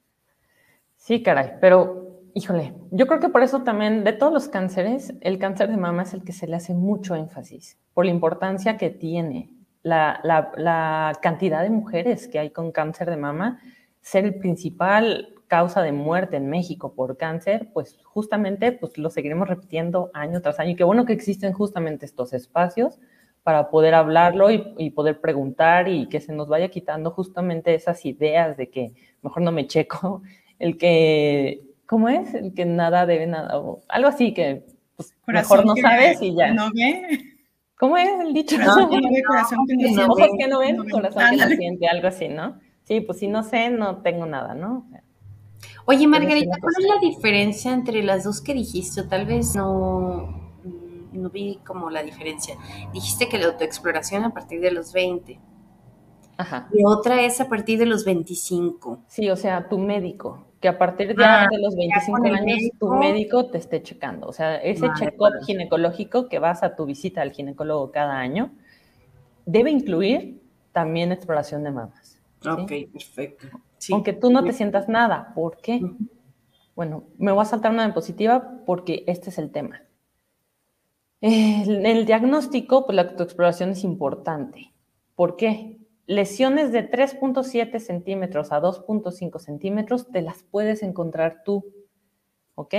Sí, 0.99 1.23
caray, 1.23 1.51
pero 1.61 2.06
híjole, 2.37 2.75
yo 2.91 3.07
creo 3.07 3.19
que 3.19 3.29
por 3.29 3.41
eso 3.41 3.63
también 3.63 4.03
de 4.03 4.13
todos 4.13 4.31
los 4.31 4.47
cánceres, 4.47 5.15
el 5.21 5.39
cáncer 5.39 5.71
de 5.71 5.77
mama 5.77 6.03
es 6.03 6.13
el 6.13 6.23
que 6.23 6.33
se 6.33 6.45
le 6.45 6.55
hace 6.55 6.75
mucho 6.75 7.15
énfasis, 7.15 7.79
por 7.95 8.05
la 8.05 8.11
importancia 8.11 8.77
que 8.77 8.91
tiene, 8.91 9.49
la, 9.81 10.21
la 10.23 11.17
cantidad 11.19 11.63
de 11.63 11.71
mujeres 11.71 12.27
que 12.27 12.37
hay 12.37 12.51
con 12.51 12.71
cáncer 12.71 13.09
de 13.09 13.17
mama, 13.17 13.59
ser 14.01 14.25
el 14.25 14.35
principal 14.35 15.33
causa 15.47 15.81
de 15.81 15.93
muerte 15.93 16.37
en 16.37 16.47
México 16.47 16.93
por 16.93 17.17
cáncer, 17.17 17.69
pues 17.73 17.97
justamente 18.03 18.71
pues 18.71 18.99
lo 18.99 19.09
seguiremos 19.09 19.47
repitiendo 19.47 20.11
año 20.13 20.39
tras 20.41 20.59
año. 20.59 20.71
Y 20.71 20.75
qué 20.75 20.83
bueno 20.83 21.05
que 21.05 21.13
existen 21.13 21.53
justamente 21.53 22.05
estos 22.05 22.33
espacios 22.33 22.99
para 23.41 23.71
poder 23.71 23.95
hablarlo 23.95 24.51
y, 24.51 24.89
poder 24.91 25.21
preguntar 25.21 25.87
y 25.87 26.07
que 26.07 26.19
se 26.19 26.33
nos 26.33 26.49
vaya 26.49 26.67
quitando 26.67 27.09
justamente 27.09 27.73
esas 27.73 28.05
ideas 28.05 28.57
de 28.57 28.69
que 28.69 28.93
mejor 29.23 29.41
no 29.41 29.51
me 29.51 29.65
checo, 29.65 30.21
el 30.59 30.77
que, 30.77 31.66
¿cómo 31.87 32.09
es? 32.09 32.33
El 32.35 32.53
que 32.53 32.65
nada 32.65 33.05
debe 33.05 33.25
nada, 33.25 33.57
o 33.59 33.81
algo 33.87 34.09
así 34.09 34.33
que 34.33 34.65
pues, 34.95 35.15
mejor 35.25 35.65
no 35.65 35.75
sabes 35.75 36.21
y 36.21 36.35
ya. 36.35 36.53
No 36.53 36.69
ve. 36.73 37.35
¿Cómo 37.79 37.97
es 37.97 38.09
el 38.19 38.33
dicho? 38.33 38.57
No, 38.57 38.89
que 38.89 39.01
no 39.01 39.09
ve, 39.11 39.23
corazón 39.27 39.59
que 39.67 39.91
no, 39.91 40.05
Ojos 40.05 40.29
que 40.37 40.47
no 40.47 40.59
ven, 40.59 40.89
corazón 40.89 41.23
que 41.31 41.37
no 41.37 41.47
siente, 41.47 41.87
algo 41.87 42.07
así, 42.07 42.27
¿no? 42.27 42.59
Sí, 42.83 43.01
pues 43.01 43.19
si 43.19 43.27
no 43.27 43.43
sé, 43.43 43.69
no 43.69 43.97
tengo 43.97 44.25
nada, 44.25 44.53
¿no? 44.53 44.87
Oye, 45.85 46.07
Margarita, 46.07 46.57
¿cuál 46.61 46.73
es 46.79 46.85
la 46.85 46.99
diferencia 46.99 47.73
entre 47.73 48.03
las 48.03 48.23
dos 48.23 48.41
que 48.41 48.53
dijiste? 48.53 49.03
Tal 49.03 49.25
vez 49.25 49.55
no, 49.55 50.51
mm, 50.63 51.21
no 51.21 51.29
vi 51.29 51.59
como 51.65 51.89
la 51.89 52.03
diferencia. 52.03 52.55
Dijiste 52.93 53.29
que 53.29 53.37
la 53.37 53.47
autoexploración 53.47 54.23
a 54.23 54.33
partir 54.33 54.59
de 54.59 54.71
los 54.71 54.93
20. 54.93 55.39
Ajá. 56.37 56.69
Y 56.73 56.83
otra 56.85 57.21
es 57.21 57.41
a 57.41 57.47
partir 57.47 57.79
de 57.79 57.85
los 57.85 58.05
25. 58.05 59.03
Sí, 59.07 59.29
o 59.29 59.35
sea, 59.35 59.69
tu 59.69 59.77
médico, 59.77 60.46
que 60.59 60.67
a 60.67 60.77
partir 60.77 61.15
de, 61.15 61.23
ah, 61.23 61.47
los 61.59 61.75
25 61.75 62.25
años 62.25 62.59
tu 62.79 62.89
médico 62.89 63.49
te 63.49 63.57
esté 63.57 63.83
checando. 63.83 64.27
O 64.27 64.33
sea, 64.33 64.57
ese 64.57 64.87
check-up 64.97 65.45
ginecológico 65.45 66.27
que 66.29 66.39
vas 66.39 66.63
a 66.63 66.75
tu 66.75 66.85
visita 66.85 67.21
al 67.21 67.31
ginecólogo 67.31 67.91
cada 67.91 68.17
año 68.17 68.51
debe 69.45 69.71
incluir 69.71 70.41
también 70.71 71.11
exploración 71.11 71.63
de 71.63 71.71
mamas. 71.71 72.19
Ok, 72.45 72.71
perfecto. 72.91 73.47
Aunque 73.91 74.13
tú 74.13 74.31
no 74.31 74.43
te 74.43 74.53
sientas 74.53 74.87
nada. 74.89 75.33
¿Por 75.35 75.57
qué? 75.57 75.81
Bueno, 76.75 77.05
me 77.17 77.31
voy 77.31 77.41
a 77.41 77.45
saltar 77.45 77.71
una 77.71 77.85
diapositiva 77.85 78.61
porque 78.65 79.03
este 79.07 79.29
es 79.29 79.37
el 79.37 79.51
tema. 79.51 79.81
En 81.21 81.85
el 81.85 82.05
diagnóstico, 82.05 82.85
pues 82.85 82.95
la 82.95 83.03
autoexploración 83.03 83.71
es 83.71 83.83
importante. 83.83 84.73
¿Por 85.15 85.35
qué? 85.35 85.76
Lesiones 86.07 86.71
de 86.71 86.89
3.7 86.89 87.79
centímetros 87.79 88.53
a 88.53 88.61
2.5 88.61 89.39
centímetros 89.39 90.09
te 90.09 90.21
las 90.21 90.41
puedes 90.43 90.81
encontrar 90.81 91.43
tú, 91.43 91.65
¿ok? 92.55 92.75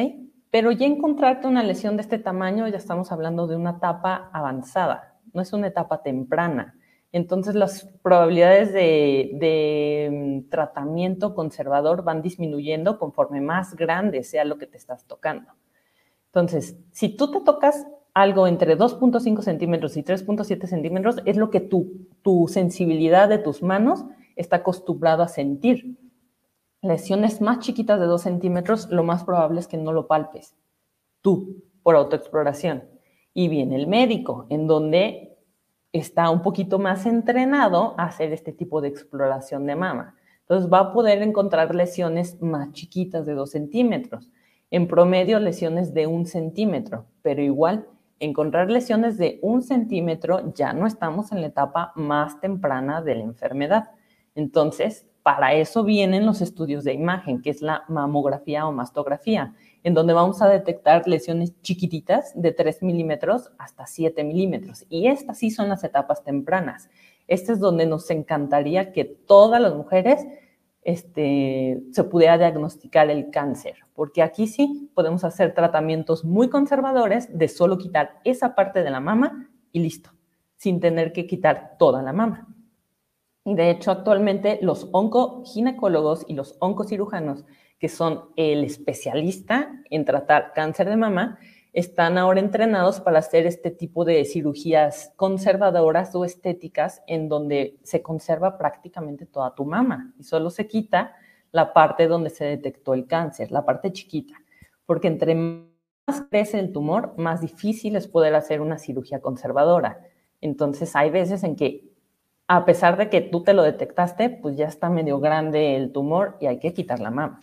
Pero 0.50 0.72
ya 0.72 0.86
encontrarte 0.86 1.46
una 1.46 1.62
lesión 1.62 1.96
de 1.96 2.02
este 2.02 2.18
tamaño, 2.18 2.66
ya 2.68 2.78
estamos 2.78 3.12
hablando 3.12 3.46
de 3.46 3.56
una 3.56 3.72
etapa 3.72 4.30
avanzada, 4.32 5.20
no 5.34 5.42
es 5.42 5.52
una 5.52 5.66
etapa 5.66 6.02
temprana. 6.02 6.78
Entonces 7.12 7.54
las 7.54 7.84
probabilidades 8.02 8.72
de, 8.72 10.08
mm, 10.10 10.48
tratamiento 10.48 11.34
conservador 11.34 12.04
van 12.04 12.22
disminuyendo 12.22 12.98
conforme 12.98 13.42
más 13.42 13.76
grande 13.76 14.24
sea 14.24 14.46
lo 14.46 14.56
que 14.56 14.66
te 14.66 14.78
estás 14.78 15.06
tocando. 15.06 15.52
Entonces, 16.26 16.78
si 16.92 17.14
tú 17.14 17.30
te 17.30 17.40
tocas 17.42 17.86
algo 18.14 18.46
entre 18.46 18.76
2.5 18.76 19.42
centímetros 19.42 19.96
y 19.96 20.02
3.7 20.02 20.66
centímetros, 20.66 21.16
es 21.24 21.36
lo 21.36 21.50
que 21.50 21.60
tu, 21.60 22.08
tu 22.22 22.48
sensibilidad 22.48 23.28
de 23.28 23.38
tus 23.38 23.62
manos 23.62 24.04
está 24.36 24.56
acostumbrado 24.56 25.22
a 25.22 25.28
sentir. 25.28 25.98
Lesiones 26.80 27.40
más 27.40 27.58
chiquitas 27.58 27.98
de 27.98 28.06
2 28.06 28.22
centímetros, 28.22 28.88
lo 28.90 29.02
más 29.04 29.24
probable 29.24 29.60
es 29.60 29.66
que 29.66 29.76
no 29.76 29.92
lo 29.92 30.06
palpes. 30.06 30.56
tú, 31.20 31.62
por 31.82 31.96
autoexploración. 31.96 32.84
Y 33.34 33.48
viene 33.48 33.76
el 33.76 33.86
médico, 33.86 34.46
en 34.50 34.66
donde 34.66 35.36
está 35.92 36.30
un 36.30 36.42
poquito 36.42 36.78
más 36.78 37.06
entrenado 37.06 37.94
a 37.98 38.04
hacer 38.04 38.32
este 38.32 38.52
tipo 38.52 38.80
de 38.80 38.88
exploración 38.88 39.66
de 39.66 39.76
mama. 39.76 40.14
Entonces 40.40 40.70
va 40.72 40.78
a 40.80 40.92
poder 40.92 41.22
encontrar 41.22 41.74
lesiones 41.74 42.40
más 42.40 42.72
chiquitas 42.72 43.26
de 43.26 43.34
2 43.34 43.50
centímetros. 43.50 44.30
En 44.70 44.86
promedio, 44.86 45.40
lesiones 45.40 45.94
de 45.94 46.06
un 46.06 46.26
centímetro, 46.26 47.06
pero 47.22 47.42
igual, 47.42 47.86
encontrar 48.20 48.70
lesiones 48.70 49.16
de 49.18 49.38
un 49.42 49.62
centímetro 49.62 50.52
ya 50.54 50.72
no 50.72 50.86
estamos 50.86 51.32
en 51.32 51.40
la 51.40 51.48
etapa 51.48 51.92
más 51.94 52.40
temprana 52.40 53.02
de 53.02 53.14
la 53.16 53.24
enfermedad. 53.24 53.90
Entonces, 54.34 55.06
para 55.22 55.52
eso 55.52 55.84
vienen 55.84 56.24
los 56.24 56.40
estudios 56.40 56.84
de 56.84 56.94
imagen, 56.94 57.42
que 57.42 57.50
es 57.50 57.60
la 57.60 57.84
mamografía 57.88 58.66
o 58.66 58.72
mastografía, 58.72 59.54
en 59.82 59.92
donde 59.92 60.14
vamos 60.14 60.40
a 60.40 60.48
detectar 60.48 61.06
lesiones 61.06 61.60
chiquititas 61.60 62.32
de 62.34 62.52
3 62.52 62.82
milímetros 62.82 63.50
hasta 63.58 63.86
7 63.86 64.24
milímetros. 64.24 64.86
Y 64.88 65.08
estas 65.08 65.38
sí 65.38 65.50
son 65.50 65.68
las 65.68 65.84
etapas 65.84 66.24
tempranas. 66.24 66.88
Este 67.26 67.52
es 67.52 67.60
donde 67.60 67.84
nos 67.84 68.10
encantaría 68.10 68.92
que 68.92 69.04
todas 69.04 69.60
las 69.60 69.74
mujeres 69.74 70.26
este, 70.88 71.82
se 71.92 72.04
pudiera 72.04 72.38
diagnosticar 72.38 73.10
el 73.10 73.30
cáncer, 73.30 73.74
porque 73.92 74.22
aquí 74.22 74.46
sí 74.46 74.90
podemos 74.94 75.22
hacer 75.22 75.52
tratamientos 75.52 76.24
muy 76.24 76.48
conservadores 76.48 77.28
de 77.36 77.48
solo 77.48 77.76
quitar 77.76 78.20
esa 78.24 78.54
parte 78.54 78.82
de 78.82 78.88
la 78.88 78.98
mama 78.98 79.50
y 79.70 79.80
listo, 79.80 80.12
sin 80.56 80.80
tener 80.80 81.12
que 81.12 81.26
quitar 81.26 81.76
toda 81.78 82.00
la 82.00 82.14
mama. 82.14 82.48
Y 83.44 83.54
de 83.54 83.68
hecho, 83.68 83.90
actualmente 83.90 84.60
los 84.62 84.88
oncoginecólogos 84.92 86.24
y 86.26 86.32
los 86.32 86.56
oncocirujanos, 86.58 87.44
que 87.78 87.90
son 87.90 88.30
el 88.36 88.64
especialista 88.64 89.70
en 89.90 90.06
tratar 90.06 90.54
cáncer 90.54 90.88
de 90.88 90.96
mama, 90.96 91.38
están 91.72 92.18
ahora 92.18 92.40
entrenados 92.40 93.00
para 93.00 93.18
hacer 93.18 93.46
este 93.46 93.70
tipo 93.70 94.04
de 94.04 94.24
cirugías 94.24 95.12
conservadoras 95.16 96.14
o 96.14 96.24
estéticas 96.24 97.02
en 97.06 97.28
donde 97.28 97.78
se 97.82 98.02
conserva 98.02 98.58
prácticamente 98.58 99.26
toda 99.26 99.54
tu 99.54 99.64
mama 99.64 100.12
y 100.18 100.24
solo 100.24 100.50
se 100.50 100.66
quita 100.66 101.14
la 101.52 101.72
parte 101.72 102.08
donde 102.08 102.30
se 102.30 102.44
detectó 102.44 102.94
el 102.94 103.06
cáncer, 103.06 103.50
la 103.50 103.64
parte 103.64 103.92
chiquita, 103.92 104.34
porque 104.86 105.08
entre 105.08 105.34
más 105.34 106.22
crece 106.30 106.58
el 106.58 106.72
tumor, 106.72 107.14
más 107.16 107.40
difícil 107.40 107.96
es 107.96 108.06
poder 108.06 108.34
hacer 108.34 108.60
una 108.60 108.78
cirugía 108.78 109.20
conservadora. 109.20 110.00
Entonces 110.40 110.94
hay 110.96 111.10
veces 111.10 111.44
en 111.44 111.56
que 111.56 111.88
a 112.46 112.64
pesar 112.64 112.96
de 112.96 113.10
que 113.10 113.20
tú 113.20 113.42
te 113.44 113.52
lo 113.52 113.62
detectaste, 113.62 114.30
pues 114.30 114.56
ya 114.56 114.66
está 114.66 114.88
medio 114.88 115.20
grande 115.20 115.76
el 115.76 115.92
tumor 115.92 116.38
y 116.40 116.46
hay 116.46 116.58
que 116.58 116.72
quitar 116.72 116.98
la 116.98 117.10
mama. 117.10 117.40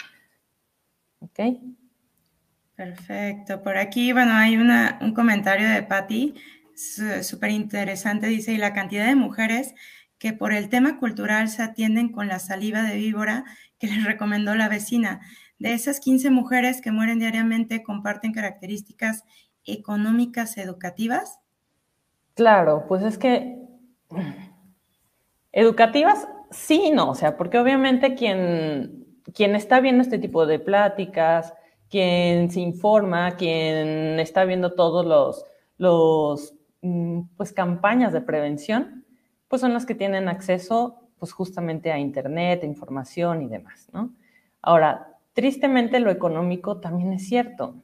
¿Ok? 1.20 1.40
Perfecto. 2.76 3.62
Por 3.62 3.78
aquí, 3.78 4.12
bueno, 4.12 4.34
hay 4.34 4.58
un 4.58 5.14
comentario 5.14 5.70
de 5.70 5.84
Patti, 5.84 6.36
súper 7.22 7.52
interesante, 7.52 8.28
dice, 8.28 8.54
y 8.54 8.58
la 8.58 8.74
cantidad 8.74 9.08
de 9.08 9.16
mujeres 9.16 9.74
que 10.18 10.34
por 10.34 10.54
el 10.54 10.70
tema 10.70 11.00
cultural 11.00 11.50
se 11.50 11.64
atienden 11.64 12.12
con 12.12 12.28
la 12.28 12.40
saliva 12.40 12.84
de 12.84 12.96
víbora 12.96 13.46
que 13.80 13.88
les 13.88 14.04
recomendó 14.04 14.56
la 14.56 14.70
vecina. 14.70 15.22
De 15.60 15.74
esas 15.74 16.00
15 16.00 16.32
mujeres 16.32 16.82
que 16.82 16.92
mueren 16.92 17.20
diariamente, 17.20 17.84
¿comparten 17.84 18.34
características 18.34 19.24
económicas 19.66 20.58
educativas? 20.58 21.40
Claro, 22.34 22.86
pues 22.88 23.04
es 23.04 23.18
que 23.18 23.66
Educativas, 25.52 26.28
sí 26.52 26.88
y 26.88 26.92
no, 26.92 27.10
o 27.12 27.16
sea, 27.16 27.38
porque 27.38 27.58
obviamente 27.58 28.14
quien, 28.16 29.06
quien 29.34 29.56
está 29.56 29.80
viendo 29.80 30.02
este 30.02 30.20
tipo 30.20 30.46
de 30.46 30.60
pláticas, 30.60 31.54
quien 31.90 32.50
se 32.52 32.60
informa, 32.60 33.36
quien 33.36 34.20
está 34.20 34.46
viendo 34.46 34.74
todos 34.74 35.06
los, 35.06 35.46
los 35.78 36.56
mm, 36.82 37.22
pues, 37.38 37.54
campañas 37.54 38.14
de 38.14 38.22
prevención, 38.22 39.06
pues 39.48 39.62
son 39.62 39.74
las 39.74 39.86
que 39.86 39.96
tienen 39.96 40.28
acceso 40.28 41.02
pues 41.20 41.32
justamente 41.32 41.92
a 41.92 42.00
internet, 42.00 42.64
a 42.64 42.66
información 42.66 43.42
y 43.42 43.48
demás, 43.48 43.88
¿no? 43.94 44.12
Ahora, 44.62 45.18
tristemente 45.34 46.00
lo 46.00 46.12
económico 46.12 46.78
también 46.78 47.14
es 47.14 47.28
cierto. 47.28 47.76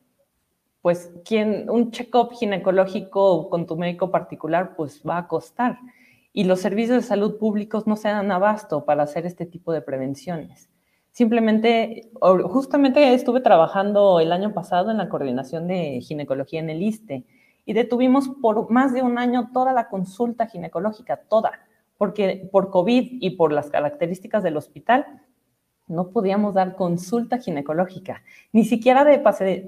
Pues 0.82 1.12
quien 1.24 1.70
un 1.70 1.91
check-up 1.91 2.32
ginecológico 2.34 3.49
con 3.49 3.68
tu 3.68 3.78
médico 3.78 4.10
particular 4.10 4.76
pues 4.76 5.02
va 5.08 5.20
a 5.20 5.28
costar 5.28 5.78
y 6.34 6.45
los 6.45 6.60
servicios 6.60 7.04
de 7.04 7.08
salud 7.08 7.38
públicos 7.38 7.86
no 7.86 7.95
se 7.95 8.08
dan 8.08 8.32
abasto 8.32 8.84
para 8.84 9.04
hacer 9.04 9.26
este 9.28 9.45
tipo 9.45 9.74
de 9.74 9.82
prevenciones. 9.82 10.71
Simplemente, 11.12 12.09
justamente 12.22 13.14
estuve 13.14 13.41
trabajando 13.41 14.22
el 14.22 14.32
año 14.32 14.53
pasado 14.53 14.91
en 14.91 14.97
la 14.97 15.09
coordinación 15.09 15.68
de 15.68 15.99
ginecología 16.01 16.62
en 16.62 16.70
el 16.70 16.82
ISTE 16.82 17.26
y 17.66 17.74
detuvimos 17.74 18.30
por 18.41 18.72
más 18.72 18.93
de 18.93 19.01
un 19.01 19.18
año 19.18 19.49
toda 19.53 19.74
la 19.74 19.89
consulta 19.89 20.47
ginecológica, 20.47 21.18
toda, 21.18 21.51
porque 21.97 22.47
por 22.49 22.70
COVID 22.70 23.18
y 23.20 23.32
por 23.32 23.51
las 23.51 23.70
características 23.70 24.41
del 24.41 24.55
hospital 24.55 25.05
no 25.86 26.12
podíamos 26.12 26.53
dar 26.53 26.78
consulta 26.78 27.39
ginecológica, 27.39 28.24
ni 28.53 28.64
siquiera 28.64 29.03
de 29.03 29.20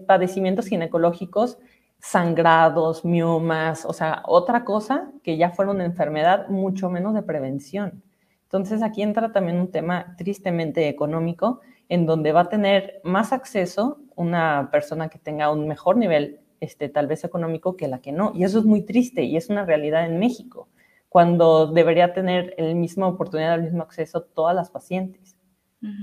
padecimientos 0.07 0.67
ginecológicos 0.67 1.57
sangrados, 1.99 3.03
miomas, 3.03 3.85
o 3.85 3.91
sea, 3.91 4.23
otra 4.25 4.63
cosa 4.63 5.11
que 5.23 5.35
ya 5.35 5.51
fuera 5.51 5.71
una 5.71 5.83
enfermedad 5.83 6.47
mucho 6.47 6.89
menos 6.89 7.13
de 7.13 7.21
prevención. 7.21 8.01
Entonces 8.53 8.83
aquí 8.83 9.01
entra 9.01 9.31
también 9.31 9.59
un 9.59 9.71
tema 9.71 10.15
tristemente 10.15 10.87
económico, 10.87 11.61
en 11.89 12.05
donde 12.05 12.31
va 12.33 12.41
a 12.41 12.49
tener 12.49 13.01
más 13.03 13.33
acceso 13.33 13.99
una 14.15 14.69
persona 14.71 15.09
que 15.09 15.17
tenga 15.17 15.51
un 15.51 15.67
mejor 15.67 15.97
nivel, 15.97 16.39
este, 16.59 16.87
tal 16.87 17.07
vez 17.07 17.23
económico, 17.23 17.75
que 17.75 17.87
la 17.87 17.99
que 17.99 18.11
no. 18.11 18.31
Y 18.35 18.43
eso 18.43 18.59
es 18.59 18.65
muy 18.65 18.83
triste 18.83 19.23
y 19.23 19.37
es 19.37 19.49
una 19.49 19.65
realidad 19.65 20.05
en 20.05 20.19
México, 20.19 20.69
cuando 21.09 21.65
debería 21.65 22.13
tener 22.13 22.53
la 22.59 22.75
misma 22.75 23.07
oportunidad, 23.07 23.55
el 23.55 23.63
mismo 23.63 23.81
acceso 23.81 24.21
todas 24.21 24.55
las 24.55 24.69
pacientes. 24.69 25.35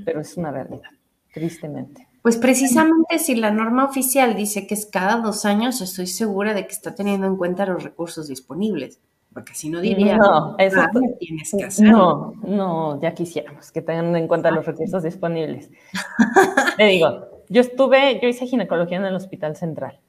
Pero 0.05 0.21
es 0.21 0.37
una 0.37 0.51
realidad, 0.51 0.91
tristemente. 1.33 2.09
Pues 2.21 2.37
precisamente 2.37 3.21
si 3.21 3.37
la 3.37 3.53
norma 3.53 3.85
oficial 3.85 4.35
dice 4.35 4.67
que 4.67 4.75
es 4.75 4.87
cada 4.87 5.19
dos 5.19 5.45
años, 5.45 5.81
estoy 5.81 6.09
segura 6.09 6.53
de 6.53 6.67
que 6.67 6.73
está 6.73 6.97
teniendo 6.97 7.29
en 7.29 7.37
cuenta 7.37 7.65
los 7.65 7.85
recursos 7.85 8.27
disponibles, 8.27 9.01
porque 9.33 9.55
si 9.55 9.69
no 9.69 9.81
diría, 9.81 10.17
no, 10.17 10.57
eso 10.59 10.81
ah, 10.81 10.91
tienes 11.19 11.55
que 11.57 11.65
hacer. 11.65 11.87
No, 11.87 12.35
no, 12.43 13.01
ya 13.01 13.15
quisiéramos 13.15 13.71
que 13.71 13.81
tengan 13.81 14.17
en 14.17 14.27
cuenta 14.27 14.51
los 14.51 14.67
recursos 14.67 15.05
disponibles. 15.05 15.71
Te 16.77 16.85
digo, 16.85 17.45
yo 17.49 17.61
estuve, 17.61 18.19
yo 18.21 18.29
hice 18.29 18.47
ginecología 18.47 18.97
en 18.97 19.05
el 19.05 19.15
Hospital 19.15 19.55
Central. 19.55 20.01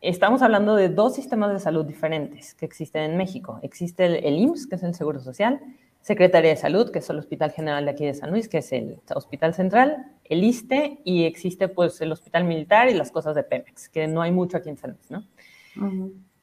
Estamos 0.00 0.40
hablando 0.40 0.76
de 0.76 0.88
dos 0.88 1.14
sistemas 1.14 1.52
de 1.52 1.58
salud 1.58 1.84
diferentes 1.84 2.54
que 2.54 2.64
existen 2.64 3.10
en 3.10 3.16
México. 3.18 3.60
Existe 3.62 4.06
el, 4.06 4.24
el 4.24 4.38
IMSS, 4.38 4.66
que 4.66 4.76
es 4.76 4.82
el 4.82 4.94
Seguro 4.94 5.20
Social, 5.20 5.60
Secretaría 6.00 6.50
de 6.50 6.56
Salud, 6.56 6.90
que 6.90 7.00
es 7.00 7.10
el 7.10 7.18
Hospital 7.18 7.50
General 7.50 7.84
de 7.84 7.90
aquí 7.90 8.06
de 8.06 8.14
San 8.14 8.30
Luis, 8.30 8.48
que 8.48 8.58
es 8.58 8.72
el 8.72 9.00
Hospital 9.14 9.52
Central, 9.52 10.06
el 10.24 10.42
ISTE, 10.42 11.00
y 11.04 11.24
existe 11.24 11.68
pues 11.68 12.00
el 12.00 12.10
Hospital 12.12 12.44
Militar 12.44 12.88
y 12.88 12.94
las 12.94 13.10
cosas 13.10 13.34
de 13.34 13.42
Pemex, 13.42 13.90
que 13.90 14.06
no 14.06 14.22
hay 14.22 14.32
mucho 14.32 14.56
aquí 14.56 14.70
en 14.70 14.78
San 14.78 14.92
Luis, 14.92 15.10
¿no? 15.10 15.24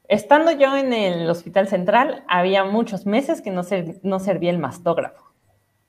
Estando 0.07 0.51
yo 0.51 0.75
en 0.77 0.93
el 0.93 1.29
Hospital 1.29 1.67
Central, 1.67 2.23
había 2.27 2.63
muchos 2.63 3.05
meses 3.05 3.41
que 3.41 3.51
no, 3.51 3.61
no 4.03 4.19
servía 4.19 4.51
el 4.51 4.59
mastógrafo. 4.59 5.25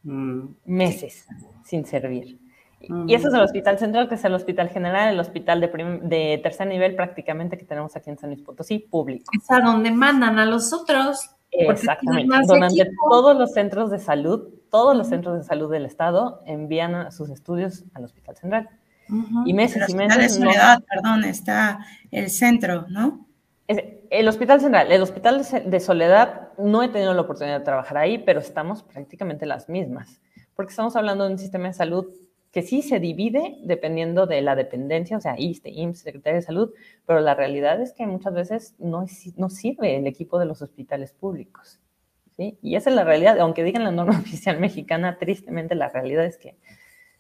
Mm. 0.02 0.48
Meses 0.64 1.26
sin 1.64 1.84
servir. 1.84 2.38
Y 2.80 3.14
ese 3.14 3.28
es 3.28 3.34
el 3.34 3.40
Hospital 3.40 3.78
Central, 3.78 4.08
que 4.08 4.14
es 4.14 4.24
el 4.24 4.34
Hospital 4.34 4.68
General, 4.68 5.12
el 5.12 5.18
hospital 5.18 5.60
de, 5.60 6.00
de 6.04 6.40
tercer 6.42 6.68
nivel 6.68 6.94
prácticamente 6.94 7.58
que 7.58 7.64
tenemos 7.64 7.96
aquí 7.96 8.08
en 8.08 8.18
San 8.18 8.30
Luis 8.30 8.42
Potosí, 8.42 8.78
público. 8.78 9.24
Es 9.32 9.50
a 9.50 9.60
donde 9.60 9.90
mandan 9.90 10.38
a 10.38 10.46
los 10.46 10.72
otros. 10.72 11.30
Exactamente. 11.50 12.32
Donde 12.46 12.90
todos 13.10 13.36
los 13.36 13.52
centros 13.52 13.90
de 13.90 13.98
salud, 13.98 14.48
todos 14.70 14.96
los 14.96 15.08
centros 15.08 15.38
de 15.38 15.44
salud 15.44 15.70
del 15.70 15.86
Estado 15.86 16.40
envían 16.46 17.10
sus 17.10 17.30
estudios 17.30 17.84
al 17.94 18.04
Hospital 18.04 18.36
Central. 18.36 18.68
Y 19.44 19.54
meses 19.54 19.88
y 19.88 19.94
meses. 19.94 20.18
de 20.18 20.28
Soledad, 20.28 20.82
perdón, 20.88 21.24
está 21.24 21.80
el 22.10 22.30
centro, 22.30 22.86
¿no? 22.88 23.26
El 23.68 24.28
Hospital 24.28 24.60
Central, 24.60 24.90
el 24.90 25.02
Hospital 25.02 25.46
de 25.66 25.80
Soledad, 25.80 26.52
no 26.56 26.82
he 26.82 26.88
tenido 26.88 27.12
la 27.12 27.20
oportunidad 27.20 27.58
de 27.58 27.64
trabajar 27.64 27.98
ahí, 27.98 28.18
pero 28.18 28.40
estamos 28.40 28.82
prácticamente 28.82 29.44
las 29.44 29.68
mismas, 29.68 30.20
porque 30.54 30.70
estamos 30.70 30.96
hablando 30.96 31.24
de 31.24 31.32
un 31.32 31.38
sistema 31.38 31.68
de 31.68 31.74
salud 31.74 32.06
que 32.50 32.62
sí 32.62 32.80
se 32.80 32.98
divide 32.98 33.58
dependiendo 33.62 34.26
de 34.26 34.40
la 34.40 34.56
dependencia, 34.56 35.18
o 35.18 35.20
sea, 35.20 35.38
ISTE, 35.38 35.70
IMSS, 35.70 36.00
Secretaría 36.00 36.36
de 36.36 36.42
Salud, 36.42 36.72
pero 37.06 37.20
la 37.20 37.34
realidad 37.34 37.80
es 37.80 37.92
que 37.92 38.06
muchas 38.06 38.32
veces 38.32 38.74
no, 38.78 39.04
no 39.36 39.50
sirve 39.50 39.96
el 39.96 40.06
equipo 40.06 40.38
de 40.38 40.46
los 40.46 40.62
hospitales 40.62 41.12
públicos. 41.12 41.78
¿sí? 42.36 42.58
Y 42.62 42.76
esa 42.76 42.88
es 42.88 42.96
la 42.96 43.04
realidad, 43.04 43.38
aunque 43.38 43.64
digan 43.64 43.84
la 43.84 43.90
norma 43.90 44.18
oficial 44.20 44.58
mexicana, 44.58 45.18
tristemente 45.18 45.74
la 45.74 45.90
realidad 45.90 46.24
es 46.24 46.38
que, 46.38 46.56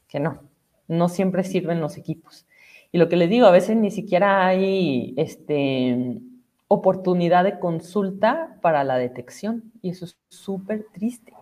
que 0.08 0.18
no, 0.18 0.42
no 0.86 1.10
siempre 1.10 1.44
sirven 1.44 1.80
los 1.80 1.98
equipos. 1.98 2.46
Y 2.90 2.96
lo 2.96 3.10
que 3.10 3.16
les 3.16 3.28
digo, 3.28 3.46
a 3.46 3.50
veces 3.50 3.76
ni 3.76 3.90
siquiera 3.90 4.46
hay 4.46 5.12
este, 5.18 6.20
oportunidad 6.68 7.44
de 7.44 7.58
consulta 7.58 8.56
para 8.60 8.84
la 8.84 8.96
detección, 8.96 9.72
y 9.82 9.90
eso 9.90 10.04
es 10.04 10.18
súper 10.28 10.86
triste. 10.92 11.32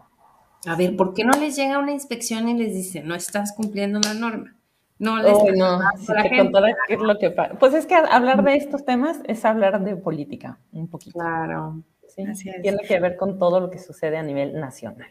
A 0.66 0.74
ver, 0.76 0.96
¿por 0.96 1.14
qué 1.14 1.24
no 1.24 1.32
les 1.38 1.56
llega 1.56 1.78
una 1.78 1.92
inspección 1.92 2.48
y 2.48 2.54
les 2.54 2.74
dice, 2.74 3.02
no 3.02 3.14
estás 3.14 3.52
cumpliendo 3.52 3.98
una 3.98 4.14
norma? 4.14 4.56
No, 4.98 5.18
les 5.18 5.32
no, 5.56 5.80
si 5.98 6.06
te 6.06 6.38
contara 6.38 6.74
qué 6.88 6.94
es 6.94 7.00
lo 7.00 7.18
que 7.18 7.30
pasa. 7.30 7.58
Pues 7.58 7.74
es 7.74 7.86
que 7.86 7.94
hablar 7.94 8.42
de 8.42 8.56
estos 8.56 8.84
temas 8.84 9.20
es 9.24 9.44
hablar 9.44 9.84
de 9.84 9.94
política, 9.96 10.58
un 10.72 10.88
poquito. 10.88 11.18
Claro. 11.18 11.82
Tiene 12.62 12.78
que 12.78 12.98
ver 12.98 13.16
con 13.16 13.38
todo 13.38 13.60
lo 13.60 13.68
que 13.68 13.78
sucede 13.78 14.16
a 14.16 14.22
nivel 14.22 14.58
nacional. 14.58 15.08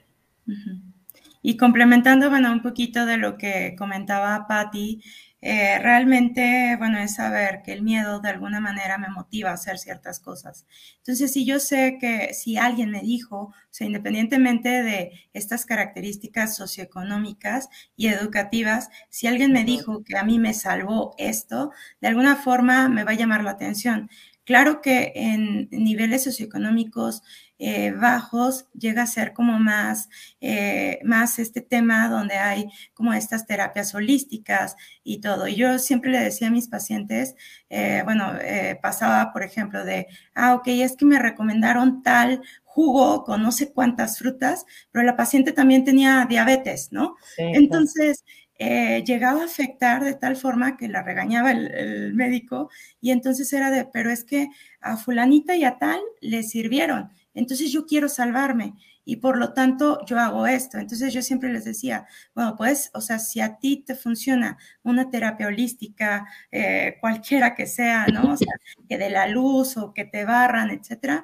Y 1.44 1.56
complementando, 1.56 2.32
bueno, 2.32 2.52
un 2.52 2.64
poquito 2.64 3.06
de 3.06 3.18
lo 3.18 3.38
que 3.38 3.76
comentaba 3.78 4.48
Patti, 4.48 5.04
eh, 5.48 5.78
realmente, 5.78 6.76
bueno, 6.80 6.98
es 6.98 7.14
saber 7.14 7.62
que 7.64 7.72
el 7.72 7.84
miedo 7.84 8.20
de 8.20 8.30
alguna 8.30 8.60
manera 8.60 8.98
me 8.98 9.10
motiva 9.10 9.52
a 9.52 9.54
hacer 9.54 9.78
ciertas 9.78 10.20
cosas. 10.20 10.66
Entonces, 10.98 11.32
si 11.34 11.46
yo 11.46 11.60
sé 11.60 12.00
que 12.02 12.34
si 12.34 12.58
alguien 12.58 12.90
me 12.90 13.02
dijo, 13.02 13.38
o 13.38 13.54
sea, 13.70 13.86
independientemente 13.86 14.82
de 14.82 15.12
estas 15.34 15.68
características 15.68 16.56
socioeconómicas 16.56 17.70
y 17.96 18.08
educativas, 18.08 18.90
si 19.10 19.28
alguien 19.28 19.52
me 19.52 19.66
dijo 19.66 20.04
que 20.04 20.18
a 20.18 20.24
mí 20.24 20.40
me 20.40 20.56
salvó 20.56 21.14
esto, 21.20 21.72
de 22.02 22.08
alguna 22.08 22.38
forma 22.38 22.90
me 22.90 23.04
va 23.04 23.12
a 23.12 23.14
llamar 23.14 23.44
la 23.44 23.52
atención. 23.52 24.10
Claro 24.46 24.82
que 24.82 25.12
en 25.14 25.68
niveles 25.70 26.24
socioeconómicos 26.24 27.22
eh, 27.58 27.92
bajos 27.92 28.68
llega 28.74 29.04
a 29.04 29.08
ser 29.08 29.34
como 29.34 29.60
más, 29.60 30.10
eh, 30.42 31.00
más 31.04 31.40
este 31.40 31.62
tema 31.62 32.10
donde 32.10 32.36
hay 32.36 32.68
como 32.94 33.14
estas 33.14 33.46
terapias 33.46 33.96
holísticas 33.96 34.76
y 35.04 35.22
todo. 35.22 35.48
Y 35.48 35.56
yo 35.56 35.80
siempre 35.80 36.12
le 36.12 36.20
decía 36.20 36.48
a 36.48 36.52
mis 36.52 36.68
pacientes, 36.68 37.36
eh, 37.70 38.02
bueno, 38.04 38.34
pasaba, 38.82 39.32
por 39.32 39.44
ejemplo, 39.44 39.86
de, 39.86 40.08
ah, 40.34 40.56
ok, 40.56 40.68
es 40.68 40.96
que 40.98 41.06
me 41.06 41.20
recomendaron 41.20 42.04
tal 42.04 42.42
jugo 42.64 43.24
con 43.24 43.42
no 43.42 43.52
sé 43.52 43.72
cuántas 43.72 44.18
frutas, 44.20 44.66
pero 44.92 45.06
la 45.06 45.16
paciente 45.16 45.54
también 45.54 45.86
tenía 45.86 46.26
diabetes, 46.30 46.90
¿no? 46.92 47.16
Entonces... 47.38 48.24
Eh, 48.58 49.04
llegaba 49.06 49.42
a 49.42 49.46
afectar 49.46 50.02
de 50.06 50.14
tal 50.14 50.38
forma 50.38 50.78
que 50.78 50.88
la 50.88 51.04
regañaba 51.04 51.52
el, 51.52 52.14
médico 52.14 52.70
y 53.02 53.12
entonces 53.12 53.52
era 53.52 53.70
de, 53.70 53.84
pero 53.84 54.10
es 54.10 54.24
que 54.24 54.48
a 54.80 54.96
fulanita 54.96 55.58
y 55.58 55.66
a 55.66 55.78
tal 55.78 56.00
le 56.22 56.42
sirvieron, 56.42 57.12
entonces 57.36 57.72
yo 57.72 57.86
quiero 57.86 58.10
salvarme 58.10 58.74
y 59.06 59.18
por 59.18 59.38
lo 59.38 59.54
tanto 59.54 60.04
yo 60.06 60.20
hago 60.20 60.48
esto. 60.48 60.80
Entonces 60.80 61.14
yo 61.14 61.22
siempre 61.22 61.54
les 61.54 61.64
decía, 61.64 62.08
bueno, 62.34 62.56
pues, 62.58 62.90
o 62.94 63.02
sea, 63.02 63.20
si 63.20 63.40
a 63.40 63.58
ti 63.58 63.84
te 63.86 63.96
funciona 63.96 64.58
una 64.82 65.10
terapia 65.12 65.48
holística, 65.48 66.26
eh, 66.52 66.98
cualquiera 67.00 67.54
que 67.54 67.68
sea, 67.68 68.08
¿no? 68.08 68.34
O 68.34 68.38
sea, 68.38 68.54
que 68.90 68.98
de 68.98 69.12
la 69.12 69.28
luz 69.28 69.78
o 69.78 69.94
que 69.94 70.06
te 70.06 70.26
barran, 70.26 70.72
etcétera, 70.72 71.24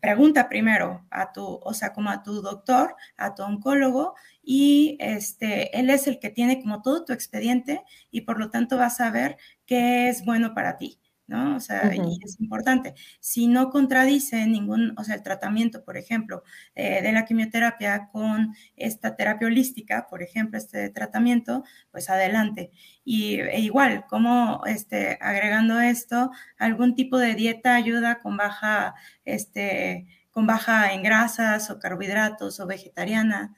pregunta 0.00 0.48
primero 0.48 1.06
a 1.10 1.32
tu, 1.32 1.44
o 1.44 1.74
sea, 1.74 1.92
como 1.92 2.10
a 2.10 2.22
tu 2.22 2.42
doctor, 2.42 2.96
a 3.16 3.34
tu 3.34 3.42
oncólogo, 3.42 4.14
y 4.42 4.96
este, 5.00 5.78
él 5.78 5.90
es 5.90 6.06
el 6.06 6.18
que 6.18 6.30
tiene 6.30 6.60
como 6.60 6.82
todo 6.82 7.04
tu 7.04 7.12
expediente 7.12 7.82
y 8.10 8.22
por 8.22 8.38
lo 8.38 8.50
tanto 8.50 8.76
vas 8.76 9.00
a 9.00 9.10
ver 9.10 9.36
qué 9.66 10.08
es 10.08 10.24
bueno 10.24 10.54
para 10.54 10.76
ti. 10.78 10.98
¿No? 11.28 11.56
O 11.56 11.60
sea, 11.60 11.94
y 11.94 12.18
es 12.24 12.40
importante. 12.40 12.94
Si 13.20 13.46
no 13.46 13.70
contradice 13.70 14.46
ningún, 14.46 14.94
o 14.98 15.04
sea, 15.04 15.14
el 15.14 15.22
tratamiento, 15.22 15.84
por 15.84 15.96
ejemplo, 15.96 16.42
eh, 16.74 17.02
de 17.02 17.12
la 17.12 17.26
quimioterapia 17.26 18.08
con 18.10 18.54
esta 18.76 19.14
terapia 19.14 19.46
holística, 19.46 20.06
por 20.08 20.22
ejemplo, 20.22 20.58
este 20.58 20.88
tratamiento, 20.88 21.64
pues 21.92 22.08
adelante. 22.08 22.70
Y 23.04 23.40
e 23.40 23.60
igual, 23.60 24.06
como 24.08 24.62
este, 24.66 25.18
agregando 25.20 25.78
esto, 25.78 26.30
algún 26.58 26.94
tipo 26.94 27.18
de 27.18 27.34
dieta 27.34 27.74
ayuda 27.74 28.20
con 28.20 28.36
baja, 28.38 28.94
este, 29.24 30.06
con 30.30 30.46
baja 30.46 30.94
en 30.94 31.02
grasas 31.02 31.70
o 31.70 31.78
carbohidratos 31.78 32.58
o 32.58 32.66
vegetariana. 32.66 33.54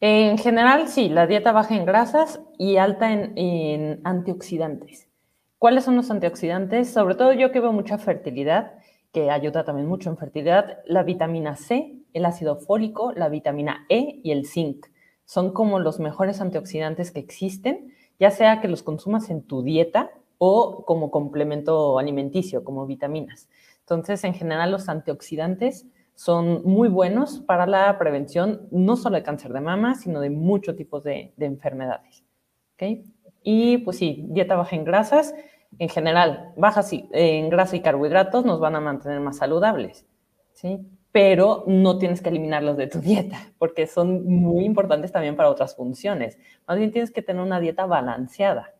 En 0.00 0.38
general, 0.38 0.88
sí, 0.88 1.10
la 1.10 1.26
dieta 1.26 1.52
baja 1.52 1.74
en 1.74 1.84
grasas 1.84 2.40
y 2.56 2.76
alta 2.78 3.12
en 3.12 4.00
antioxidantes. 4.04 5.07
¿Cuáles 5.58 5.82
son 5.82 5.96
los 5.96 6.08
antioxidantes? 6.12 6.92
Sobre 6.92 7.16
todo 7.16 7.32
yo 7.32 7.50
que 7.50 7.58
veo 7.58 7.72
mucha 7.72 7.98
fertilidad, 7.98 8.78
que 9.12 9.30
ayuda 9.30 9.64
también 9.64 9.88
mucho 9.88 10.08
en 10.08 10.16
fertilidad, 10.16 10.78
la 10.86 11.02
vitamina 11.02 11.56
C, 11.56 11.98
el 12.12 12.26
ácido 12.26 12.56
fólico, 12.56 13.12
la 13.12 13.28
vitamina 13.28 13.84
E 13.88 14.20
y 14.22 14.30
el 14.30 14.46
zinc. 14.46 14.86
Son 15.24 15.52
como 15.52 15.80
los 15.80 15.98
mejores 15.98 16.40
antioxidantes 16.40 17.10
que 17.10 17.18
existen, 17.18 17.92
ya 18.20 18.30
sea 18.30 18.60
que 18.60 18.68
los 18.68 18.84
consumas 18.84 19.30
en 19.30 19.42
tu 19.42 19.62
dieta 19.62 20.12
o 20.38 20.84
como 20.84 21.10
complemento 21.10 21.98
alimenticio, 21.98 22.62
como 22.62 22.86
vitaminas. 22.86 23.48
Entonces, 23.80 24.22
en 24.22 24.34
general, 24.34 24.70
los 24.70 24.88
antioxidantes 24.88 25.86
son 26.14 26.62
muy 26.62 26.88
buenos 26.88 27.40
para 27.40 27.66
la 27.66 27.98
prevención 27.98 28.68
no 28.70 28.96
solo 28.96 29.16
de 29.16 29.24
cáncer 29.24 29.52
de 29.52 29.60
mama, 29.60 29.96
sino 29.96 30.20
de 30.20 30.30
muchos 30.30 30.76
tipos 30.76 31.02
de, 31.02 31.32
de 31.36 31.46
enfermedades. 31.46 32.22
¿Okay? 32.74 33.04
Y 33.42 33.78
pues 33.78 33.98
sí, 33.98 34.24
dieta 34.28 34.56
baja 34.56 34.76
en 34.76 34.84
grasas, 34.84 35.34
en 35.78 35.88
general, 35.88 36.52
baja 36.56 36.82
en 36.90 37.50
grasa 37.50 37.76
y 37.76 37.80
carbohidratos 37.80 38.44
nos 38.44 38.60
van 38.60 38.76
a 38.76 38.80
mantener 38.80 39.20
más 39.20 39.38
saludables, 39.38 40.06
¿sí? 40.52 40.78
Pero 41.12 41.64
no 41.66 41.98
tienes 41.98 42.22
que 42.22 42.30
eliminarlos 42.30 42.76
de 42.76 42.86
tu 42.86 43.00
dieta, 43.00 43.38
porque 43.58 43.86
son 43.86 44.24
muy 44.24 44.64
importantes 44.64 45.12
también 45.12 45.36
para 45.36 45.50
otras 45.50 45.76
funciones. 45.76 46.38
Más 46.66 46.78
bien 46.78 46.90
tienes 46.90 47.10
que 47.10 47.22
tener 47.22 47.42
una 47.42 47.60
dieta 47.60 47.86
balanceada. 47.86 48.74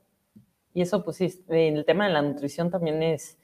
Y 0.75 0.83
eso, 0.83 1.05
pues 1.05 1.17
sí, 1.17 1.45
el 1.49 1.85
tema 1.85 2.07
de 2.07 2.13
la 2.13 2.23
nutrición 2.23 2.71
también 2.71 3.03
es, 3.03 3.39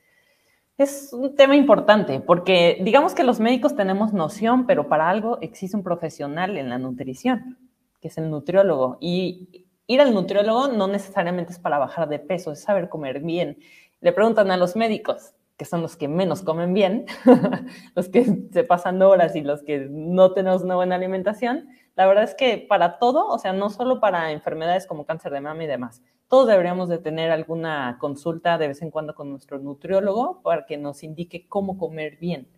es 0.78 1.12
un 1.12 1.34
tema 1.34 1.56
importante, 1.56 2.20
porque 2.20 2.78
digamos 2.82 3.14
que 3.14 3.24
los 3.24 3.40
médicos 3.40 3.76
tenemos 3.76 4.12
noción, 4.12 4.66
pero 4.66 4.88
para 4.88 5.08
algo 5.08 5.38
existe 5.40 5.76
un 5.76 5.82
profesional 5.82 6.56
en 6.56 6.68
la 6.68 6.78
nutrición, 6.78 7.58
que 8.00 8.08
es 8.08 8.18
el 8.18 8.30
nutriólogo. 8.30 8.98
Y 9.00 9.66
ir 9.86 10.00
al 10.00 10.14
nutriólogo 10.14 10.68
no 10.68 10.86
necesariamente 10.86 11.52
es 11.52 11.58
para 11.58 11.78
bajar 11.78 12.08
de 12.08 12.18
peso, 12.18 12.52
es 12.52 12.62
saber 12.62 12.88
comer 12.88 13.20
bien. 13.20 13.58
Le 14.00 14.12
preguntan 14.12 14.50
a 14.50 14.56
los 14.56 14.76
médicos, 14.76 15.34
que 15.56 15.64
son 15.64 15.82
los 15.82 15.96
que 15.96 16.08
menos 16.08 16.42
comen 16.42 16.74
bien, 16.74 17.06
los 17.94 18.08
que 18.08 18.24
se 18.52 18.64
pasan 18.64 19.00
horas 19.02 19.36
y 19.36 19.42
los 19.42 19.62
que 19.62 19.86
no 19.90 20.32
tenemos 20.32 20.62
una 20.62 20.74
buena 20.74 20.96
alimentación, 20.96 21.68
la 21.94 22.06
verdad 22.06 22.24
es 22.24 22.34
que 22.34 22.58
para 22.68 22.98
todo, 22.98 23.28
o 23.28 23.38
sea, 23.38 23.52
no 23.52 23.70
solo 23.70 24.00
para 24.00 24.32
enfermedades 24.32 24.86
como 24.86 25.06
cáncer 25.06 25.32
de 25.32 25.40
mama 25.40 25.62
y 25.64 25.68
demás, 25.68 26.02
todos 26.28 26.48
deberíamos 26.48 26.88
de 26.88 26.98
tener 26.98 27.30
alguna 27.30 27.98
consulta 28.00 28.58
de 28.58 28.68
vez 28.68 28.82
en 28.82 28.90
cuando 28.90 29.14
con 29.14 29.30
nuestro 29.30 29.58
nutriólogo 29.60 30.42
para 30.42 30.66
que 30.66 30.76
nos 30.76 31.04
indique 31.04 31.46
cómo 31.48 31.78
comer 31.78 32.16
bien. 32.16 32.48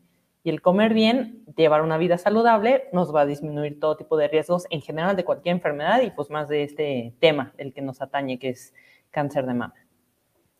Y 0.46 0.50
el 0.50 0.62
comer 0.62 0.94
bien, 0.94 1.44
llevar 1.56 1.82
una 1.82 1.98
vida 1.98 2.18
saludable, 2.18 2.84
nos 2.92 3.12
va 3.12 3.22
a 3.22 3.26
disminuir 3.26 3.80
todo 3.80 3.96
tipo 3.96 4.16
de 4.16 4.28
riesgos 4.28 4.68
en 4.70 4.80
general 4.80 5.16
de 5.16 5.24
cualquier 5.24 5.56
enfermedad 5.56 6.02
y 6.02 6.12
pues 6.12 6.30
más 6.30 6.48
de 6.48 6.62
este 6.62 7.16
tema, 7.18 7.52
el 7.58 7.74
que 7.74 7.82
nos 7.82 8.00
atañe, 8.00 8.38
que 8.38 8.50
es 8.50 8.72
cáncer 9.10 9.44
de 9.44 9.54
mama. 9.54 9.74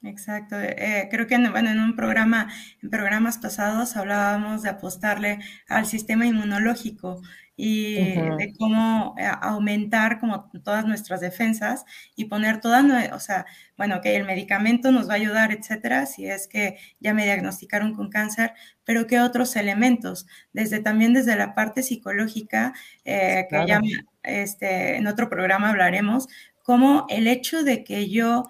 Exacto. 0.03 0.57
Eh, 0.59 1.07
creo 1.09 1.28
que 1.28 1.37
en, 1.37 1.53
bueno, 1.53 1.70
en 1.70 1.78
un 1.78 1.95
programa, 1.95 2.49
en 2.82 2.91
programas 2.91 3.39
pasados 3.39 3.97
hablábamos 3.97 4.64
de 4.64 4.70
apostarle 4.70 5.39
al 5.68 5.87
sistema 5.87 6.26
inmunológico 6.26 7.22
y 7.57 7.94
de 8.14 8.52
cómo 8.59 9.14
eh, 9.18 9.26
aumentar 9.40 10.20
como 10.20 10.50
todas 10.62 10.84
nuestras 10.84 11.20
defensas 11.20 11.84
y 12.14 12.26
poner 12.26 12.61
todas, 12.61 12.84
o 13.12 13.20
sea, 13.20 13.46
bueno, 13.78 14.00
que 14.02 14.14
el 14.16 14.24
medicamento 14.24 14.92
nos 14.92 15.09
va 15.09 15.14
a 15.14 15.16
ayudar, 15.16 15.52
etcétera, 15.52 16.04
si 16.07 16.26
es 16.26 16.48
que 16.48 16.76
ya 17.00 17.14
me 17.14 17.24
diagnosticaron 17.24 17.94
con 17.94 18.11
cáncer, 18.11 18.52
pero 18.84 19.07
qué 19.07 19.20
otros 19.20 19.57
elementos, 19.57 20.26
desde 20.52 20.80
también 20.80 21.14
desde 21.14 21.34
la 21.36 21.54
parte 21.54 21.82
psicológica, 21.82 22.74
eh, 23.04 23.46
que 23.48 23.66
ya 23.66 23.80
este, 24.22 24.96
en 24.96 25.07
otro 25.07 25.30
programa 25.30 25.70
hablaremos, 25.70 26.28
como 26.62 27.07
el 27.09 27.26
hecho 27.26 27.62
de 27.62 27.84
que 27.84 28.11
yo 28.11 28.44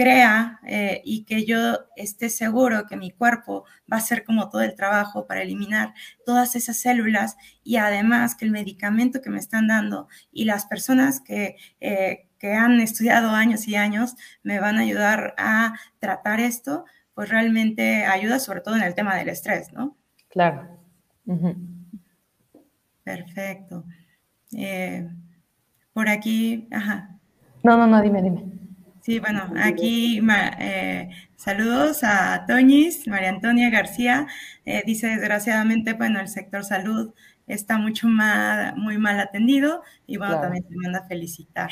crea 0.00 0.60
eh, 0.66 1.02
y 1.04 1.24
que 1.24 1.44
yo 1.44 1.78
esté 1.94 2.30
seguro 2.30 2.86
que 2.86 2.96
mi 2.96 3.10
cuerpo 3.10 3.66
va 3.80 3.98
a 3.98 4.00
hacer 4.00 4.24
como 4.24 4.48
todo 4.48 4.62
el 4.62 4.74
trabajo 4.74 5.26
para 5.26 5.42
eliminar 5.42 5.92
todas 6.24 6.56
esas 6.56 6.78
células 6.78 7.36
y 7.62 7.76
además 7.76 8.34
que 8.34 8.46
el 8.46 8.50
medicamento 8.50 9.20
que 9.20 9.28
me 9.28 9.38
están 9.38 9.66
dando 9.66 10.08
y 10.32 10.46
las 10.46 10.64
personas 10.64 11.20
que, 11.20 11.56
eh, 11.80 12.30
que 12.38 12.54
han 12.54 12.80
estudiado 12.80 13.28
años 13.28 13.68
y 13.68 13.76
años 13.76 14.16
me 14.42 14.58
van 14.58 14.78
a 14.78 14.80
ayudar 14.80 15.34
a 15.36 15.74
tratar 15.98 16.40
esto, 16.40 16.86
pues 17.12 17.28
realmente 17.28 18.06
ayuda 18.06 18.38
sobre 18.38 18.62
todo 18.62 18.76
en 18.76 18.82
el 18.84 18.94
tema 18.94 19.16
del 19.16 19.28
estrés, 19.28 19.70
¿no? 19.74 19.98
Claro. 20.30 20.78
Perfecto. 23.04 23.84
Eh, 24.56 25.10
por 25.92 26.08
aquí, 26.08 26.68
ajá. 26.70 27.18
No, 27.62 27.76
no, 27.76 27.86
no, 27.86 28.00
dime, 28.00 28.22
dime. 28.22 28.59
Sí, 29.00 29.18
bueno, 29.18 29.52
aquí 29.56 30.20
eh, 30.58 31.08
saludos 31.34 32.00
a 32.04 32.44
Toñis, 32.46 33.08
María 33.08 33.30
Antonia 33.30 33.70
García. 33.70 34.26
Eh, 34.66 34.82
dice, 34.84 35.06
desgraciadamente, 35.06 35.94
bueno, 35.94 36.20
el 36.20 36.28
sector 36.28 36.64
salud 36.64 37.14
está 37.46 37.78
mucho 37.78 38.08
más, 38.08 38.76
muy 38.76 38.98
mal 38.98 39.18
atendido 39.18 39.82
y 40.06 40.18
bueno, 40.18 40.38
también 40.40 40.64
te 40.64 40.76
manda 40.76 41.02
felicitar. 41.08 41.70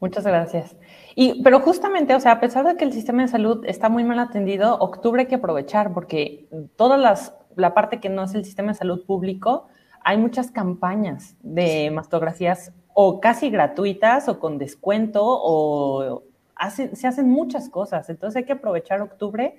Muchas 0.00 0.26
gracias. 0.26 0.76
Y, 1.14 1.44
pero 1.44 1.60
justamente, 1.60 2.12
o 2.16 2.18
sea, 2.18 2.32
a 2.32 2.40
pesar 2.40 2.66
de 2.66 2.76
que 2.76 2.84
el 2.84 2.92
sistema 2.92 3.22
de 3.22 3.28
salud 3.28 3.64
está 3.64 3.88
muy 3.88 4.02
mal 4.02 4.18
atendido, 4.18 4.76
octubre 4.78 5.22
hay 5.22 5.28
que 5.28 5.36
aprovechar 5.36 5.94
porque 5.94 6.48
toda 6.74 6.96
las, 6.96 7.34
la 7.54 7.72
parte 7.72 8.00
que 8.00 8.08
no 8.08 8.24
es 8.24 8.34
el 8.34 8.44
sistema 8.44 8.72
de 8.72 8.78
salud 8.78 9.06
público, 9.06 9.68
hay 10.02 10.18
muchas 10.18 10.50
campañas 10.50 11.36
de 11.40 11.92
mastografías 11.92 12.72
o 12.94 13.20
casi 13.20 13.48
gratuitas 13.48 14.28
o 14.28 14.40
con 14.40 14.58
descuento 14.58 15.22
o 15.24 16.24
se 16.70 17.06
hacen 17.06 17.28
muchas 17.28 17.68
cosas. 17.68 18.08
Entonces 18.10 18.36
hay 18.36 18.44
que 18.44 18.52
aprovechar 18.52 19.00
octubre 19.00 19.56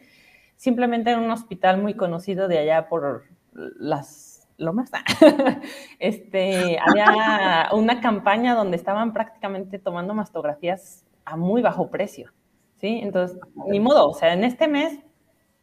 simplemente 0.55 1.11
en 1.11 1.19
un 1.19 1.31
hospital 1.31 1.81
muy 1.81 1.95
conocido 1.95 2.47
de 2.47 2.59
allá 2.59 2.87
por 2.87 3.23
las 3.53 4.47
lomas. 4.57 4.91
este, 5.99 6.79
había 6.79 7.69
una 7.73 8.01
campaña 8.01 8.55
donde 8.55 8.77
estaban 8.77 9.13
prácticamente 9.13 9.79
tomando 9.79 10.13
mastografías 10.13 11.05
a 11.25 11.37
muy 11.37 11.61
bajo 11.61 11.89
precio. 11.89 12.31
¿sí? 12.79 12.99
Entonces, 13.01 13.39
ni 13.67 13.79
modo, 13.79 14.09
o 14.09 14.13
sea, 14.13 14.33
en 14.33 14.43
este 14.43 14.67
mes 14.67 14.99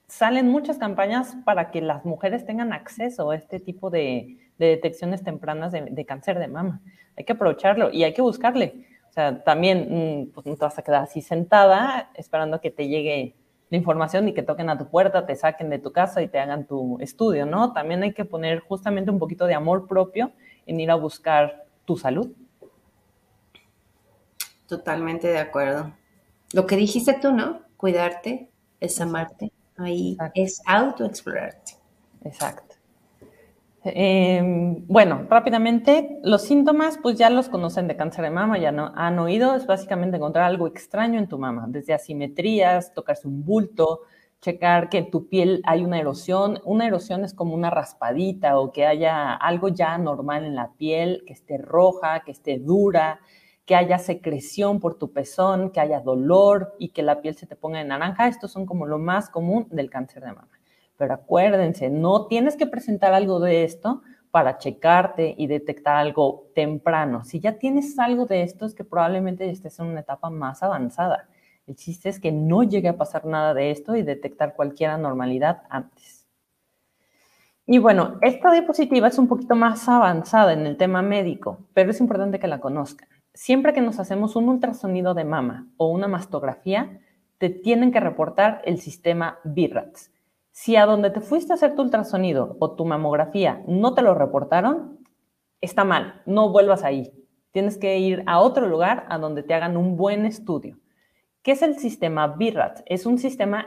salen 0.06 0.48
muchas 0.48 0.78
campañas 0.78 1.36
para 1.44 1.70
que 1.70 1.80
las 1.80 2.04
mujeres 2.04 2.44
tengan 2.44 2.72
acceso 2.72 3.30
a 3.30 3.36
este 3.36 3.60
tipo 3.60 3.90
de, 3.90 4.38
detecciones 4.58 5.22
tempranas 5.22 5.72
de, 5.72 6.04
cáncer 6.04 6.38
de 6.38 6.48
mama. 6.48 6.82
Hay 7.16 7.24
que 7.24 7.32
aprovecharlo 7.32 7.90
y 7.90 8.04
hay 8.04 8.12
que 8.12 8.22
buscarle. 8.22 8.86
O 9.10 9.12
sea, 9.12 9.42
también 9.42 9.88
mm, 9.90 10.30
pues, 10.32 10.46
no 10.46 10.54
te 10.54 10.64
vas 10.64 10.78
a 10.78 10.82
quedar 10.82 11.02
así 11.02 11.20
sentada 11.20 12.10
esperando 12.14 12.60
que 12.60 12.70
te 12.70 12.86
llegue 12.86 13.34
la 13.68 13.76
información 13.76 14.28
y 14.28 14.34
que 14.34 14.42
toquen 14.42 14.70
a 14.70 14.78
tu 14.78 14.88
puerta, 14.88 15.26
te 15.26 15.34
saquen 15.34 15.68
de 15.68 15.78
tu 15.78 15.92
casa 15.92 16.22
y 16.22 16.28
te 16.28 16.38
hagan 16.38 16.66
tu 16.66 16.98
estudio, 17.00 17.44
¿no? 17.44 17.72
También 17.72 18.02
hay 18.02 18.12
que 18.12 18.24
poner 18.24 18.60
justamente 18.60 19.10
un 19.10 19.18
poquito 19.18 19.46
de 19.46 19.54
amor 19.54 19.88
propio 19.88 20.32
en 20.66 20.80
ir 20.80 20.90
a 20.90 20.94
buscar 20.94 21.64
tu 21.84 21.96
salud. 21.96 22.30
Totalmente 24.68 25.28
de 25.28 25.38
acuerdo. 25.38 25.92
Lo 26.52 26.66
que 26.66 26.76
dijiste 26.76 27.14
tú, 27.14 27.32
¿no? 27.32 27.62
Cuidarte 27.76 28.50
es 28.78 29.00
amarte. 29.00 29.52
Ahí 29.76 30.16
es 30.34 30.62
autoexplorarte. 30.66 31.72
Exacto. 32.24 32.69
Em, 33.82 34.86
bueno, 34.86 35.26
rápidamente, 35.30 36.18
los 36.22 36.42
síntomas, 36.42 36.98
pues 37.02 37.16
ya 37.16 37.30
los 37.30 37.48
conocen 37.48 37.88
de 37.88 37.96
cáncer 37.96 38.24
de 38.24 38.30
mama, 38.30 38.58
ya 38.58 38.72
no 38.72 38.92
han 38.94 39.18
oído, 39.18 39.54
es 39.54 39.66
básicamente 39.66 40.18
encontrar 40.18 40.44
algo 40.44 40.66
extraño 40.66 41.18
en 41.18 41.28
tu 41.28 41.38
mama, 41.38 41.64
desde 41.68 41.94
asimetrías, 41.94 42.92
tocarse 42.92 43.26
un 43.26 43.42
bulto, 43.44 44.00
checar 44.40 44.88
que 44.90 44.98
en 44.98 45.10
tu 45.10 45.28
piel 45.28 45.62
hay 45.64 45.84
una 45.84 45.98
erosión. 45.98 46.60
Una 46.64 46.86
erosión 46.86 47.24
es 47.24 47.34
como 47.34 47.54
una 47.54 47.70
raspadita 47.70 48.58
o 48.58 48.72
que 48.72 48.86
haya 48.86 49.34
algo 49.34 49.68
ya 49.68 49.96
normal 49.98 50.44
en 50.44 50.54
la 50.56 50.72
piel, 50.74 51.22
que 51.26 51.32
esté 51.32 51.58
roja, 51.58 52.20
que 52.20 52.32
esté 52.32 52.58
dura, 52.58 53.20
que 53.66 53.76
haya 53.76 53.98
secreción 53.98 54.80
por 54.80 54.98
tu 54.98 55.12
pezón, 55.12 55.70
que 55.70 55.80
haya 55.80 56.00
dolor 56.00 56.74
y 56.78 56.90
que 56.90 57.02
la 57.02 57.20
piel 57.22 57.34
se 57.36 57.46
te 57.46 57.56
ponga 57.56 57.78
de 57.78 57.84
naranja. 57.86 58.28
Estos 58.28 58.52
son 58.52 58.66
como 58.66 58.86
lo 58.86 58.98
más 58.98 59.30
común 59.30 59.68
del 59.70 59.90
cáncer 59.90 60.22
de 60.24 60.32
mama. 60.32 60.59
Pero 61.00 61.14
acuérdense, 61.14 61.88
no 61.88 62.26
tienes 62.26 62.56
que 62.56 62.66
presentar 62.66 63.14
algo 63.14 63.40
de 63.40 63.64
esto 63.64 64.02
para 64.30 64.58
checarte 64.58 65.34
y 65.38 65.46
detectar 65.46 65.96
algo 65.96 66.50
temprano. 66.54 67.24
Si 67.24 67.40
ya 67.40 67.56
tienes 67.56 67.98
algo 67.98 68.26
de 68.26 68.42
esto, 68.42 68.66
es 68.66 68.74
que 68.74 68.84
probablemente 68.84 69.48
estés 69.48 69.78
en 69.78 69.86
una 69.86 70.00
etapa 70.00 70.28
más 70.28 70.62
avanzada. 70.62 71.26
El 71.66 71.76
chiste 71.76 72.10
es 72.10 72.20
que 72.20 72.32
no 72.32 72.64
llegue 72.64 72.90
a 72.90 72.98
pasar 72.98 73.24
nada 73.24 73.54
de 73.54 73.70
esto 73.70 73.96
y 73.96 74.02
detectar 74.02 74.54
cualquier 74.54 74.90
anormalidad 74.90 75.62
antes. 75.70 76.26
Y 77.64 77.78
bueno, 77.78 78.18
esta 78.20 78.52
diapositiva 78.52 79.08
es 79.08 79.18
un 79.18 79.26
poquito 79.26 79.54
más 79.56 79.88
avanzada 79.88 80.52
en 80.52 80.66
el 80.66 80.76
tema 80.76 81.00
médico, 81.00 81.60
pero 81.72 81.92
es 81.92 82.00
importante 82.00 82.38
que 82.38 82.46
la 82.46 82.60
conozcan. 82.60 83.08
Siempre 83.32 83.72
que 83.72 83.80
nos 83.80 83.98
hacemos 84.00 84.36
un 84.36 84.50
ultrasonido 84.50 85.14
de 85.14 85.24
mama 85.24 85.66
o 85.78 85.88
una 85.88 86.08
mastografía, 86.08 87.00
te 87.38 87.48
tienen 87.48 87.90
que 87.90 88.00
reportar 88.00 88.60
el 88.66 88.78
sistema 88.80 89.38
BIRATS. 89.44 90.10
Si 90.52 90.76
a 90.76 90.86
donde 90.86 91.10
te 91.10 91.20
fuiste 91.20 91.52
a 91.52 91.54
hacer 91.54 91.74
tu 91.74 91.82
ultrasonido 91.82 92.56
o 92.60 92.74
tu 92.74 92.84
mamografía 92.84 93.62
no 93.66 93.94
te 93.94 94.02
lo 94.02 94.14
reportaron, 94.14 94.98
está 95.60 95.84
mal, 95.84 96.22
no 96.26 96.50
vuelvas 96.50 96.84
ahí. 96.84 97.12
Tienes 97.52 97.78
que 97.78 97.98
ir 97.98 98.22
a 98.26 98.40
otro 98.40 98.66
lugar 98.66 99.06
a 99.08 99.18
donde 99.18 99.42
te 99.42 99.54
hagan 99.54 99.76
un 99.76 99.96
buen 99.96 100.24
estudio. 100.24 100.78
¿Qué 101.42 101.52
es 101.52 101.62
el 101.62 101.78
sistema 101.78 102.28
BIRAT? 102.28 102.82
Es 102.86 103.06
un 103.06 103.18
sistema 103.18 103.64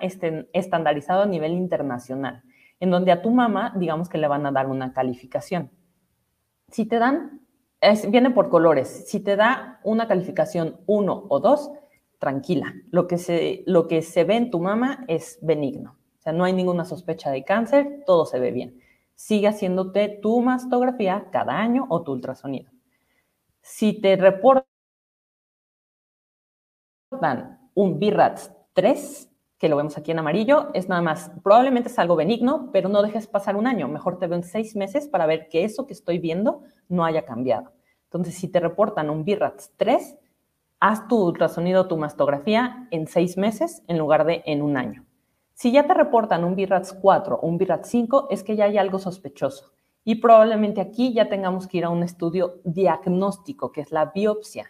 estandarizado 0.54 1.24
a 1.24 1.26
nivel 1.26 1.54
internacional, 1.54 2.44
en 2.80 2.92
donde 2.92 3.12
a 3.12 3.22
tu 3.22 3.32
mamá, 3.32 3.74
digamos 3.78 4.10
que 4.10 4.20
le 4.20 4.28
van 4.28 4.46
a 4.46 4.52
dar 4.52 4.68
una 4.68 4.94
calificación. 4.94 5.72
Si 6.70 6.86
te 6.86 7.00
dan, 7.00 7.42
viene 8.10 8.30
por 8.30 8.50
colores. 8.50 9.10
Si 9.10 9.20
te 9.20 9.36
da 9.36 9.80
una 9.84 10.08
calificación 10.08 10.82
1 10.86 11.26
o 11.28 11.40
2, 11.40 11.72
tranquila. 12.20 12.74
Lo 12.92 13.08
que, 13.08 13.18
se, 13.18 13.64
lo 13.66 13.88
que 13.88 14.02
se 14.02 14.24
ve 14.24 14.36
en 14.36 14.52
tu 14.52 14.60
mama 14.60 15.04
es 15.08 15.40
benigno. 15.42 15.98
O 16.24 16.28
sea, 16.32 16.32
no 16.32 16.46
hay 16.46 16.54
ninguna 16.54 16.86
sospecha 16.86 17.32
de 17.32 17.44
cáncer, 17.44 18.02
todo 18.06 18.26
se 18.26 18.40
ve 18.40 18.52
bien. 18.52 18.80
Sigue 19.14 19.50
haciéndote 19.50 20.08
tu 20.08 20.40
mastografía 20.40 21.28
cada 21.34 21.58
año 21.60 21.86
o 21.90 22.02
tu 22.02 22.14
ultrasonido. 22.14 22.72
Si 23.60 24.00
te 24.00 24.16
reportan 24.16 24.64
un 27.74 28.00
BIRATS 28.00 28.54
3, 28.72 29.32
que 29.58 29.68
lo 29.68 29.76
vemos 29.76 29.98
aquí 29.98 30.12
en 30.12 30.20
amarillo, 30.20 30.70
es 30.74 30.88
nada 30.88 31.02
más, 31.02 31.30
probablemente 31.44 31.90
es 31.90 32.00
algo 32.00 32.16
benigno, 32.16 32.70
pero 32.72 32.88
no 32.88 33.02
dejes 33.02 33.28
pasar 33.28 33.58
un 33.58 33.68
año. 33.68 33.90
Mejor 33.90 34.18
te 34.18 34.28
ven 34.28 34.44
seis 34.44 34.78
meses 34.78 35.10
para 35.10 35.26
ver 35.26 35.50
que 35.50 35.66
eso 35.66 35.86
que 35.86 35.94
estoy 35.94 36.20
viendo 36.20 36.62
no 36.88 37.04
haya 37.04 37.26
cambiado. 37.26 37.74
Entonces, 38.06 38.36
si 38.36 38.48
te 38.48 38.62
reportan 38.62 39.10
un 39.10 39.26
BIRATS 39.26 39.74
3, 39.76 40.16
haz 40.80 41.06
tu 41.10 41.22
ultrasonido, 41.22 41.90
tu 41.90 41.98
mastografía 41.98 42.88
en 42.92 43.08
seis 43.08 43.36
meses 43.36 43.84
en 43.90 43.98
lugar 43.98 44.24
de 44.24 44.42
en 44.46 44.62
un 44.62 44.78
año. 44.78 45.06
Si 45.64 45.72
ya 45.72 45.88
te 45.88 45.94
reportan 45.94 46.44
un 46.44 46.58
BIRATS 46.58 46.92
4 46.92 47.40
o 47.42 47.48
un 47.48 47.58
BIRATS 47.58 47.88
5, 47.88 48.28
es 48.30 48.44
que 48.44 48.58
ya 48.58 48.66
hay 48.66 48.78
algo 48.78 49.00
sospechoso. 49.00 49.72
Y 50.04 50.16
probablemente 50.16 50.82
aquí 50.82 51.14
ya 51.14 51.30
tengamos 51.30 51.68
que 51.68 51.78
ir 51.78 51.86
a 51.86 51.90
un 51.90 52.04
estudio 52.04 52.60
diagnóstico, 52.66 53.72
que 53.72 53.80
es 53.80 53.94
la 53.94 54.08
biopsia. 54.08 54.70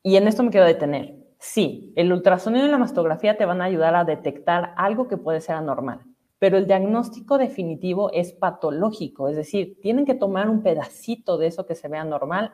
Y 0.00 0.14
en 0.14 0.28
esto 0.28 0.44
me 0.44 0.50
quiero 0.50 0.66
detener. 0.66 1.16
Sí, 1.40 1.92
el 1.96 2.12
ultrasonido 2.12 2.64
y 2.64 2.70
la 2.70 2.78
mastografía 2.78 3.36
te 3.36 3.44
van 3.44 3.60
a 3.60 3.64
ayudar 3.64 3.96
a 3.96 4.04
detectar 4.04 4.72
algo 4.76 5.08
que 5.08 5.16
puede 5.16 5.40
ser 5.40 5.56
anormal, 5.56 6.02
pero 6.38 6.58
el 6.58 6.68
diagnóstico 6.68 7.36
definitivo 7.36 8.12
es 8.12 8.32
patológico, 8.32 9.28
es 9.28 9.34
decir, 9.34 9.80
tienen 9.82 10.04
que 10.04 10.14
tomar 10.14 10.48
un 10.48 10.62
pedacito 10.62 11.38
de 11.38 11.48
eso 11.48 11.66
que 11.66 11.74
se 11.74 11.88
vea 11.88 12.04
normal, 12.04 12.52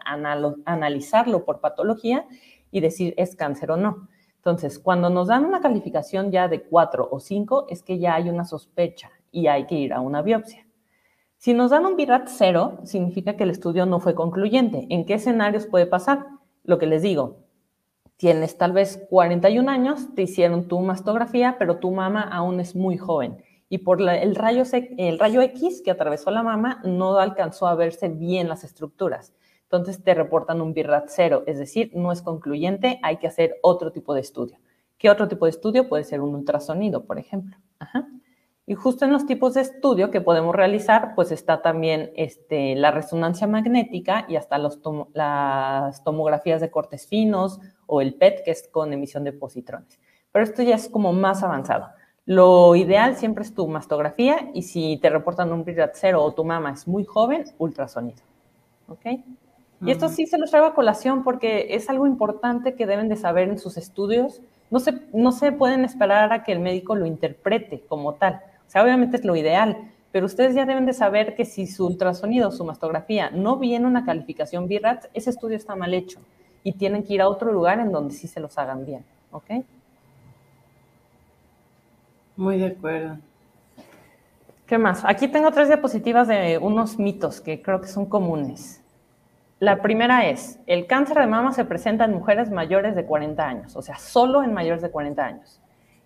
analizarlo 0.64 1.44
por 1.44 1.60
patología 1.60 2.26
y 2.70 2.80
decir 2.80 3.12
es 3.18 3.36
cáncer 3.36 3.72
o 3.72 3.76
no. 3.76 4.08
Entonces, 4.48 4.78
cuando 4.78 5.10
nos 5.10 5.28
dan 5.28 5.44
una 5.44 5.60
calificación 5.60 6.30
ya 6.30 6.48
de 6.48 6.62
4 6.62 7.06
o 7.12 7.20
5, 7.20 7.66
es 7.68 7.82
que 7.82 7.98
ya 7.98 8.14
hay 8.14 8.30
una 8.30 8.46
sospecha 8.46 9.10
y 9.30 9.46
hay 9.46 9.66
que 9.66 9.74
ir 9.74 9.92
a 9.92 10.00
una 10.00 10.22
biopsia. 10.22 10.66
Si 11.36 11.52
nos 11.52 11.70
dan 11.70 11.84
un 11.84 11.96
BIRAT 11.96 12.28
0, 12.28 12.78
significa 12.84 13.36
que 13.36 13.44
el 13.44 13.50
estudio 13.50 13.84
no 13.84 14.00
fue 14.00 14.14
concluyente. 14.14 14.86
¿En 14.88 15.04
qué 15.04 15.14
escenarios 15.14 15.66
puede 15.66 15.84
pasar? 15.84 16.24
Lo 16.64 16.78
que 16.78 16.86
les 16.86 17.02
digo, 17.02 17.40
tienes 18.16 18.56
tal 18.56 18.72
vez 18.72 19.04
41 19.10 19.70
años, 19.70 20.14
te 20.14 20.22
hicieron 20.22 20.66
tu 20.66 20.80
mastografía, 20.80 21.56
pero 21.58 21.76
tu 21.76 21.90
mama 21.90 22.22
aún 22.22 22.58
es 22.58 22.74
muy 22.74 22.96
joven. 22.96 23.44
Y 23.68 23.76
por 23.76 24.00
el, 24.00 24.34
rayo, 24.34 24.62
el 24.72 25.18
rayo 25.18 25.42
X 25.42 25.82
que 25.84 25.90
atravesó 25.90 26.30
la 26.30 26.42
mama 26.42 26.80
no 26.84 27.18
alcanzó 27.18 27.66
a 27.66 27.74
verse 27.74 28.08
bien 28.08 28.48
las 28.48 28.64
estructuras 28.64 29.34
entonces 29.70 30.02
te 30.02 30.14
reportan 30.14 30.62
un 30.62 30.72
BIRAT 30.72 31.08
cero, 31.08 31.42
es 31.46 31.58
decir, 31.58 31.90
no 31.94 32.10
es 32.10 32.22
concluyente, 32.22 32.98
hay 33.02 33.18
que 33.18 33.26
hacer 33.26 33.58
otro 33.60 33.92
tipo 33.92 34.14
de 34.14 34.22
estudio. 34.22 34.56
¿Qué 34.96 35.10
otro 35.10 35.28
tipo 35.28 35.44
de 35.44 35.50
estudio? 35.50 35.90
Puede 35.90 36.04
ser 36.04 36.22
un 36.22 36.34
ultrasonido, 36.34 37.04
por 37.04 37.18
ejemplo. 37.18 37.54
Y 38.64 38.74
justo 38.74 39.04
en 39.04 39.12
los 39.12 39.26
tipos 39.26 39.52
de 39.52 39.60
estudio 39.60 40.10
que 40.10 40.22
podemos 40.22 40.54
realizar, 40.54 41.14
pues 41.14 41.32
está 41.32 41.60
también 41.60 42.12
este, 42.16 42.76
la 42.76 42.92
resonancia 42.92 43.46
magnética 43.46 44.24
y 44.26 44.36
hasta 44.36 44.56
las 44.56 46.02
tomografías 46.02 46.62
de 46.62 46.70
cortes 46.70 47.06
finos 47.06 47.60
o 47.86 48.00
el 48.00 48.14
PET, 48.14 48.44
que 48.46 48.52
es 48.52 48.68
con 48.68 48.94
emisión 48.94 49.22
de 49.24 49.34
positrones. 49.34 50.00
Pero 50.32 50.44
esto 50.44 50.62
ya 50.62 50.76
es 50.76 50.88
como 50.88 51.12
más 51.12 51.42
avanzado. 51.42 51.88
Lo 52.24 52.74
ideal 52.74 53.16
siempre 53.16 53.44
es 53.44 53.54
tu 53.54 53.68
mastografía 53.68 54.50
y 54.54 54.62
si 54.62 54.96
te 54.96 55.10
reportan 55.10 55.52
un 55.52 55.64
BIRAT 55.64 55.92
cero 55.94 56.24
o 56.24 56.32
tu 56.32 56.42
mama 56.42 56.72
es 56.72 56.88
muy 56.88 57.04
joven, 57.04 57.44
ultrasonido. 57.58 58.22
¿Ok? 58.88 59.06
Y 59.80 59.92
esto 59.92 60.08
sí 60.08 60.26
se 60.26 60.38
los 60.38 60.50
traigo 60.50 60.66
a 60.66 60.74
colación 60.74 61.22
porque 61.22 61.68
es 61.70 61.88
algo 61.88 62.06
importante 62.06 62.74
que 62.74 62.86
deben 62.86 63.08
de 63.08 63.16
saber 63.16 63.48
en 63.48 63.58
sus 63.58 63.76
estudios. 63.76 64.42
No 64.70 64.80
se, 64.80 65.00
no 65.12 65.30
se 65.30 65.52
pueden 65.52 65.84
esperar 65.84 66.32
a 66.32 66.42
que 66.42 66.52
el 66.52 66.58
médico 66.58 66.96
lo 66.96 67.06
interprete 67.06 67.84
como 67.88 68.14
tal. 68.14 68.40
O 68.66 68.70
sea, 68.70 68.82
obviamente 68.82 69.16
es 69.16 69.24
lo 69.24 69.36
ideal, 69.36 69.92
pero 70.10 70.26
ustedes 70.26 70.54
ya 70.54 70.66
deben 70.66 70.84
de 70.84 70.92
saber 70.92 71.36
que 71.36 71.44
si 71.44 71.66
su 71.66 71.86
ultrasonido, 71.86 72.50
su 72.50 72.64
mastografía 72.64 73.30
no 73.30 73.56
viene 73.56 73.86
una 73.86 74.04
calificación 74.04 74.66
BIRAT, 74.66 75.06
ese 75.14 75.30
estudio 75.30 75.56
está 75.56 75.76
mal 75.76 75.94
hecho 75.94 76.20
y 76.64 76.72
tienen 76.72 77.04
que 77.04 77.14
ir 77.14 77.22
a 77.22 77.28
otro 77.28 77.52
lugar 77.52 77.78
en 77.78 77.92
donde 77.92 78.14
sí 78.14 78.26
se 78.26 78.40
los 78.40 78.58
hagan 78.58 78.84
bien. 78.84 79.04
¿Ok? 79.30 79.64
Muy 82.36 82.58
de 82.58 82.66
acuerdo. 82.66 83.18
¿Qué 84.66 84.76
más? 84.76 85.02
Aquí 85.04 85.28
tengo 85.28 85.50
tres 85.50 85.68
diapositivas 85.68 86.28
de 86.28 86.58
unos 86.58 86.98
mitos 86.98 87.40
que 87.40 87.62
creo 87.62 87.80
que 87.80 87.88
son 87.88 88.06
comunes. 88.06 88.82
La 89.60 89.82
primera 89.82 90.28
es, 90.28 90.60
el 90.66 90.86
cáncer 90.86 91.18
de 91.18 91.26
mama 91.26 91.52
se 91.52 91.64
presenta 91.64 92.04
en 92.04 92.14
mujeres 92.14 92.48
mayores 92.48 92.94
de 92.94 93.04
40 93.04 93.44
años, 93.44 93.74
o 93.74 93.82
sea, 93.82 93.98
solo 93.98 94.44
en 94.44 94.54
mayores 94.54 94.82
de 94.82 94.92
40 94.92 95.24
años. 95.24 95.60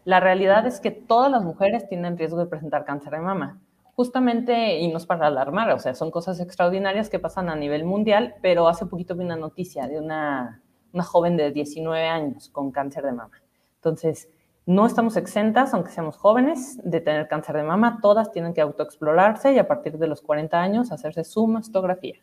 La 0.05 0.21
realidad 0.21 0.67
es 0.67 0.81
que 0.81 0.91
todas 0.91 1.31
las 1.31 1.45
mujeres 1.45 1.87
tienen 1.87 2.17
riesgo 2.17 2.39
de 2.39 2.47
presentar 2.47 2.87
cáncer 2.87 3.13
de 3.13 3.21
mama. 3.21 3.61
justamente, 3.95 4.79
y 4.81 4.89
no 4.89 4.97
es 4.97 5.05
para 5.05 5.27
alarmar, 5.27 5.71
o 5.71 5.79
sea, 5.79 5.95
son 5.95 6.11
cosas 6.11 6.41
extraordinarias 6.41 7.11
que 7.11 7.19
pasan 7.19 7.51
a 7.51 7.55
nivel 7.55 7.85
mundial, 7.85 8.37
pero 8.41 8.67
hace 8.67 8.87
poquito 8.87 9.15
vi 9.15 9.23
una 9.23 9.37
noticia 9.37 9.87
de 9.87 9.99
una, 9.99 10.63
una 10.95 11.05
joven 11.05 11.37
de 11.37 11.53
19 11.53 12.07
años 12.09 12.49
con 12.49 12.73
cáncer 12.73 13.05
de 13.05 13.13
mama. 13.13 13.43
Entonces, 13.77 14.31
no 14.65 14.87
estamos 14.87 15.19
exentas, 15.19 15.75
aunque 15.75 15.91
seamos 15.91 16.17
jóvenes, 16.17 16.81
de 16.83 17.03
tener 17.03 17.29
cáncer 17.29 17.57
de 17.57 17.65
mama. 17.65 17.99
Todas 18.01 18.33
tienen 18.33 18.55
que 18.55 18.63
autoexplorarse 18.63 19.53
y 19.53 19.59
a 19.59 19.69
partir 19.69 19.99
de 19.99 20.07
los 20.07 20.23
40 20.23 20.59
años 20.59 20.91
hacerse 20.91 21.23
su 21.25 21.47
mastografía. 21.47 22.17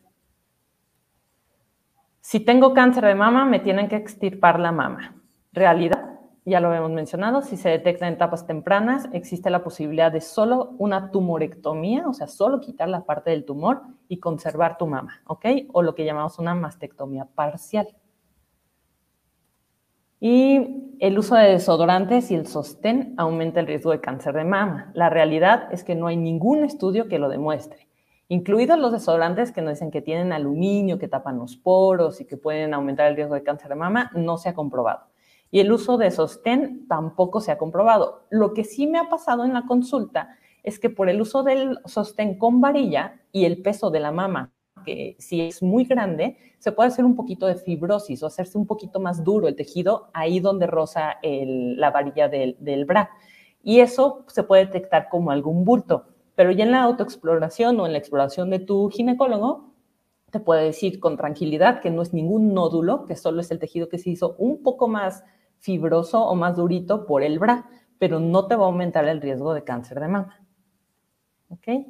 Si 2.30 2.38
tengo 2.38 2.74
cáncer 2.74 3.06
de 3.06 3.16
mama, 3.16 3.44
me 3.44 3.58
tienen 3.58 3.88
que 3.88 3.96
extirpar 3.96 4.60
la 4.60 4.70
mama. 4.70 5.16
Realidad, 5.52 6.20
ya 6.44 6.60
lo 6.60 6.68
habíamos 6.68 6.92
mencionado, 6.92 7.42
si 7.42 7.56
se 7.56 7.70
detecta 7.70 8.06
en 8.06 8.14
etapas 8.14 8.46
tempranas, 8.46 9.08
existe 9.12 9.50
la 9.50 9.64
posibilidad 9.64 10.12
de 10.12 10.20
solo 10.20 10.76
una 10.78 11.10
tumorectomía, 11.10 12.06
o 12.06 12.12
sea, 12.12 12.28
solo 12.28 12.60
quitar 12.60 12.88
la 12.88 13.04
parte 13.04 13.30
del 13.30 13.44
tumor 13.44 13.82
y 14.06 14.20
conservar 14.20 14.78
tu 14.78 14.86
mama, 14.86 15.22
¿ok? 15.26 15.44
O 15.72 15.82
lo 15.82 15.96
que 15.96 16.04
llamamos 16.04 16.38
una 16.38 16.54
mastectomía 16.54 17.24
parcial. 17.24 17.88
Y 20.20 20.96
el 21.00 21.18
uso 21.18 21.34
de 21.34 21.48
desodorantes 21.48 22.30
y 22.30 22.36
el 22.36 22.46
sostén 22.46 23.12
aumenta 23.16 23.58
el 23.58 23.66
riesgo 23.66 23.90
de 23.90 24.00
cáncer 24.00 24.34
de 24.34 24.44
mama. 24.44 24.92
La 24.94 25.10
realidad 25.10 25.66
es 25.72 25.82
que 25.82 25.96
no 25.96 26.06
hay 26.06 26.16
ningún 26.16 26.62
estudio 26.62 27.08
que 27.08 27.18
lo 27.18 27.28
demuestre, 27.28 27.88
incluidos 28.30 28.78
los 28.78 28.92
desodorantes 28.92 29.50
que 29.50 29.60
nos 29.60 29.74
dicen 29.74 29.90
que 29.90 30.00
tienen 30.00 30.32
aluminio, 30.32 30.98
que 30.98 31.08
tapan 31.08 31.38
los 31.38 31.56
poros 31.56 32.20
y 32.20 32.24
que 32.24 32.36
pueden 32.36 32.72
aumentar 32.72 33.08
el 33.08 33.16
riesgo 33.16 33.34
de 33.34 33.42
cáncer 33.42 33.68
de 33.68 33.74
mama, 33.74 34.10
no 34.14 34.38
se 34.38 34.48
ha 34.48 34.54
comprobado. 34.54 35.08
Y 35.50 35.58
el 35.58 35.72
uso 35.72 35.98
de 35.98 36.12
sostén 36.12 36.86
tampoco 36.86 37.40
se 37.40 37.50
ha 37.50 37.58
comprobado. 37.58 38.26
Lo 38.30 38.54
que 38.54 38.62
sí 38.62 38.86
me 38.86 38.98
ha 38.98 39.08
pasado 39.08 39.44
en 39.44 39.52
la 39.52 39.66
consulta 39.66 40.38
es 40.62 40.78
que 40.78 40.90
por 40.90 41.08
el 41.08 41.20
uso 41.20 41.42
del 41.42 41.80
sostén 41.86 42.38
con 42.38 42.60
varilla 42.60 43.20
y 43.32 43.46
el 43.46 43.62
peso 43.62 43.90
de 43.90 43.98
la 43.98 44.12
mama 44.12 44.52
que 44.84 45.16
si 45.18 45.42
es 45.42 45.62
muy 45.62 45.84
grande, 45.84 46.36
se 46.58 46.72
puede 46.72 46.88
hacer 46.88 47.04
un 47.04 47.16
poquito 47.16 47.46
de 47.46 47.56
fibrosis 47.56 48.22
o 48.22 48.26
hacerse 48.26 48.56
un 48.58 48.66
poquito 48.66 49.00
más 49.00 49.24
duro 49.24 49.48
el 49.48 49.56
tejido 49.56 50.10
ahí 50.12 50.40
donde 50.40 50.66
roza 50.66 51.16
la 51.22 51.90
varilla 51.90 52.28
del, 52.28 52.56
del 52.60 52.84
bra. 52.84 53.10
Y 53.62 53.80
eso 53.80 54.24
se 54.28 54.42
puede 54.42 54.66
detectar 54.66 55.08
como 55.08 55.30
algún 55.30 55.64
bulto. 55.64 56.06
Pero 56.40 56.52
ya 56.52 56.64
en 56.64 56.70
la 56.70 56.84
autoexploración 56.84 57.78
o 57.80 57.84
en 57.84 57.92
la 57.92 57.98
exploración 57.98 58.48
de 58.48 58.60
tu 58.60 58.88
ginecólogo, 58.88 59.74
te 60.30 60.40
puede 60.40 60.64
decir 60.64 60.98
con 60.98 61.18
tranquilidad 61.18 61.82
que 61.82 61.90
no 61.90 62.00
es 62.00 62.14
ningún 62.14 62.54
nódulo, 62.54 63.04
que 63.04 63.14
solo 63.14 63.42
es 63.42 63.50
el 63.50 63.58
tejido 63.58 63.90
que 63.90 63.98
se 63.98 64.08
hizo 64.08 64.36
un 64.38 64.62
poco 64.62 64.88
más 64.88 65.22
fibroso 65.58 66.24
o 66.24 66.34
más 66.34 66.56
durito 66.56 67.04
por 67.04 67.22
el 67.22 67.38
bra, 67.38 67.68
pero 67.98 68.20
no 68.20 68.46
te 68.46 68.56
va 68.56 68.64
a 68.64 68.68
aumentar 68.68 69.06
el 69.06 69.20
riesgo 69.20 69.52
de 69.52 69.64
cáncer 69.64 70.00
de 70.00 70.08
mama. 70.08 70.40
¿Ok? 71.50 71.84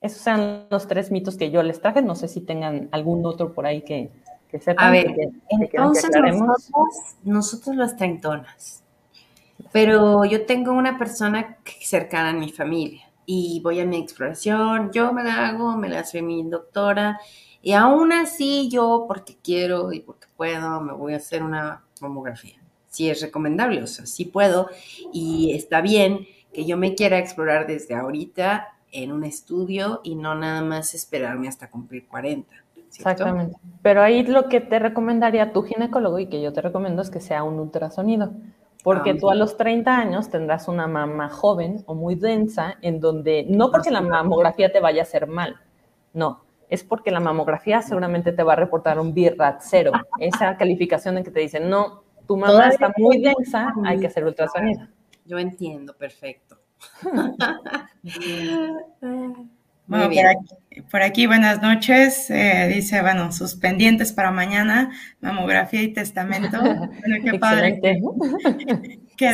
Esos 0.00 0.22
son 0.22 0.66
los 0.70 0.88
tres 0.88 1.12
mitos 1.12 1.36
que 1.36 1.52
yo 1.52 1.62
les 1.62 1.80
traje. 1.80 2.02
No 2.02 2.16
sé 2.16 2.26
si 2.26 2.40
tengan 2.40 2.88
algún 2.90 3.24
otro 3.24 3.54
por 3.54 3.64
ahí 3.64 3.82
que, 3.82 4.10
que 4.48 4.58
sepan. 4.58 4.88
A 4.88 4.90
ver, 4.90 5.14
entonces 5.50 6.10
nosotros, 6.20 7.16
nosotros 7.22 7.76
las 7.76 7.96
treintonas. 7.96 8.82
Pero 9.70 10.24
yo 10.24 10.46
tengo 10.46 10.72
una 10.72 10.98
persona 10.98 11.58
cercana 11.80 12.30
a 12.30 12.32
mi 12.32 12.50
familia 12.50 13.03
y 13.26 13.60
voy 13.60 13.80
a 13.80 13.86
mi 13.86 13.98
exploración, 13.98 14.90
yo 14.92 15.12
me 15.12 15.24
la 15.24 15.48
hago, 15.48 15.76
me 15.76 15.88
la 15.88 16.00
hace 16.00 16.22
mi 16.22 16.42
doctora 16.42 17.20
y 17.62 17.72
aún 17.72 18.12
así 18.12 18.68
yo 18.70 19.06
porque 19.08 19.36
quiero 19.42 19.92
y 19.92 20.00
porque 20.00 20.26
puedo 20.36 20.80
me 20.80 20.92
voy 20.92 21.14
a 21.14 21.18
hacer 21.18 21.42
una 21.42 21.82
mamografía. 22.00 22.60
Si 22.88 23.10
es 23.10 23.20
recomendable, 23.22 23.82
o 23.82 23.86
sea, 23.86 24.06
sí 24.06 24.24
puedo 24.26 24.68
y 25.12 25.52
está 25.54 25.80
bien 25.80 26.26
que 26.52 26.64
yo 26.64 26.76
me 26.76 26.94
quiera 26.94 27.18
explorar 27.18 27.66
desde 27.66 27.94
ahorita 27.94 28.68
en 28.92 29.10
un 29.10 29.24
estudio 29.24 30.00
y 30.04 30.14
no 30.14 30.34
nada 30.34 30.62
más 30.62 30.94
esperarme 30.94 31.48
hasta 31.48 31.70
cumplir 31.70 32.06
40. 32.06 32.54
Exactamente. 32.96 33.56
Pero 33.82 34.02
ahí 34.02 34.24
lo 34.24 34.48
que 34.48 34.60
te 34.60 34.78
recomendaría 34.78 35.52
tu 35.52 35.62
ginecólogo 35.62 36.20
y 36.20 36.26
que 36.26 36.40
yo 36.40 36.52
te 36.52 36.60
recomiendo 36.60 37.02
es 37.02 37.10
que 37.10 37.20
sea 37.20 37.42
un 37.42 37.58
ultrasonido. 37.58 38.32
Porque 38.84 39.10
ah, 39.10 39.16
tú 39.18 39.30
a 39.30 39.34
los 39.34 39.56
30 39.56 39.96
años 39.96 40.28
tendrás 40.28 40.68
una 40.68 40.86
mama 40.86 41.30
joven 41.30 41.82
o 41.86 41.94
muy 41.94 42.14
densa 42.14 42.76
en 42.82 43.00
donde, 43.00 43.46
no 43.48 43.72
porque 43.72 43.90
la 43.90 44.02
mamografía 44.02 44.70
te 44.70 44.78
vaya 44.78 45.00
a 45.00 45.04
hacer 45.04 45.26
mal, 45.26 45.56
no, 46.12 46.44
es 46.68 46.84
porque 46.84 47.10
la 47.10 47.18
mamografía 47.18 47.80
seguramente 47.80 48.32
te 48.32 48.42
va 48.42 48.52
a 48.52 48.56
reportar 48.56 49.00
un 49.00 49.14
BIRAT 49.14 49.60
cero, 49.60 49.90
esa 50.20 50.56
calificación 50.58 51.16
en 51.16 51.24
que 51.24 51.30
te 51.30 51.40
dicen, 51.40 51.70
no, 51.70 52.04
tu 52.28 52.36
mama 52.36 52.68
está 52.68 52.92
muy 52.98 53.22
densa, 53.22 53.72
hay 53.84 53.98
que 53.98 54.06
hacer 54.06 54.24
ultrasonido. 54.24 54.86
Yo 55.24 55.38
entiendo, 55.38 55.96
perfecto. 55.96 56.58
Bueno, 59.86 60.08
por 60.08 60.26
aquí, 60.26 60.82
por 60.90 61.02
aquí, 61.02 61.26
buenas 61.26 61.60
noches. 61.60 62.30
Eh, 62.30 62.70
dice, 62.74 63.02
bueno, 63.02 63.30
sus 63.32 63.54
pendientes 63.54 64.12
para 64.12 64.30
mañana, 64.30 64.92
mamografía 65.20 65.82
y 65.82 65.92
testamento. 65.92 66.58
Bueno, 66.58 67.16
qué 67.22 67.38
padre. 67.38 67.80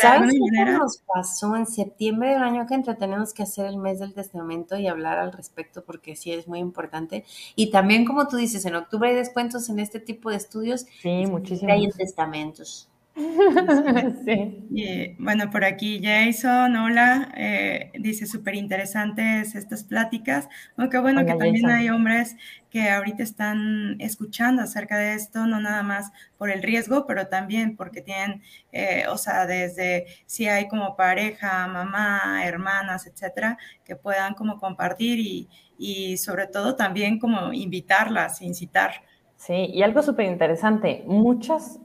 ¿Sabes 0.01 0.33
qué 0.55 0.65
nos 0.65 0.99
pasó 1.07 1.57
en 1.57 1.67
septiembre 1.67 2.31
del 2.31 2.43
año 2.43 2.67
que 2.67 2.75
entra? 2.75 2.97
Tenemos 2.97 3.33
que 3.33 3.45
hacer 3.45 3.67
el 3.67 3.77
mes 3.77 4.01
del 4.01 4.13
testamento 4.13 4.77
y 4.77 4.89
hablar 4.89 5.19
al 5.19 5.33
respecto 5.33 5.85
porque 5.85 6.17
sí 6.17 6.33
es 6.33 6.49
muy 6.49 6.59
importante. 6.59 7.25
Y 7.55 7.71
también, 7.71 8.05
como 8.05 8.27
tú 8.27 8.37
dices, 8.37 8.65
en 8.67 8.75
octubre 8.75 9.11
hay 9.11 9.17
descuentos 9.17 9.69
en 9.69 9.79
este 9.79 10.01
tipo 10.01 10.31
de 10.31 10.37
estudios. 10.37 10.87
Sí, 11.01 11.27
muchísimo. 11.27 11.73
Hay 11.73 11.89
testamentos. 11.91 12.90
sí. 14.25 15.17
bueno, 15.19 15.51
por 15.51 15.65
aquí 15.65 16.01
Jason, 16.03 16.77
hola, 16.77 17.33
eh, 17.37 17.91
dice 17.99 18.27
súper 18.27 18.55
interesantes 18.55 19.55
estas 19.55 19.85
pláticas. 19.85 20.49
Bueno, 20.77 20.91
qué 20.91 20.99
bueno 20.99 21.25
que 21.25 21.35
también 21.35 21.69
hay 21.71 21.91
hombres 21.91 22.37
que 22.71 22.89
ahorita 22.89 23.23
están 23.23 23.97
escuchando 24.01 24.63
acerca 24.63 24.97
de 24.97 25.15
esto, 25.15 25.47
no 25.47 25.61
nada 25.61 25.83
más 25.83 26.13
por 26.39 26.51
el 26.51 26.63
riesgo, 26.63 27.07
pero 27.07 27.27
también 27.27 27.77
porque 27.77 28.01
tienen, 28.01 28.43
eh, 28.73 29.05
o 29.09 29.19
sea, 29.19 29.47
desde 29.47 30.07
si 30.27 30.47
hay 30.47 30.69
como 30.69 30.97
pareja, 30.97 31.67
mamá, 31.67 32.45
hermanas, 32.45 33.07
etcétera, 33.07 33.59
que 33.85 33.97
puedan 33.97 34.35
como 34.35 34.59
compartir 34.59 35.19
y, 35.19 35.49
y 35.79 36.17
sobre 36.17 36.47
todo 36.47 36.77
también 36.77 37.19
como 37.19 37.53
invitarlas, 37.53 38.41
incitar. 38.41 39.03
Sí, 39.37 39.71
y 39.73 39.83
algo 39.83 40.03
súper 40.03 40.27
interesante, 40.27 41.03
muchas 41.07 41.81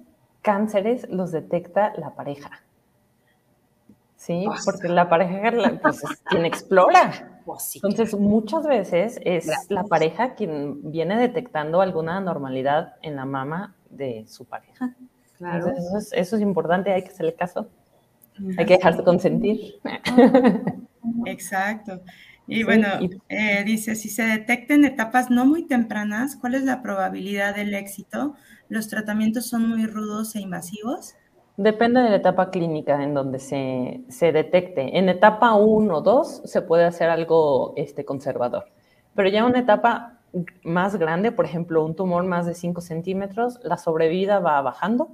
cánceres 0.45 1.09
los 1.09 1.31
detecta 1.31 1.91
la 1.97 2.11
pareja. 2.11 2.51
Sí, 4.15 4.45
porque 4.63 4.87
la 4.87 5.09
pareja 5.09 5.51
pues, 5.81 6.03
es 6.03 6.21
quien 6.29 6.45
explora. 6.45 7.31
Pues 7.45 7.75
Entonces, 7.75 8.15
muchas 8.17 8.65
veces 8.65 9.19
es 9.23 9.47
la 9.69 9.83
pareja 9.83 10.33
quien 10.33 10.91
viene 10.91 11.15
detectando 11.15 11.79
alguna 11.79 12.17
anormalidad 12.17 12.95
en 13.03 13.15
la 13.15 13.25
mama 13.25 13.75
de 13.91 14.25
su 14.27 14.45
pareja. 14.45 14.95
Claro. 15.37 15.71
eso, 16.11 16.35
es, 16.37 16.41
importante, 16.41 16.91
hay 16.91 17.03
que 17.03 17.09
hacerle 17.09 17.35
caso. 17.35 17.69
Hay 18.57 18.65
que 18.65 18.77
dejarse 18.77 19.03
consentir. 19.03 19.75
Exacto. 21.27 22.01
Y 22.47 22.63
bueno, 22.63 22.87
eh, 23.29 23.63
dice, 23.63 23.93
si 23.93 24.09
se 24.09 24.23
detectan 24.23 24.83
etapas 24.83 25.29
no 25.29 25.45
muy 25.45 25.67
tempranas, 25.67 26.35
¿cuál 26.35 26.55
es 26.55 26.63
la 26.63 26.81
probabilidad 26.81 27.55
del 27.55 27.75
éxito? 27.75 28.33
¿Los 28.69 28.87
tratamientos 28.87 29.45
son 29.47 29.69
muy 29.69 29.85
rudos 29.85 30.35
e 30.35 30.41
invasivos? 30.41 31.15
Depende 31.57 32.01
de 32.01 32.09
la 32.09 32.15
etapa 32.17 32.49
clínica 32.49 33.01
en 33.01 33.13
donde 33.13 33.39
se, 33.39 34.03
se 34.09 34.31
detecte. 34.31 34.97
En 34.97 35.07
etapa 35.07 35.53
1 35.53 35.95
o 35.95 36.01
2 36.01 36.41
se 36.45 36.61
puede 36.61 36.83
hacer 36.83 37.09
algo 37.09 37.73
este, 37.77 38.03
conservador, 38.03 38.65
pero 39.13 39.29
ya 39.29 39.45
una 39.45 39.59
etapa 39.59 40.19
más 40.63 40.97
grande, 40.97 41.31
por 41.31 41.45
ejemplo, 41.45 41.85
un 41.85 41.95
tumor 41.95 42.25
más 42.25 42.45
de 42.45 42.55
5 42.55 42.81
centímetros, 42.81 43.59
la 43.63 43.77
sobrevida 43.77 44.39
va 44.39 44.61
bajando. 44.61 45.13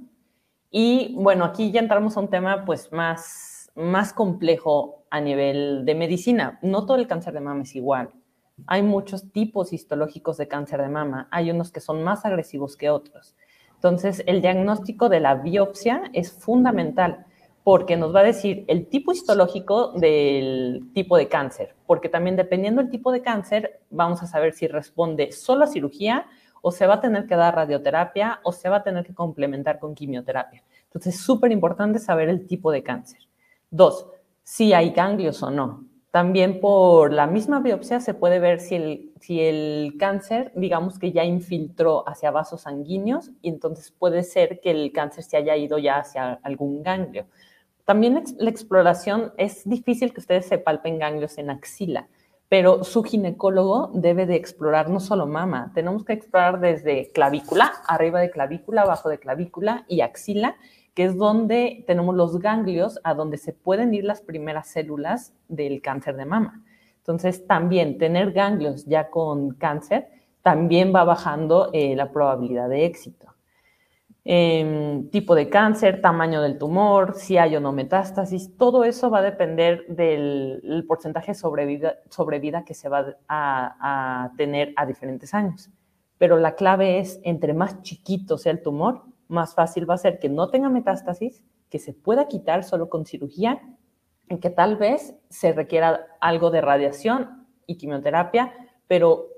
Y 0.70 1.14
bueno, 1.16 1.44
aquí 1.44 1.70
ya 1.70 1.80
entramos 1.80 2.16
a 2.16 2.20
un 2.20 2.28
tema 2.28 2.64
pues 2.64 2.90
más, 2.92 3.70
más 3.76 4.12
complejo 4.12 5.04
a 5.10 5.20
nivel 5.20 5.84
de 5.84 5.94
medicina. 5.94 6.58
No 6.62 6.86
todo 6.86 6.96
el 6.96 7.06
cáncer 7.06 7.34
de 7.34 7.40
mama 7.40 7.62
es 7.62 7.76
igual. 7.76 8.10
Hay 8.66 8.82
muchos 8.82 9.30
tipos 9.32 9.72
histológicos 9.72 10.38
de 10.38 10.48
cáncer 10.48 10.80
de 10.82 10.88
mama. 10.88 11.28
Hay 11.30 11.50
unos 11.50 11.70
que 11.70 11.80
son 11.80 12.02
más 12.02 12.24
agresivos 12.24 12.76
que 12.76 12.90
otros. 12.90 13.36
Entonces, 13.82 14.22
el 14.26 14.40
diagnóstico 14.40 15.08
de 15.08 15.18
la 15.18 15.34
biopsia 15.34 16.04
es 16.12 16.30
fundamental 16.30 17.26
porque 17.64 17.96
nos 17.96 18.14
va 18.14 18.20
a 18.20 18.22
decir 18.22 18.64
el 18.68 18.86
tipo 18.86 19.10
histológico 19.10 19.90
del 19.94 20.88
tipo 20.94 21.16
de 21.16 21.26
cáncer, 21.26 21.74
porque 21.84 22.08
también 22.08 22.36
dependiendo 22.36 22.80
del 22.80 22.92
tipo 22.92 23.10
de 23.10 23.22
cáncer, 23.22 23.80
vamos 23.90 24.22
a 24.22 24.28
saber 24.28 24.52
si 24.52 24.68
responde 24.68 25.32
solo 25.32 25.64
a 25.64 25.66
cirugía 25.66 26.26
o 26.60 26.70
se 26.70 26.86
va 26.86 26.94
a 26.94 27.00
tener 27.00 27.26
que 27.26 27.34
dar 27.34 27.56
radioterapia 27.56 28.38
o 28.44 28.52
se 28.52 28.68
va 28.68 28.76
a 28.76 28.82
tener 28.84 29.04
que 29.04 29.14
complementar 29.14 29.80
con 29.80 29.96
quimioterapia. 29.96 30.62
Entonces, 30.84 31.16
es 31.16 31.20
súper 31.20 31.50
importante 31.50 31.98
saber 31.98 32.28
el 32.28 32.46
tipo 32.46 32.70
de 32.70 32.84
cáncer. 32.84 33.18
Dos, 33.68 34.06
si 34.44 34.72
hay 34.72 34.90
ganglios 34.90 35.42
o 35.42 35.50
no. 35.50 35.86
También 36.12 36.60
por 36.60 37.10
la 37.10 37.26
misma 37.26 37.60
biopsia 37.60 37.98
se 37.98 38.12
puede 38.12 38.38
ver 38.38 38.60
si 38.60 38.74
el, 38.74 39.12
si 39.18 39.40
el 39.40 39.94
cáncer, 39.98 40.52
digamos 40.54 40.98
que 40.98 41.10
ya 41.10 41.24
infiltró 41.24 42.06
hacia 42.06 42.30
vasos 42.30 42.60
sanguíneos 42.60 43.30
y 43.40 43.48
entonces 43.48 43.90
puede 43.90 44.22
ser 44.22 44.60
que 44.60 44.70
el 44.72 44.92
cáncer 44.92 45.24
se 45.24 45.38
haya 45.38 45.56
ido 45.56 45.78
ya 45.78 45.96
hacia 45.96 46.34
algún 46.42 46.82
ganglio. 46.82 47.24
También 47.86 48.22
la 48.36 48.50
exploración 48.50 49.32
es 49.38 49.66
difícil 49.66 50.12
que 50.12 50.20
ustedes 50.20 50.44
se 50.44 50.58
palpen 50.58 50.98
ganglios 50.98 51.38
en 51.38 51.48
axila, 51.48 52.08
pero 52.50 52.84
su 52.84 53.02
ginecólogo 53.02 53.90
debe 53.94 54.26
de 54.26 54.36
explorar 54.36 54.90
no 54.90 55.00
solo 55.00 55.26
mama, 55.26 55.72
tenemos 55.74 56.04
que 56.04 56.12
explorar 56.12 56.60
desde 56.60 57.10
clavícula, 57.12 57.72
arriba 57.86 58.20
de 58.20 58.30
clavícula, 58.30 58.82
abajo 58.82 59.08
de 59.08 59.18
clavícula 59.18 59.86
y 59.88 60.02
axila, 60.02 60.56
que 60.94 61.04
es 61.04 61.16
donde 61.16 61.84
tenemos 61.86 62.14
los 62.14 62.38
ganglios 62.38 63.00
a 63.04 63.14
donde 63.14 63.38
se 63.38 63.52
pueden 63.52 63.94
ir 63.94 64.04
las 64.04 64.20
primeras 64.20 64.68
células 64.68 65.34
del 65.48 65.80
cáncer 65.80 66.16
de 66.16 66.26
mama. 66.26 66.62
Entonces, 66.98 67.46
también 67.46 67.98
tener 67.98 68.32
ganglios 68.32 68.84
ya 68.84 69.10
con 69.10 69.54
cáncer 69.54 70.08
también 70.42 70.92
va 70.94 71.04
bajando 71.04 71.70
eh, 71.72 71.96
la 71.96 72.12
probabilidad 72.12 72.68
de 72.68 72.84
éxito. 72.84 73.32
Em, 74.24 75.10
tipo 75.10 75.34
de 75.34 75.48
cáncer, 75.48 76.00
tamaño 76.00 76.42
del 76.42 76.58
tumor, 76.58 77.14
si 77.16 77.38
hay 77.38 77.56
o 77.56 77.60
no 77.60 77.72
metástasis, 77.72 78.56
todo 78.56 78.84
eso 78.84 79.10
va 79.10 79.18
a 79.18 79.22
depender 79.22 79.84
del 79.88 80.84
porcentaje 80.86 81.32
de 81.32 81.34
sobrevida, 81.34 82.64
que 82.64 82.74
se 82.74 82.88
va 82.88 83.16
a, 83.26 84.24
a, 84.24 84.32
tener 84.36 84.72
a 84.76 84.86
diferentes 84.86 85.34
años. 85.34 85.70
Pero 86.18 86.36
la 86.38 86.54
clave 86.54 87.00
es, 87.00 87.20
entre 87.24 87.52
más 87.52 87.82
chiquito 87.82 88.38
sea 88.38 88.52
el 88.52 88.62
tumor, 88.62 89.02
más 89.32 89.54
fácil 89.54 89.88
va 89.88 89.94
a 89.94 89.98
ser 89.98 90.18
que 90.18 90.28
no 90.28 90.48
tenga 90.50 90.68
metástasis, 90.68 91.42
que 91.70 91.78
se 91.78 91.92
pueda 91.92 92.28
quitar 92.28 92.62
solo 92.62 92.88
con 92.88 93.06
cirugía 93.06 93.60
y 94.28 94.38
que 94.38 94.50
tal 94.50 94.76
vez 94.76 95.16
se 95.28 95.52
requiera 95.52 96.06
algo 96.20 96.50
de 96.50 96.60
radiación 96.60 97.46
y 97.66 97.76
quimioterapia, 97.76 98.52
pero 98.86 99.28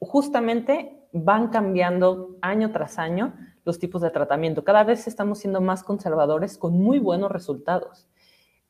justamente 0.00 1.06
van 1.12 1.48
cambiando 1.48 2.36
año 2.40 2.72
tras 2.72 2.98
año 2.98 3.34
los 3.64 3.78
tipos 3.78 4.02
de 4.02 4.10
tratamiento. 4.10 4.64
Cada 4.64 4.82
vez 4.82 5.06
estamos 5.06 5.38
siendo 5.38 5.60
más 5.60 5.84
conservadores 5.84 6.58
con 6.58 6.78
muy 6.78 6.98
buenos 6.98 7.30
resultados. 7.30 8.08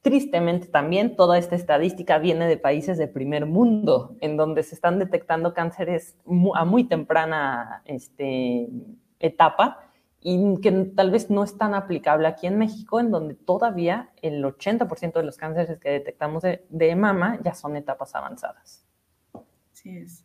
Tristemente 0.03 0.67
también 0.67 1.17
toda 1.17 1.39
esta 1.39 1.55
estadística 1.57 2.19
viene 2.19 2.47
de 2.47 2.59
países 2.59 2.99
de 2.99 3.09
primer 3.09 3.47
mundo, 3.47 4.17
en 4.21 4.37
donde 4.37 4.63
se 4.63 4.75
están 4.75 4.99
detectando 4.99 5.55
cánceres 5.55 6.19
a 6.55 6.65
muy 6.65 6.85
temprana 6.85 7.83
este, 7.87 8.69
etapa 9.19 9.84
y 10.27 10.59
que 10.63 10.73
tal 10.97 11.11
vez 11.11 11.29
no 11.29 11.45
es 11.45 11.59
tan 11.59 11.75
aplicable 11.75 12.27
aquí 12.27 12.47
en 12.47 12.57
México, 12.57 12.99
en 12.99 13.11
donde 13.11 13.35
todavía 13.35 14.09
el 14.23 14.43
80% 14.43 15.13
de 15.13 15.23
los 15.23 15.37
cánceres 15.37 15.79
que 15.79 15.91
detectamos 15.91 16.43
de, 16.43 16.65
de, 16.71 16.97
mama 16.97 17.39
ya 17.45 17.55
son 17.55 17.77
etapas 17.77 18.15
avanzadas. 18.15 18.87
Sí 19.73 19.99
es. 19.99 20.25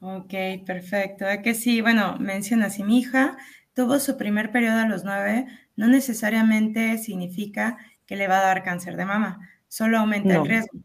Ok, 0.00 0.32
perfecto. 0.64 1.26
Es 1.26 1.42
que 1.42 1.52
sí, 1.52 1.82
bueno, 1.82 2.16
menciona 2.18 2.70
si 2.70 2.84
mi 2.84 2.98
hija 2.98 3.36
tuvo 3.74 3.98
su 3.98 4.16
primer 4.16 4.50
periodo 4.50 4.78
a 4.78 4.88
los 4.88 5.04
nueve, 5.04 5.46
no 5.76 5.88
necesariamente 5.88 6.96
significa 6.96 7.76
que 8.06 8.16
le 8.16 8.28
va 8.28 8.38
a 8.38 8.46
dar 8.46 8.62
cáncer 8.62 8.96
de 8.96 9.04
mama, 9.04 9.40
solo 9.68 9.98
aumenta 9.98 10.36
el 10.36 10.46
riesgo. 10.46 10.78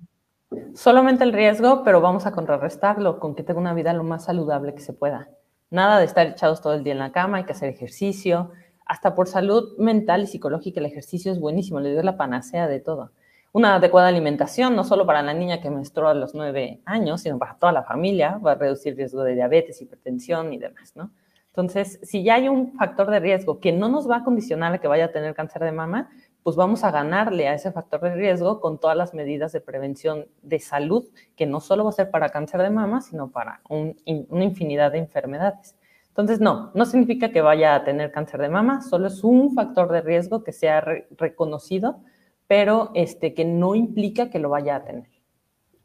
Solo 0.76 0.99
aumenta 0.99 1.24
el 1.24 1.32
riesgo, 1.32 1.86
pero 1.86 2.01
vamos 2.01 2.26
a 2.26 2.34
contrarrestarlo 2.34 3.22
con 3.22 3.36
que 3.36 3.43
tenga 3.43 3.62
una 3.62 3.74
vida 3.74 3.93
lo 3.93 4.03
más 4.03 4.26
saludable 4.26 4.76
que 4.76 4.82
se 4.82 4.91
pueda. 4.91 5.30
Nada 5.72 6.00
de 6.00 6.06
estar 6.06 6.26
echados 6.26 6.62
todo 6.62 6.74
el 6.74 6.84
día 6.84 6.94
en 6.94 7.00
la 7.00 7.12
cama, 7.12 7.38
hay 7.38 7.44
que 7.44 7.52
hacer 7.52 7.70
ejercicio. 7.70 8.52
Hasta 8.86 9.14
por 9.14 9.28
salud 9.28 9.78
mental 9.78 10.24
y 10.24 10.28
psicológica 10.28 10.80
el 10.80 10.88
ejercicio 10.88 11.32
es 11.32 11.40
buenísimo, 11.40 11.80
le 11.80 11.92
dio 11.92 12.02
la 12.02 12.18
panacea 12.18 12.68
de 12.68 12.80
todo. 12.80 13.12
Una 13.52 13.76
adecuada 13.76 14.08
alimentación, 14.08 14.76
no 14.76 14.84
solo 14.84 15.06
para 15.06 15.22
la 15.22 15.34
niña 15.34 15.62
que 15.62 15.70
menstrua 15.70 16.12
a 16.12 16.14
los 16.16 16.34
nueve 16.34 16.82
años, 16.86 17.22
sino 17.22 17.38
para 17.38 17.56
toda 17.56 17.72
la 17.72 17.84
familia, 17.84 18.38
va 18.38 18.54
a 18.54 18.56
reducir 18.56 18.94
el 18.94 18.98
riesgo 18.98 19.24
de 19.24 19.36
diabetes, 19.36 19.82
hipertensión 19.82 20.54
y 20.54 20.58
demás, 20.58 20.96
¿no? 20.96 21.12
Entonces, 21.48 22.00
si 22.04 22.24
ya 22.24 22.36
hay 22.36 22.48
un 22.48 22.74
factor 22.74 23.10
de 23.10 23.20
riesgo 23.20 23.60
que 23.60 23.72
no 23.72 23.90
nos 23.90 24.10
va 24.10 24.18
a 24.18 24.24
condicionar 24.24 24.74
a 24.74 24.78
que 24.78 24.88
vaya 24.88 25.06
a 25.06 25.12
tener 25.12 25.34
cáncer 25.36 25.64
de 25.64 25.72
mama, 25.72 26.10
pues 26.44 26.56
vamos 26.56 26.84
a 26.84 26.92
ganarle 26.92 27.48
a 27.48 27.54
ese 27.54 27.72
factor 27.72 28.02
de 28.02 28.16
riesgo 28.16 28.60
con 28.60 28.80
todas 28.80 28.98
las 28.98 29.14
medidas 29.14 29.52
de 29.52 29.62
prevención 29.62 30.28
de 30.42 30.60
salud, 30.60 31.08
que 31.36 31.46
no 31.46 31.60
solo 31.60 31.84
va 31.84 31.90
a 31.90 31.94
ser 31.94 32.10
para 32.12 32.30
cáncer 32.30 32.62
de 32.62 32.70
mama, 32.70 33.02
sino 33.02 33.30
para 33.30 33.62
una 33.68 34.44
infinidad 34.44 34.92
de 34.92 35.00
enfermedades. 35.00 35.76
Entonces, 36.08 36.42
no, 36.42 36.72
no 36.74 36.86
significa 36.86 37.32
que 37.32 37.42
vaya 37.42 37.76
a 37.76 37.84
tener 37.84 38.12
cáncer 38.12 38.42
de 38.42 38.50
mama, 38.50 38.82
solo 38.82 39.08
es 39.08 39.24
un 39.24 39.54
factor 39.54 39.92
de 39.92 40.02
riesgo 40.02 40.44
que 40.44 40.52
sea 40.52 40.82
reconocido, 41.18 42.02
pero 42.48 42.92
este, 42.96 43.34
que 43.34 43.46
no 43.46 43.76
implica 43.76 44.30
que 44.30 44.40
lo 44.40 44.50
vaya 44.50 44.78
a 44.78 44.84
tener. 44.84 45.08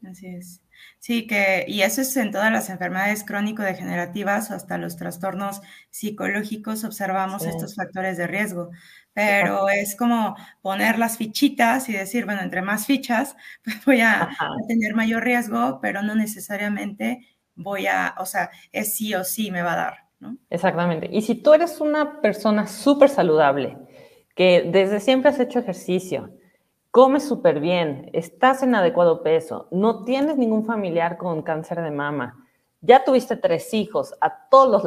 Así 0.03 0.27
es. 0.27 0.64
Sí, 0.99 1.27
que, 1.27 1.67
y 1.69 1.83
eso 1.83 2.01
es 2.01 2.17
en 2.17 2.31
todas 2.31 2.51
las 2.51 2.71
enfermedades 2.71 3.25
crónico-degenerativas 3.25 4.51
o 4.51 4.55
hasta 4.55 4.79
los 4.79 4.97
trastornos 4.97 5.61
psicológicos 5.91 6.83
observamos 6.83 7.45
estos 7.45 7.75
factores 7.75 8.17
de 8.17 8.27
riesgo. 8.27 8.71
Pero 9.13 9.69
es 9.69 9.97
como 9.97 10.35
poner 10.63 10.99
las 10.99 11.19
fichitas 11.19 11.91
y 11.91 11.93
decir, 11.93 12.25
bueno, 12.25 12.41
entre 12.41 12.63
más 12.63 12.87
fichas, 12.87 13.37
pues 13.65 13.85
voy 13.85 14.01
a, 14.01 14.31
tener 14.67 14.95
mayor 14.95 15.25
riesgo, 15.25 15.79
pero 15.83 16.03
no 16.03 16.15
necesariamente 16.15 17.29
voy 17.55 17.87
a, 17.87 18.15
o 18.19 18.25
sea, 18.25 18.51
es 18.73 18.95
sí 18.95 19.15
o 19.15 19.25
sí 19.25 19.51
me 19.51 19.63
va 19.63 19.75
a 19.75 19.77
dar, 19.77 19.95
¿no? 20.21 20.39
Exactamente. 20.49 21.11
Y 21.13 21.21
si 21.21 21.35
tú 21.35 21.53
eres 21.53 21.81
una 21.83 22.23
persona 22.23 22.67
súper 22.67 23.11
saludable, 23.11 23.77
que 24.35 24.69
desde 24.73 25.01
siempre 25.01 25.31
has 25.31 25.39
hecho 25.39 25.59
ejercicio, 25.59 26.35
comes 26.95 27.27
súper 27.27 27.59
bien, 27.59 28.09
estás 28.13 28.63
en 28.63 28.73
adecuado 28.77 29.25
peso, 29.25 29.67
no 29.73 30.05
tienes 30.05 30.39
ningún 30.39 30.65
familiar 30.65 31.17
con 31.17 31.43
cáncer 31.43 31.83
de 31.83 31.91
mama, 31.91 32.47
ya 32.83 33.03
tuviste 33.03 33.37
tres 33.37 33.75
hijos, 33.75 34.15
a 34.21 34.49
todos 34.49 34.85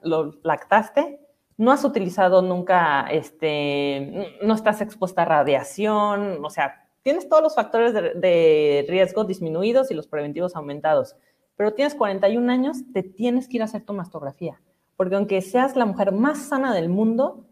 los, 0.00 0.38
lactaste, 0.42 1.20
no 1.58 1.70
has 1.70 1.84
utilizado 1.84 2.40
nunca, 2.40 3.06
este, 3.10 4.38
no 4.40 4.54
estás 4.54 4.80
expuesta 4.80 5.20
a 5.20 5.26
radiación, 5.26 6.42
o 6.42 6.48
sea, 6.48 6.88
tienes 7.02 7.28
todos 7.28 7.42
los 7.42 7.54
factores 7.54 7.92
de, 7.92 8.14
de 8.14 8.86
riesgo 8.88 9.24
disminuidos 9.24 9.90
y 9.90 9.94
los 9.94 10.06
preventivos 10.06 10.56
aumentados, 10.56 11.14
pero 11.56 11.74
tienes 11.74 11.94
41 11.94 12.50
años, 12.50 12.78
te 12.94 13.02
tienes 13.02 13.48
que 13.48 13.56
ir 13.58 13.62
a 13.62 13.66
hacer 13.66 13.84
tu 13.84 13.92
mastografía, 13.92 14.62
porque 14.96 15.16
aunque 15.16 15.42
seas 15.42 15.76
la 15.76 15.84
mujer 15.84 16.10
más 16.10 16.38
sana 16.38 16.72
del 16.72 16.88
mundo, 16.88 17.44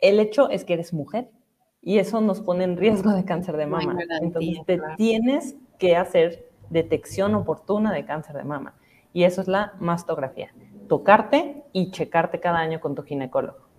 el 0.00 0.18
hecho 0.18 0.50
es 0.50 0.64
que 0.64 0.72
eres 0.72 0.92
mujer 0.92 1.30
y 1.82 1.98
eso 1.98 2.20
nos 2.20 2.40
pone 2.40 2.64
en 2.64 2.76
riesgo 2.76 3.12
de 3.12 3.24
cáncer 3.24 3.56
de 3.56 3.66
mama. 3.66 3.96
Entonces, 4.20 4.58
te 4.66 4.80
tienes 4.96 5.56
que 5.78 5.96
hacer 5.96 6.50
detección 6.68 7.34
oportuna 7.34 7.92
de 7.92 8.04
cáncer 8.04 8.36
de 8.36 8.44
mama. 8.44 8.74
Y 9.12 9.24
eso 9.24 9.40
es 9.40 9.48
la 9.48 9.72
mastografía. 9.80 10.52
Tocarte 10.88 11.64
y 11.72 11.90
checarte 11.90 12.38
cada 12.38 12.58
año 12.58 12.80
con 12.80 12.94
tu 12.94 13.02
ginecólogo. 13.02 13.70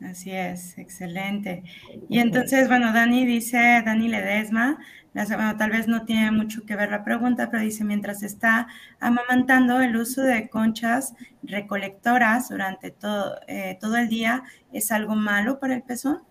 Así 0.00 0.32
es, 0.32 0.78
excelente. 0.78 1.62
Y 2.08 2.18
entonces, 2.18 2.66
bueno, 2.66 2.92
Dani 2.92 3.24
dice, 3.24 3.82
Dani 3.84 4.08
Ledesma, 4.08 4.78
bueno, 5.14 5.56
tal 5.56 5.70
vez 5.70 5.86
no 5.86 6.04
tiene 6.04 6.32
mucho 6.32 6.64
que 6.64 6.74
ver 6.74 6.90
la 6.90 7.04
pregunta, 7.04 7.50
pero 7.50 7.62
dice, 7.62 7.84
mientras 7.84 8.22
está 8.24 8.66
amamantando, 8.98 9.80
el 9.80 9.96
uso 9.96 10.22
de 10.22 10.48
conchas 10.48 11.14
recolectoras 11.42 12.48
durante 12.48 12.90
todo, 12.90 13.36
eh, 13.46 13.78
todo 13.80 13.96
el 13.96 14.08
día 14.08 14.42
es 14.72 14.90
algo 14.90 15.14
malo 15.14 15.60
para 15.60 15.74
el 15.74 15.82
pezón. 15.82 16.22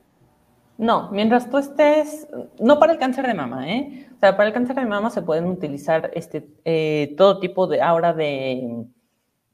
No, 0.82 1.12
mientras 1.12 1.48
tú 1.48 1.60
estés, 1.60 2.28
no 2.60 2.80
para 2.80 2.94
el 2.94 2.98
cáncer 2.98 3.28
de 3.28 3.36
mama, 3.36 3.70
¿eh? 3.70 4.10
O 4.16 4.20
sea, 4.20 4.36
para 4.36 4.48
el 4.48 4.54
cáncer 4.54 4.76
de 4.76 4.86
mama 4.88 5.12
se 5.12 5.22
pueden 5.22 5.46
utilizar 5.46 6.10
este, 6.16 6.48
eh, 6.66 7.14
todo 7.18 7.40
tipo 7.40 7.68
de, 7.68 7.84
ahora 7.84 8.14
de, 8.14 8.88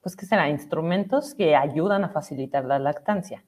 pues, 0.01 0.15
¿qué 0.15 0.25
será? 0.25 0.49
Instrumentos 0.49 1.35
que 1.35 1.53
ayudan 1.53 2.05
a 2.05 2.09
facilitar 2.11 2.63
la 2.63 2.79
lactancia. 2.79 3.43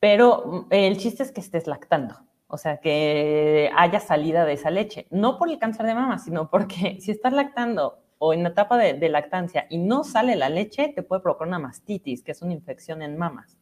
Pero 0.00 0.66
mm, 0.68 0.74
el 0.74 0.96
chiste 0.96 1.22
es 1.22 1.30
que 1.30 1.40
estés 1.40 1.68
lactando, 1.68 2.16
o 2.48 2.58
sea, 2.58 2.78
que 2.78 3.70
haya 3.76 4.00
salida 4.00 4.44
de 4.44 4.54
esa 4.54 4.70
leche. 4.70 5.06
No 5.10 5.38
por 5.38 5.48
el 5.48 5.60
cáncer 5.60 5.86
de 5.86 5.94
mama, 5.94 6.18
sino 6.18 6.50
porque 6.50 6.98
si 7.00 7.12
estás 7.12 7.32
lactando 7.32 8.00
o 8.18 8.32
en 8.32 8.42
la 8.42 8.48
etapa 8.48 8.76
de, 8.76 8.94
de 8.94 9.08
lactancia 9.08 9.68
y 9.70 9.78
no 9.78 10.02
sale 10.02 10.34
la 10.34 10.48
leche, 10.48 10.92
te 10.92 11.04
puede 11.04 11.22
provocar 11.22 11.46
una 11.46 11.60
mastitis, 11.60 12.24
que 12.24 12.32
es 12.32 12.42
una 12.42 12.54
infección 12.54 13.02
en 13.02 13.16
mamas. 13.16 13.56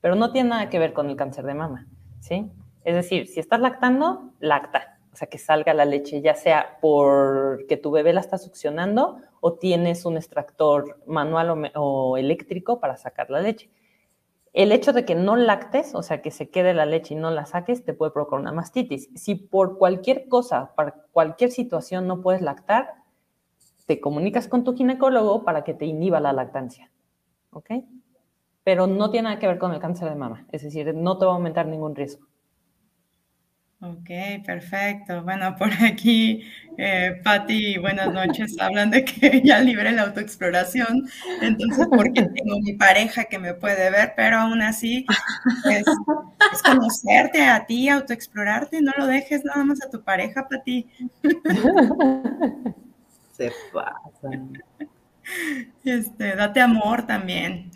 Pero 0.00 0.14
no 0.14 0.30
tiene 0.30 0.50
nada 0.50 0.70
que 0.70 0.78
ver 0.78 0.92
con 0.92 1.10
el 1.10 1.16
cáncer 1.16 1.46
de 1.46 1.54
mama, 1.54 1.88
¿sí? 2.20 2.48
Es 2.84 2.94
decir, 2.94 3.26
si 3.28 3.40
estás 3.40 3.60
lactando, 3.60 4.32
lacta, 4.40 4.98
o 5.12 5.16
sea, 5.16 5.28
que 5.28 5.38
salga 5.38 5.74
la 5.74 5.84
leche, 5.84 6.22
ya 6.22 6.34
sea 6.34 6.78
porque 6.80 7.76
tu 7.76 7.90
bebé 7.90 8.12
la 8.12 8.20
está 8.20 8.38
succionando 8.38 9.18
o 9.40 9.54
tienes 9.54 10.06
un 10.06 10.16
extractor 10.16 11.02
manual 11.06 11.70
o, 11.74 12.16
eléctrico 12.16 12.80
para 12.80 12.96
sacar 12.96 13.28
la 13.28 13.40
leche. 13.40 13.70
El 14.54 14.72
hecho 14.72 14.92
de 14.92 15.04
que 15.04 15.14
no 15.14 15.36
lactes, 15.36 15.94
o 15.94 16.02
sea, 16.02 16.22
que 16.22 16.30
se 16.30 16.50
quede 16.50 16.74
la 16.74 16.86
leche 16.86 17.14
y 17.14 17.16
no 17.16 17.30
la 17.30 17.46
saques, 17.46 17.84
te 17.84 17.94
puede 17.94 18.12
provocar 18.12 18.40
una 18.40 18.52
mastitis. 18.52 19.10
Si 19.14 19.34
por 19.34 19.78
cualquier 19.78 20.28
cosa, 20.28 20.72
para 20.76 20.92
cualquier 21.12 21.50
situación 21.50 22.06
no 22.06 22.20
puedes 22.20 22.40
lactar, 22.40 22.94
te 23.86 24.00
comunicas 24.00 24.48
con 24.48 24.64
tu 24.64 24.74
ginecólogo 24.74 25.44
para 25.44 25.64
que 25.64 25.74
te 25.74 25.86
inhiba 25.86 26.20
la 26.20 26.32
lactancia. 26.32 26.90
¿Ok? 27.50 27.70
Pero 28.64 28.86
no 28.86 29.10
tiene 29.10 29.28
nada 29.28 29.38
que 29.38 29.46
ver 29.46 29.58
con 29.58 29.72
el 29.72 29.80
cáncer 29.80 30.08
de 30.08 30.14
mama, 30.14 30.46
es 30.52 30.62
decir, 30.62 30.94
no 30.94 31.18
te 31.18 31.26
va 31.26 31.32
a 31.32 31.34
aumentar 31.34 31.66
ningún 31.66 31.94
riesgo. 31.94 32.26
Ok, 33.84 34.10
perfecto. 34.46 35.24
Bueno, 35.24 35.56
por 35.56 35.70
aquí, 35.82 36.44
eh, 36.78 37.20
Patti, 37.24 37.78
buenas 37.78 38.12
noches. 38.12 38.54
Hablan 38.60 38.92
de 38.92 39.04
que 39.04 39.42
ya 39.44 39.58
libre 39.58 39.90
la 39.90 40.02
autoexploración, 40.02 41.08
entonces 41.40 41.88
porque 41.90 42.22
tengo 42.22 42.60
mi 42.60 42.74
pareja 42.74 43.24
que 43.24 43.40
me 43.40 43.54
puede 43.54 43.90
ver, 43.90 44.12
pero 44.14 44.36
aún 44.38 44.62
así 44.62 45.04
es, 45.68 45.84
conocerte 46.64 47.42
a 47.42 47.66
ti, 47.66 47.88
autoexplorarte, 47.88 48.80
no 48.80 48.92
lo 48.96 49.08
dejes 49.08 49.44
nada 49.44 49.64
más 49.64 49.82
a 49.82 49.90
tu 49.90 50.00
pareja, 50.04 50.46
Patti. 50.48 50.86
Se 53.32 53.50
pasa. 53.72 54.30
Este, 55.84 56.36
date 56.36 56.60
amor 56.60 57.04
también. 57.04 57.72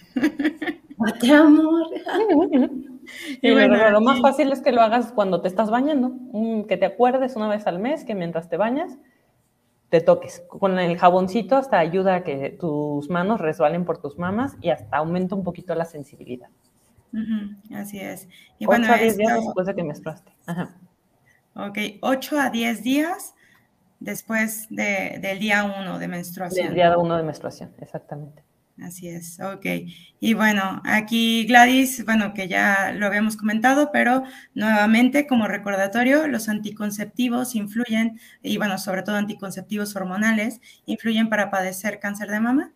Date 0.99 1.33
amor. 1.33 1.89
Y, 3.43 3.53
bueno, 3.53 3.91
lo, 3.91 4.01
más 4.01 4.21
fácil 4.21 4.53
es 4.53 4.61
que 4.61 4.73
lo 4.73 4.81
hagas 4.81 5.13
cuando 5.13 5.41
te 5.41 5.49
estás 5.49 5.71
bañando, 5.71 6.13
que 6.69 6.77
te 6.77 6.87
acuerdes 6.87 7.37
una 7.37 7.49
vez 7.49 7.67
al 7.67 7.79
mes 7.79 8.05
que 8.05 8.15
mientras 8.15 8.49
te 8.49 8.57
bañas 8.57 8.99
te 9.89 10.01
toques. 10.01 10.43
Con 10.49 10.79
el 10.79 10.99
jaboncito 10.99 11.57
hasta 11.57 11.79
ayuda 11.79 12.17
a 12.17 12.25
que 12.25 12.57
tus 12.59 13.09
manos 13.09 13.41
resbalen 13.41 13.85
por 13.85 13.99
tus 13.99 14.19
mamas 14.19 14.57
y 14.61 14.71
hasta 14.71 14.97
aumenta 14.97 15.35
un 15.35 15.45
poquito 15.45 15.75
la 15.75 15.85
sensibilidad. 15.85 16.49
así 17.75 18.01
es. 18.01 18.29
Y 18.59 18.67
bueno, 18.67 18.87
8 18.87 18.95
a 18.95 18.99
10 18.99 19.17
días 19.17 19.45
después 19.45 19.67
de 19.67 19.75
que 19.75 19.85
menstruaste. 19.85 20.33
Ajá. 20.47 20.77
Ok, 21.55 21.79
8 22.03 22.41
a 22.41 22.51
10 22.51 22.83
días 22.83 23.35
después 24.01 24.67
de, 24.71 25.19
del 25.21 25.39
día 25.39 25.65
1 25.65 25.99
de 25.99 26.09
menstruación. 26.09 26.67
Del 26.67 26.75
día 26.75 26.99
1 26.99 27.17
de 27.17 27.23
menstruación, 27.23 27.73
exactamente. 27.81 28.43
Así 28.83 29.09
es, 29.09 29.41
ok. 29.41 29.65
Y 30.21 30.35
bueno, 30.35 30.83
aquí 30.85 31.47
Gladys, 31.47 32.05
bueno, 32.05 32.35
que 32.35 32.47
ya 32.47 32.93
lo 32.95 33.07
habíamos 33.07 33.37
comentado, 33.37 33.91
pero 33.91 34.23
nuevamente 34.55 35.27
como 35.27 35.49
recordatorio, 35.49 36.27
los 36.27 36.51
anticonceptivos 36.51 37.55
influyen, 37.55 38.21
y 38.43 38.59
bueno, 38.59 38.77
sobre 38.77 39.03
todo 39.03 39.17
anticonceptivos 39.17 39.97
hormonales, 39.97 40.61
influyen 40.85 41.31
para 41.31 41.51
padecer 41.51 42.01
cáncer 42.01 42.31
de 42.31 42.41
mama. 42.41 42.73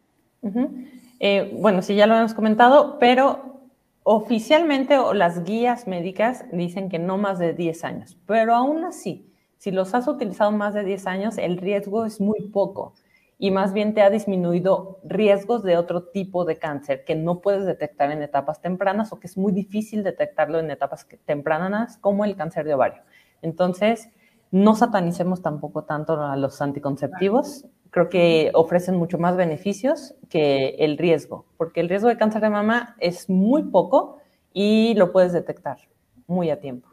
Eh, 1.20 1.55
bueno, 1.59 1.82
sí, 1.82 1.94
ya 1.94 2.07
lo 2.07 2.16
hemos 2.16 2.32
comentado, 2.32 2.98
pero 2.98 3.61
oficialmente 4.03 4.96
las 5.12 5.44
guías 5.44 5.86
médicas 5.86 6.46
dicen 6.51 6.88
que 6.88 6.98
no 6.98 7.18
más 7.18 7.38
de 7.38 7.53
10 7.53 7.84
años, 7.84 8.16
pero 8.24 8.55
aún 8.55 8.84
así, 8.84 9.26
si 9.59 9.70
los 9.70 9.94
has 9.94 10.09
utilizado 10.09 10.51
más 10.51 10.72
de 10.72 10.82
10 10.82 11.07
años, 11.07 11.36
el 11.36 11.59
riesgo 11.59 12.07
es 12.07 12.22
muy 12.22 12.48
poco 12.48 12.94
y 13.43 13.51
más 13.51 13.72
bien 13.72 13.95
te 13.95 14.03
ha 14.03 14.11
disminuido 14.11 15.01
riesgos 15.03 15.62
de 15.62 15.78
otro 15.78 16.03
tipo 16.05 16.45
de 16.45 16.59
cáncer 16.59 17.05
que 17.07 17.16
no 17.16 17.41
puedes 17.41 17.64
detectar 17.64 18.11
en 18.11 18.22
etapas 18.22 18.61
tempranas 18.61 19.14
o 19.14 19.18
que 19.18 19.26
es 19.26 19.38
muy 19.38 19.51
difícil 19.51 20.05
detectarlo 20.05 20.59
en 20.59 20.70
etapas 20.70 21.09
tempranas 21.24 21.97
como 21.97 22.26
el 22.26 22.36
cáncer 22.36 22.66
de 22.66 22.74
ovario. 22.74 23.03
Entonces, 23.41 24.11
no 24.51 24.74
satanicemos 24.76 25.41
tampoco 25.41 25.84
tanto 25.84 26.22
a 26.22 26.36
los 26.36 26.61
anticonceptivos. 26.61 27.64
Creo 27.88 28.11
que 28.11 28.51
ofrecen 28.53 28.97
mucho 28.97 29.16
más 29.16 29.38
beneficios 29.38 30.14
que 30.28 30.76
el 30.78 30.99
riesgo, 30.99 31.47
porque 31.57 31.80
el 31.80 31.88
riesgo 31.88 32.11
de 32.11 32.18
cáncer 32.18 32.43
de 32.43 32.51
mama 32.51 32.95
es 33.01 33.30
muy 33.30 33.62
poco 33.62 34.18
y 34.53 34.93
lo 34.97 35.12
puedes 35.12 35.32
detectar 35.32 35.78
muy 36.26 36.51
a 36.51 36.61
tiempo. 36.61 36.91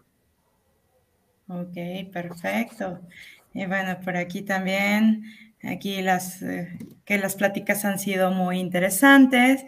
Ok, 1.49 1.75
perfecto. 2.13 2.99
Y 3.53 3.65
bueno, 3.65 3.97
por 4.03 4.15
aquí 4.15 4.43
también 4.43 5.23
Aquí 5.63 6.01
las, 6.01 6.41
eh, 6.41 6.77
que 7.05 7.17
las 7.17 7.35
pláticas 7.35 7.85
han 7.85 7.99
sido 7.99 8.31
muy 8.31 8.59
interesantes. 8.59 9.65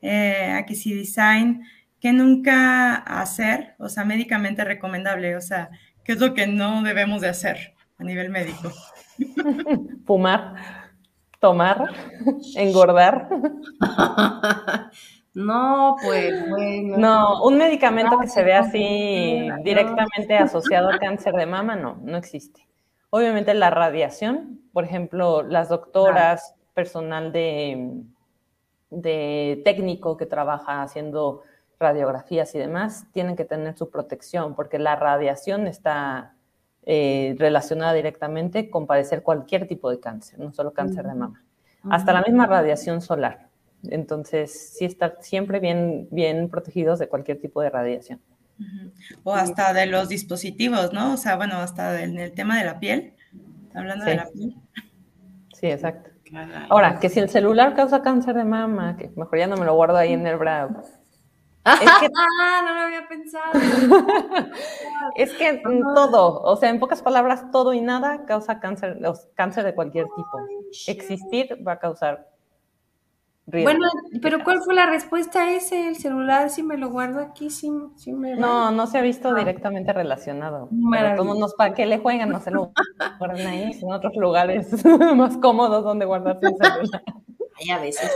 Eh, 0.00 0.52
aquí 0.52 0.74
sí 0.74 0.94
design, 0.94 1.64
que 2.00 2.12
nunca 2.12 2.94
hacer, 2.94 3.74
o 3.78 3.88
sea, 3.88 4.04
médicamente 4.04 4.64
recomendable, 4.64 5.36
o 5.36 5.40
sea, 5.40 5.70
¿qué 6.04 6.12
es 6.12 6.20
lo 6.20 6.34
que 6.34 6.48
no 6.48 6.82
debemos 6.82 7.20
de 7.20 7.28
hacer 7.28 7.74
a 7.98 8.04
nivel 8.04 8.28
médico? 8.28 8.72
Fumar, 10.06 10.54
tomar, 11.38 11.90
engordar. 12.56 13.28
No, 15.34 15.96
pues 16.02 16.46
bueno. 16.50 16.98
No, 16.98 17.42
un 17.44 17.56
medicamento 17.56 18.18
que 18.18 18.28
se 18.28 18.42
ve 18.42 18.52
así 18.52 19.48
directamente 19.64 20.36
asociado 20.36 20.90
al 20.90 20.98
cáncer 20.98 21.32
de 21.32 21.46
mama, 21.46 21.74
no, 21.74 21.98
no 22.02 22.18
existe. 22.18 22.68
Obviamente 23.08 23.54
la 23.54 23.70
radiación, 23.70 24.60
por 24.72 24.84
ejemplo, 24.84 25.42
las 25.42 25.68
doctoras, 25.68 26.54
personal 26.74 27.32
de, 27.32 28.02
de 28.90 29.60
técnico 29.64 30.16
que 30.16 30.26
trabaja 30.26 30.82
haciendo 30.82 31.42
radiografías 31.78 32.54
y 32.54 32.58
demás, 32.58 33.06
tienen 33.12 33.36
que 33.36 33.44
tener 33.44 33.76
su 33.76 33.90
protección 33.90 34.54
porque 34.54 34.78
la 34.78 34.96
radiación 34.96 35.66
está 35.66 36.34
eh, 36.84 37.36
relacionada 37.38 37.92
directamente 37.92 38.70
con 38.70 38.86
padecer 38.86 39.22
cualquier 39.22 39.68
tipo 39.68 39.90
de 39.90 40.00
cáncer, 40.00 40.38
no 40.38 40.52
solo 40.52 40.72
cáncer 40.72 41.06
de 41.06 41.14
mama, 41.14 41.44
hasta 41.90 42.12
la 42.12 42.22
misma 42.22 42.46
radiación 42.46 43.00
solar. 43.00 43.48
Entonces, 43.84 44.74
sí 44.76 44.84
estar 44.84 45.18
siempre 45.20 45.60
bien, 45.60 46.08
bien 46.10 46.48
protegidos 46.48 46.98
de 46.98 47.08
cualquier 47.08 47.40
tipo 47.40 47.60
de 47.60 47.70
radiación. 47.70 48.20
O 49.24 49.32
hasta 49.34 49.72
de 49.72 49.86
los 49.86 50.08
dispositivos, 50.08 50.92
¿no? 50.92 51.14
O 51.14 51.16
sea, 51.16 51.36
bueno, 51.36 51.56
hasta 51.56 52.02
en 52.02 52.18
el 52.18 52.32
tema 52.32 52.58
de 52.58 52.64
la 52.64 52.78
piel, 52.78 53.14
hablando 53.74 54.04
de 54.04 54.16
la 54.16 54.26
piel. 54.26 54.56
Sí, 55.52 55.66
exacto. 55.66 56.10
Ahora, 56.68 56.98
que 56.98 57.08
si 57.08 57.20
el 57.20 57.28
celular 57.28 57.74
causa 57.74 58.02
cáncer 58.02 58.34
de 58.34 58.44
mama, 58.44 58.96
que 58.96 59.10
mejor 59.16 59.38
ya 59.38 59.46
no 59.46 59.56
me 59.56 59.66
lo 59.66 59.74
guardo 59.74 59.96
ahí 59.96 60.12
en 60.12 60.26
el 60.26 60.38
bravo. 60.38 60.82
ah, 61.64 62.62
no 62.64 62.74
lo 62.74 62.80
había 62.80 63.06
pensado. 63.06 63.52
es 65.14 65.32
que 65.34 65.62
todo, 65.94 66.40
o 66.42 66.56
sea, 66.56 66.70
en 66.70 66.80
pocas 66.80 67.02
palabras, 67.02 67.50
todo 67.52 67.72
y 67.72 67.80
nada 67.80 68.24
causa 68.24 68.58
cáncer, 68.58 68.98
cáncer 69.34 69.64
de 69.64 69.74
cualquier 69.74 70.06
tipo. 70.06 70.40
Existir 70.88 71.56
va 71.66 71.72
a 71.72 71.78
causar 71.78 72.31
bueno, 73.46 73.86
pero 74.20 74.44
¿cuál 74.44 74.60
fue 74.62 74.74
la 74.74 74.86
respuesta 74.86 75.44
a 75.44 75.52
ese? 75.52 75.88
El 75.88 75.96
celular, 75.96 76.48
si 76.48 76.62
me 76.62 76.76
lo 76.76 76.90
guardo 76.90 77.20
aquí, 77.20 77.50
sí, 77.50 77.70
me... 78.12 78.36
No, 78.36 78.70
no 78.70 78.86
se 78.86 78.98
ha 78.98 79.02
visto 79.02 79.30
ah. 79.30 79.34
directamente 79.34 79.92
relacionado. 79.92 80.68
Pero 80.90 81.24
nos, 81.24 81.54
¿Para 81.54 81.74
qué 81.74 81.86
le 81.86 81.98
juegan? 81.98 82.28
No 82.28 82.40
se 82.40 82.52
lo 82.52 82.72
guardan 83.18 83.46
ahí, 83.46 83.72
en 83.80 83.92
otros 83.92 84.14
lugares 84.16 84.84
más 85.16 85.36
cómodos 85.38 85.84
donde 85.84 86.04
guardarse 86.04 86.46
el 86.46 86.56
celular. 86.56 87.02
Ay, 87.60 87.70
a 87.70 87.78
veces 87.78 88.10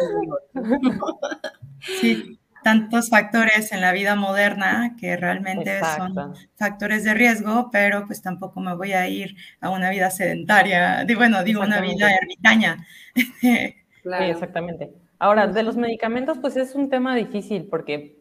Sí, 2.01 2.39
tantos 2.63 3.11
factores 3.11 3.71
en 3.73 3.81
la 3.81 3.93
vida 3.93 4.15
moderna 4.15 4.97
que 4.99 5.17
realmente 5.17 5.81
son 5.97 6.35
factores 6.57 7.05
de 7.05 7.15
riesgo, 7.15 7.69
pero 7.71 8.07
pues 8.07 8.23
tampoco 8.23 8.61
me 8.61 8.75
voy 8.75 8.93
a 8.93 9.09
ir 9.09 9.37
a 9.61 9.71
una 9.71 9.91
vida 9.91 10.11
sedentaria, 10.11 11.05
bueno, 11.17 11.43
digo 11.43 11.63
una 11.63 11.81
vida 11.81 12.15
ermitaña. 12.15 12.87
Claro. 14.07 14.25
Sí, 14.25 14.31
exactamente. 14.31 14.93
Ahora, 15.19 15.47
de 15.47 15.63
los 15.63 15.77
medicamentos, 15.77 16.39
pues 16.39 16.57
es 16.57 16.75
un 16.75 16.91
tema 16.91 17.15
difícil 17.15 17.69
porque 17.69 18.17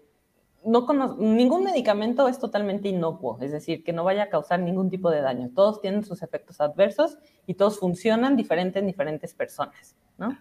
no 0.66 0.88
ningún 1.20 1.64
medicamento 1.64 2.28
es 2.28 2.39
totalmente 2.39 2.89
inocuo, 2.89 3.38
es 3.39 3.52
decir, 3.52 3.84
que 3.84 3.93
no 3.93 4.04
vaya 4.04 4.24
a 4.24 4.30
causar 4.30 4.60
ningún 4.60 4.89
tipo 4.89 5.12
de 5.12 5.22
daño. 5.22 5.52
Todos 5.54 5.80
tienen 5.80 6.04
sus 6.04 6.24
efectos 6.24 6.60
adversos 6.60 7.20
y 7.46 7.54
todos 7.54 7.80
funcionan 7.80 8.36
diferente 8.36 8.80
en 8.80 8.88
diferentes 8.88 9.34
personas, 9.34 9.96
¿no? 10.18 10.36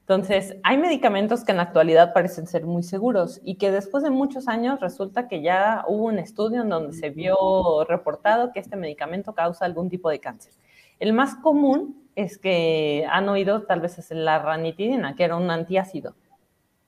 Entonces, 0.00 0.56
hay 0.62 0.76
medicamentos 0.76 1.44
que 1.44 1.52
en 1.52 1.56
la 1.56 1.62
actualidad 1.64 2.12
parecen 2.12 2.46
ser 2.46 2.66
muy 2.66 2.82
seguros 2.82 3.40
y 3.42 3.56
que 3.56 3.70
después 3.70 4.04
de 4.04 4.10
muchos 4.10 4.48
años 4.48 4.78
resulta 4.80 5.28
que 5.28 5.40
ya 5.40 5.82
hubo 5.88 6.04
un 6.04 6.18
estudio 6.18 6.60
en 6.60 6.68
donde 6.68 6.92
se 6.92 7.08
vio 7.08 7.84
reportado 7.88 8.52
que 8.52 8.60
este 8.60 8.76
medicamento 8.76 9.34
causa 9.34 9.64
algún 9.64 9.88
tipo 9.88 10.10
de 10.10 10.20
cáncer. 10.20 10.52
El 11.00 11.14
más 11.14 11.34
común 11.36 12.03
es 12.16 12.38
que 12.38 13.06
han 13.10 13.28
oído 13.28 13.62
tal 13.62 13.80
vez 13.80 13.98
es 13.98 14.10
la 14.10 14.38
ranitidina, 14.38 15.14
que 15.14 15.24
era 15.24 15.36
un 15.36 15.50
antiácido, 15.50 16.14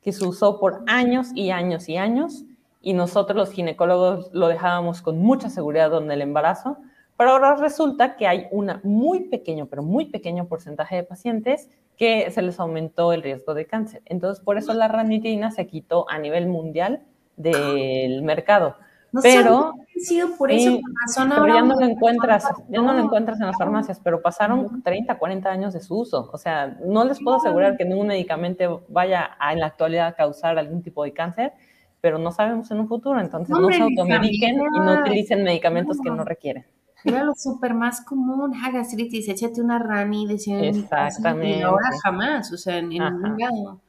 que 0.02 0.12
se 0.12 0.24
usó 0.24 0.60
por 0.60 0.82
años 0.86 1.28
y 1.34 1.50
años 1.50 1.88
y 1.88 1.96
años, 1.96 2.44
y 2.80 2.94
nosotros 2.94 3.36
los 3.36 3.50
ginecólogos 3.50 4.30
lo 4.32 4.48
dejábamos 4.48 5.02
con 5.02 5.18
mucha 5.18 5.50
seguridad 5.50 5.90
donde 5.90 6.14
el 6.14 6.22
embarazo, 6.22 6.78
pero 7.16 7.30
ahora 7.30 7.56
resulta 7.56 8.16
que 8.16 8.26
hay 8.26 8.46
un 8.50 8.70
muy 8.84 9.28
pequeño, 9.28 9.66
pero 9.66 9.82
muy 9.82 10.06
pequeño 10.06 10.46
porcentaje 10.46 10.96
de 10.96 11.02
pacientes 11.02 11.68
que 11.96 12.30
se 12.30 12.42
les 12.42 12.60
aumentó 12.60 13.12
el 13.12 13.22
riesgo 13.22 13.54
de 13.54 13.66
cáncer. 13.66 14.02
Entonces, 14.04 14.44
por 14.44 14.58
eso 14.58 14.74
la 14.74 14.86
ranitidina 14.86 15.50
se 15.50 15.66
quitó 15.66 16.08
a 16.10 16.18
nivel 16.18 16.46
mundial 16.46 17.02
del 17.36 18.22
mercado 18.22 18.76
pero 19.22 19.74
sido 19.98 20.36
por 20.36 20.50
eso, 20.50 20.78
ya 21.16 21.24
no 21.24 21.74
lo 21.74 21.86
encuentras, 21.86 22.44
ya 22.68 22.80
no 22.80 22.92
lo 22.92 23.00
encuentras 23.00 23.40
en 23.40 23.46
las 23.46 23.56
farmacias, 23.56 24.00
pero 24.02 24.20
pasaron 24.20 24.82
30, 24.82 25.18
40 25.18 25.50
años 25.50 25.74
de 25.74 25.80
su 25.80 25.98
uso. 25.98 26.30
O 26.32 26.38
sea, 26.38 26.78
no 26.84 27.04
les 27.04 27.22
puedo 27.22 27.36
asegurar 27.36 27.76
que 27.76 27.84
ningún 27.84 28.08
medicamento 28.08 28.84
vaya 28.88 29.36
a, 29.38 29.52
en 29.52 29.60
la 29.60 29.66
actualidad 29.66 30.08
a 30.08 30.12
causar 30.12 30.58
algún 30.58 30.82
tipo 30.82 31.04
de 31.04 31.12
cáncer, 31.12 31.52
pero 32.00 32.18
no 32.18 32.30
sabemos 32.30 32.70
en 32.70 32.80
un 32.80 32.88
futuro, 32.88 33.20
entonces 33.20 33.56
no 33.56 33.68
se 33.70 33.82
automediquen 33.82 34.56
y 34.56 34.78
no 34.78 35.00
utilicen 35.00 35.42
medicamentos 35.42 35.98
que 36.02 36.10
no 36.10 36.24
requieren. 36.24 36.66
Era 37.04 37.22
lo 37.22 37.34
súper 37.34 37.72
más 37.72 38.00
común, 38.00 38.52
gastritis, 38.72 39.28
échate 39.28 39.60
una 39.60 39.78
rani, 39.78 40.26
decían 40.26 40.64
Exactamente. 40.64 41.58
Y 41.58 41.62
ahora 41.62 41.88
jamás, 42.02 42.52
o 42.52 42.56
sea, 42.56 42.78
en, 42.78 42.88
ningún 42.88 43.38
lado. 43.38 43.80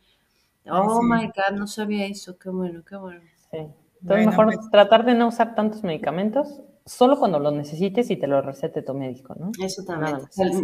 Oh 0.70 1.02
my 1.02 1.26
God, 1.26 1.58
no 1.58 1.66
sabía 1.66 2.06
eso, 2.06 2.38
qué 2.38 2.50
bueno, 2.50 2.84
qué 2.88 2.96
bueno. 2.96 3.22
Sí. 3.50 3.60
Entonces, 4.02 4.28
mejor 4.28 4.46
pues 4.46 4.70
tratar 4.72 5.06
de 5.06 5.16
no 5.16 5.28
usar 5.28 5.56
tantos 5.56 5.84
medicamentos 5.84 6.62
solo 6.86 7.20
cuando 7.20 7.40
los 7.40 7.54
necesites 7.54 8.10
y 8.10 8.18
te 8.18 8.28
lo 8.28 8.42
recete 8.42 8.82
tu 8.82 8.94
médico, 8.94 9.36
¿no? 9.38 9.52
Eso 9.62 9.84
también. 9.84 10.18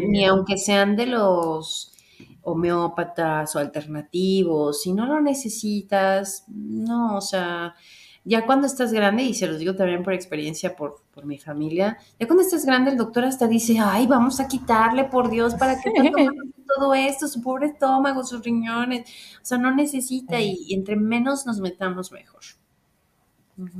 Ni 0.07 0.25
aunque 0.25 0.57
sean 0.57 0.95
de 0.95 1.07
los 1.07 1.93
homeópatas 2.43 3.55
o 3.55 3.59
alternativos, 3.59 4.81
si 4.81 4.93
no 4.93 5.05
lo 5.05 5.21
necesitas, 5.21 6.45
no, 6.47 7.17
o 7.17 7.21
sea, 7.21 7.75
ya 8.25 8.45
cuando 8.45 8.67
estás 8.67 8.93
grande, 8.93 9.23
y 9.23 9.33
se 9.33 9.47
los 9.47 9.59
digo 9.59 9.75
también 9.75 10.03
por 10.03 10.13
experiencia 10.13 10.75
por, 10.75 11.03
por 11.13 11.25
mi 11.25 11.37
familia, 11.37 11.97
ya 12.19 12.27
cuando 12.27 12.43
estás 12.43 12.65
grande 12.65 12.91
el 12.91 12.97
doctor 12.97 13.25
hasta 13.25 13.47
dice, 13.47 13.77
ay, 13.79 14.07
vamos 14.07 14.39
a 14.39 14.47
quitarle 14.47 15.05
por 15.05 15.29
Dios 15.29 15.55
para 15.55 15.79
que 15.81 15.91
todo 16.75 16.93
esto, 16.93 17.27
su 17.27 17.41
pobre 17.41 17.67
estómago, 17.67 18.23
sus 18.23 18.43
riñones, 18.43 19.09
o 19.41 19.45
sea, 19.45 19.57
no 19.57 19.73
necesita 19.73 20.39
y, 20.39 20.73
entre 20.73 20.95
menos 20.95 21.45
nos 21.45 21.59
metamos 21.59 22.11
mejor. 22.11 22.41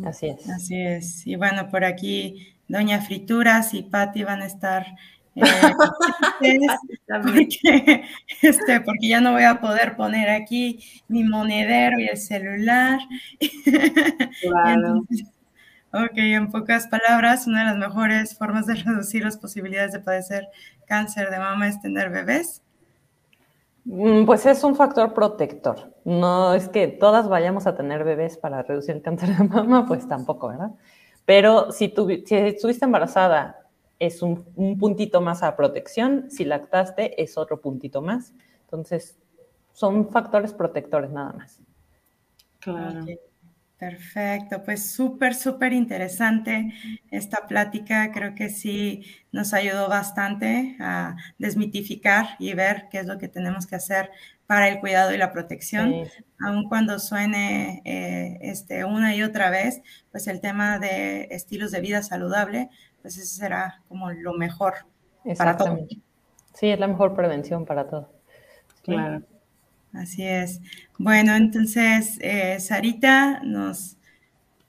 Así 0.05 0.27
es. 0.27 0.49
Así 0.49 0.81
es. 0.81 1.27
Y 1.27 1.35
bueno, 1.35 1.69
por 1.69 1.83
aquí 1.83 2.55
Doña 2.67 3.01
Frituras 3.01 3.73
y 3.73 3.83
Patti 3.83 4.23
van 4.23 4.41
a 4.41 4.45
estar 4.45 4.85
eh, 5.35 5.41
porque, 7.23 8.03
este, 8.41 8.81
porque 8.81 9.07
ya 9.07 9.21
no 9.21 9.31
voy 9.33 9.43
a 9.43 9.59
poder 9.59 9.95
poner 9.95 10.29
aquí 10.29 10.79
mi 11.07 11.23
monedero 11.23 11.99
y 11.99 12.07
el 12.07 12.17
celular. 12.17 12.99
Claro. 14.41 15.05
ok, 15.91 16.11
en 16.15 16.49
pocas 16.49 16.87
palabras, 16.87 17.47
una 17.47 17.59
de 17.59 17.65
las 17.65 17.77
mejores 17.77 18.37
formas 18.37 18.65
de 18.65 18.75
reducir 18.75 19.23
las 19.23 19.37
posibilidades 19.37 19.93
de 19.93 19.99
padecer 19.99 20.47
cáncer 20.85 21.29
de 21.29 21.39
mama 21.39 21.67
es 21.67 21.81
tener 21.81 22.09
bebés. 22.09 22.61
Mm, 23.85 24.25
pues 24.25 24.45
es 24.45 24.63
un 24.63 24.75
factor 24.75 25.13
protector. 25.13 25.93
No 26.05 26.53
es 26.53 26.69
que 26.69 26.87
todas 26.87 27.27
vayamos 27.27 27.67
a 27.67 27.75
tener 27.75 28.03
bebés 28.03 28.37
para 28.37 28.63
reducir 28.63 28.95
el 28.95 29.01
cáncer 29.01 29.35
de 29.37 29.43
mama, 29.43 29.85
pues 29.85 30.07
tampoco, 30.07 30.49
¿verdad? 30.49 30.71
Pero 31.25 31.71
si, 31.71 31.89
tu, 31.89 32.07
si 32.07 32.35
estuviste 32.35 32.85
embarazada 32.85 33.63
es 33.99 34.21
un, 34.21 34.43
puntito 34.77 35.21
más 35.21 35.43
a 35.43 35.55
protección, 35.55 36.29
si 36.29 36.43
lactaste 36.45 37.21
es 37.21 37.37
otro 37.37 37.61
puntito 37.61 38.01
más. 38.01 38.33
Entonces, 38.65 39.17
son 39.73 40.09
factores 40.09 40.53
protectores 40.53 41.11
nada 41.11 41.33
más. 41.33 41.59
Claro. 42.59 43.05
Perfecto, 43.77 44.63
pues 44.63 44.93
súper, 44.93 45.35
súper 45.35 45.73
interesante 45.73 46.73
esta 47.11 47.47
plática. 47.47 48.11
Creo 48.13 48.33
que 48.33 48.49
sí 48.49 49.03
nos 49.31 49.53
ayudó 49.53 49.89
bastante 49.89 50.77
a 50.79 51.17
desmitificar 51.37 52.37
y 52.39 52.53
ver 52.53 52.87
qué 52.89 52.99
es 52.99 53.07
lo 53.07 53.17
que 53.17 53.27
tenemos 53.27 53.67
que 53.67 53.75
hacer 53.75 54.11
para 54.47 54.69
el 54.69 54.79
cuidado 54.79 55.13
y 55.13 55.17
la 55.17 55.31
protección, 55.31 55.95
aun 56.39 56.69
cuando 56.69 56.99
suene 56.99 57.81
eh, 57.85 58.37
este, 58.41 58.85
una 58.85 59.15
y 59.15 59.23
otra 59.23 59.49
vez, 59.49 59.81
pues 60.11 60.27
el 60.27 60.41
tema 60.41 60.79
de 60.79 61.27
estilos 61.31 61.71
de 61.71 61.81
vida 61.81 62.03
saludable, 62.03 62.69
pues 63.01 63.17
eso 63.17 63.35
será 63.35 63.81
como 63.87 64.11
lo 64.11 64.33
mejor 64.33 64.73
para. 65.37 65.57
Sí, 66.53 66.69
es 66.69 66.79
la 66.79 66.87
mejor 66.87 67.15
prevención 67.15 67.65
para 67.65 67.89
todo. 67.89 68.11
Claro. 68.83 69.23
Así 69.93 70.25
es. 70.25 70.61
Bueno, 70.97 71.35
entonces, 71.35 72.17
eh, 72.21 72.59
Sarita, 72.59 73.41
nos, 73.43 73.97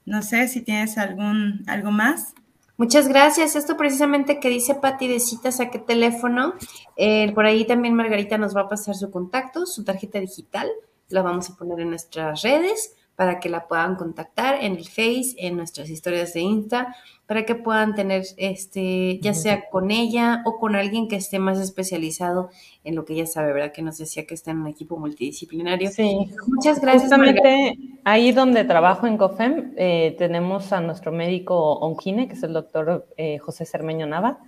no 0.05 0.21
sé 0.21 0.47
si 0.47 0.61
tienes 0.61 0.97
algún, 0.97 1.63
algo 1.67 1.91
más. 1.91 2.33
Muchas 2.77 3.07
gracias. 3.07 3.55
Esto 3.55 3.77
precisamente 3.77 4.39
que 4.39 4.49
dice 4.49 4.75
Pati 4.75 5.07
de 5.07 5.19
citas 5.19 5.59
a 5.59 5.69
qué 5.69 5.79
teléfono. 5.79 6.55
Eh, 6.97 7.31
por 7.33 7.45
ahí 7.45 7.65
también 7.65 7.93
Margarita 7.93 8.37
nos 8.37 8.55
va 8.55 8.61
a 8.61 8.69
pasar 8.69 8.95
su 8.95 9.11
contacto, 9.11 9.65
su 9.65 9.83
tarjeta 9.83 10.19
digital. 10.19 10.69
La 11.07 11.21
vamos 11.21 11.49
a 11.49 11.55
poner 11.55 11.79
en 11.79 11.89
nuestras 11.89 12.41
redes 12.41 12.95
para 13.15 13.39
que 13.39 13.49
la 13.49 13.67
puedan 13.67 13.95
contactar 13.95 14.63
en 14.63 14.75
el 14.75 14.85
Face, 14.85 15.35
en 15.37 15.55
nuestras 15.55 15.89
historias 15.89 16.33
de 16.33 16.41
Insta, 16.41 16.95
para 17.25 17.45
que 17.45 17.55
puedan 17.55 17.95
tener, 17.95 18.23
este, 18.37 19.19
ya 19.19 19.33
sea 19.33 19.69
con 19.69 19.89
ella 19.89 20.43
o 20.45 20.59
con 20.59 20.75
alguien 20.75 21.07
que 21.07 21.15
esté 21.15 21.39
más 21.39 21.59
especializado 21.59 22.49
en 22.83 22.95
lo 22.95 23.05
que 23.05 23.13
ella 23.13 23.25
sabe, 23.25 23.53
¿verdad? 23.53 23.71
Que 23.71 23.81
nos 23.81 23.97
decía 23.97 24.27
que 24.27 24.33
está 24.33 24.51
en 24.51 24.59
un 24.59 24.67
equipo 24.67 24.97
multidisciplinario. 24.97 25.89
Sí. 25.89 26.29
Muchas 26.47 26.79
gracias. 26.79 27.03
Justamente 27.03 27.77
ahí 28.03 28.31
donde 28.31 28.63
trabajo 28.63 29.07
en 29.07 29.17
COFEM, 29.17 29.73
eh, 29.77 30.15
tenemos 30.17 30.71
a 30.71 30.81
nuestro 30.81 31.11
médico 31.11 31.73
oncine, 31.79 32.27
que 32.27 32.33
es 32.33 32.43
el 32.43 32.53
doctor 32.53 33.07
eh, 33.17 33.39
José 33.39 33.65
Cermeño 33.65 34.05
Nava. 34.05 34.39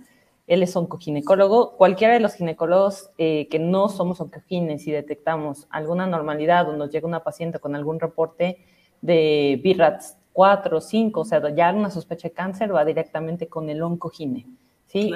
Él 0.48 0.62
es 0.62 0.74
oncoginecólogo. 0.74 1.76
Cualquiera 1.76 2.14
de 2.14 2.20
los 2.20 2.34
ginecólogos 2.34 3.10
eh, 3.18 3.46
que 3.48 3.58
no 3.58 3.88
somos 3.88 4.20
oncogines 4.20 4.86
y 4.86 4.90
detectamos 4.90 5.68
alguna 5.70 6.06
normalidad 6.06 6.68
o 6.68 6.76
nos 6.76 6.90
llega 6.90 7.06
una 7.06 7.22
paciente 7.22 7.60
con 7.60 7.76
algún 7.76 8.00
reporte 8.00 8.58
de 9.00 9.60
BIRATS 9.62 10.16
4 10.32 10.78
o 10.78 10.80
5, 10.80 11.20
o 11.20 11.24
sea, 11.24 11.54
ya 11.54 11.72
una 11.72 11.90
sospecha 11.90 12.28
de 12.28 12.34
cáncer, 12.34 12.74
va 12.74 12.84
directamente 12.84 13.48
con 13.48 13.68
el 13.68 13.82
oncogine. 13.82 14.46
¿sí? 14.86 15.12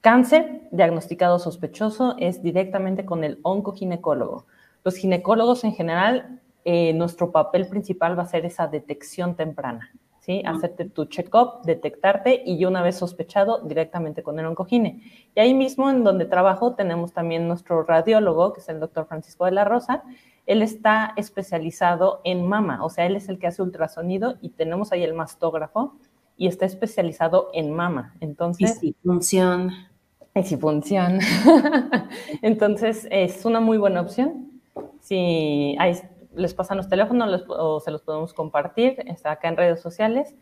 cáncer 0.00 0.62
diagnosticado 0.70 1.38
sospechoso 1.38 2.16
es 2.18 2.42
directamente 2.42 3.04
con 3.04 3.22
el 3.22 3.38
oncoginecólogo. 3.42 4.46
Los 4.82 4.96
ginecólogos 4.96 5.64
en 5.64 5.74
general, 5.74 6.40
eh, 6.64 6.92
nuestro 6.92 7.30
papel 7.32 7.68
principal 7.68 8.18
va 8.18 8.24
a 8.24 8.26
ser 8.26 8.44
esa 8.44 8.66
detección 8.66 9.36
temprana. 9.36 9.90
¿Sí? 10.24 10.42
Hacerte 10.46 10.86
tu 10.86 11.04
check-up, 11.04 11.62
detectarte 11.64 12.42
y 12.46 12.64
una 12.64 12.82
vez 12.82 12.96
sospechado, 12.96 13.60
directamente 13.60 14.22
con 14.22 14.38
el 14.38 14.46
oncogine. 14.46 15.02
Y 15.34 15.40
ahí 15.40 15.52
mismo 15.52 15.90
en 15.90 16.02
donde 16.02 16.24
trabajo 16.24 16.74
tenemos 16.74 17.12
también 17.12 17.46
nuestro 17.46 17.82
radiólogo, 17.82 18.52
que 18.54 18.60
es 18.60 18.68
el 18.70 18.80
doctor 18.80 19.06
Francisco 19.06 19.44
de 19.44 19.52
la 19.52 19.64
Rosa. 19.64 20.02
Él 20.46 20.62
está 20.62 21.12
especializado 21.16 22.20
en 22.24 22.46
mama, 22.46 22.84
o 22.84 22.90
sea, 22.90 23.06
él 23.06 23.16
es 23.16 23.28
el 23.28 23.38
que 23.38 23.46
hace 23.46 23.62
ultrasonido 23.62 24.36
y 24.40 24.50
tenemos 24.50 24.92
ahí 24.92 25.02
el 25.02 25.14
mastógrafo 25.14 25.94
y 26.36 26.46
está 26.46 26.64
especializado 26.64 27.50
en 27.52 27.72
mama. 27.72 28.14
Entonces, 28.20 28.82
y 28.82 28.88
si 28.88 28.96
funciona. 29.02 29.90
Y 30.34 30.42
si 30.42 30.56
funciona. 30.56 31.18
Entonces, 32.42 33.06
es 33.10 33.44
una 33.44 33.60
muy 33.60 33.78
buena 33.78 34.00
opción. 34.00 34.60
Si 35.00 35.76
hay 35.78 36.00
les 36.36 36.54
pasan 36.54 36.76
los 36.76 36.88
teléfonos 36.88 37.44
o 37.48 37.80
se 37.80 37.90
los 37.90 38.02
podemos 38.02 38.32
compartir, 38.32 39.02
está 39.06 39.32
acá 39.32 39.48
en 39.48 39.56
redes 39.56 39.80
sociales, 39.80 40.34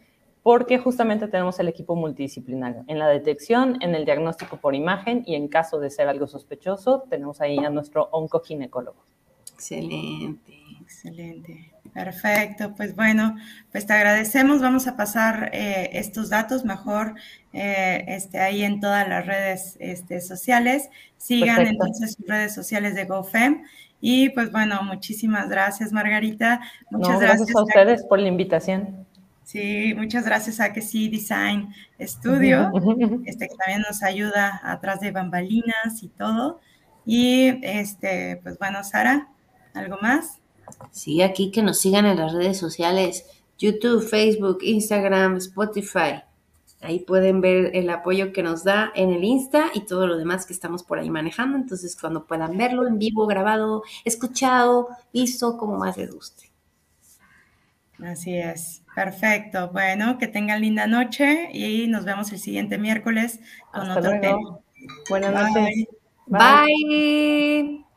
porque 0.43 0.78
justamente 0.78 1.28
tenemos 1.28 1.59
el 1.61 1.68
equipo 1.68 1.95
multidisciplinario 1.95 2.84
en 2.88 2.99
la 2.99 3.09
detección, 3.09 3.78
en 3.80 3.95
el 3.95 4.05
diagnóstico 4.05 4.57
por 4.57 4.74
imagen 4.74 5.22
y 5.26 5.34
en 5.34 5.49
caso 5.49 5.78
de 5.78 5.90
ser 5.90 6.09
algo 6.09 6.26
sospechoso, 6.26 7.05
tenemos 7.09 7.40
ahí 7.40 7.59
a 7.59 7.70
nuestro 7.70 8.09
oncoginecólogo. 8.11 9.05
Excelente. 9.55 10.62
Excelente. 10.80 11.72
Perfecto. 11.95 12.74
Pues 12.76 12.97
bueno, 12.97 13.36
pues 13.70 13.86
te 13.86 13.93
agradecemos. 13.93 14.61
Vamos 14.61 14.86
a 14.86 14.97
pasar 14.97 15.51
eh, 15.53 15.90
estos 15.93 16.30
datos 16.30 16.64
mejor 16.64 17.14
eh, 17.53 18.05
este, 18.09 18.40
ahí 18.40 18.62
en 18.62 18.80
todas 18.80 19.09
las 19.09 19.26
redes 19.26 19.76
este, 19.80 20.20
sociales. 20.20 20.88
Sigan 21.16 21.66
entonces 21.66 22.14
sus 22.14 22.26
redes 22.26 22.55
sociales 22.55 22.95
de 22.95 23.05
GoFem 23.05 23.62
y 24.05 24.30
pues 24.30 24.50
bueno, 24.50 24.82
muchísimas 24.82 25.48
gracias, 25.48 25.92
Margarita. 25.92 26.61
Muchas 26.90 27.20
gracias, 27.20 27.55
a 27.55 27.62
ustedes 27.62 28.05
por 28.05 28.18
la 28.18 28.26
invitación. 28.26 29.07
Sí, 29.44 29.94
muchas 29.96 30.24
gracias 30.24 30.59
a 30.59 30.72
que 30.72 30.82
sí 30.82 31.09
Design 31.09 31.72
Studio, 32.00 32.72
este 33.24 33.48
que 33.48 33.55
también 33.55 33.82
nos 33.88 34.03
ayuda 34.03 34.61
atrás 34.64 34.98
de 34.98 35.12
bambalinas 35.12 36.03
y 36.03 36.09
todo. 36.09 36.59
Y 37.07 37.61
este, 37.62 38.41
pues 38.42 38.58
bueno, 38.58 38.83
Sara, 38.83 39.29
¿algo 39.72 39.99
más? 40.03 40.41
Sí, 40.91 41.22
aquí 41.22 41.53
que 41.53 41.62
nos 41.62 41.79
sigan 41.79 42.04
en 42.04 42.16
las 42.16 42.33
redes 42.33 42.58
sociales, 42.58 43.24
YouTube, 43.57 44.03
Facebook, 44.03 44.58
Instagram, 44.62 45.37
Spotify. 45.37 46.24
Ahí 46.83 46.99
pueden 46.99 47.41
ver 47.41 47.71
el 47.75 47.88
apoyo 47.91 48.33
que 48.33 48.42
nos 48.42 48.64
da 48.64 48.91
en 48.95 49.11
el 49.11 49.22
Insta 49.22 49.71
y 49.72 49.87
todo 49.87 50.07
lo 50.09 50.17
demás 50.17 50.46
que 50.46 50.53
estamos 50.53 50.83
por 50.83 50.99
ahí 50.99 51.11
manejando. 51.11 51.57
Entonces, 51.57 51.96
cuando 51.99 52.26
puedan 52.26 52.59
verlo 52.59 52.87
en 52.87 52.99
vivo, 52.99 53.26
grabado, 53.26 53.84
escuchado, 54.04 54.88
visto, 55.13 55.57
como 55.57 55.79
más 55.79 55.96
les 55.96 56.11
guste. 56.13 56.50
Así 58.03 58.37
es. 58.37 58.83
Perfecto. 58.95 59.71
Bueno, 59.72 60.18
que 60.18 60.26
tengan 60.26 60.61
linda 60.61 60.87
noche 60.87 61.50
y 61.53 61.87
nos 61.87 62.04
vemos 62.04 62.33
el 62.33 62.38
siguiente 62.38 62.79
miércoles 62.79 63.41
con 63.72 63.88
otro 63.88 64.21
tema. 64.21 64.59
Buenas 65.09 65.33
noches. 65.33 65.87
Bye. 66.26 67.92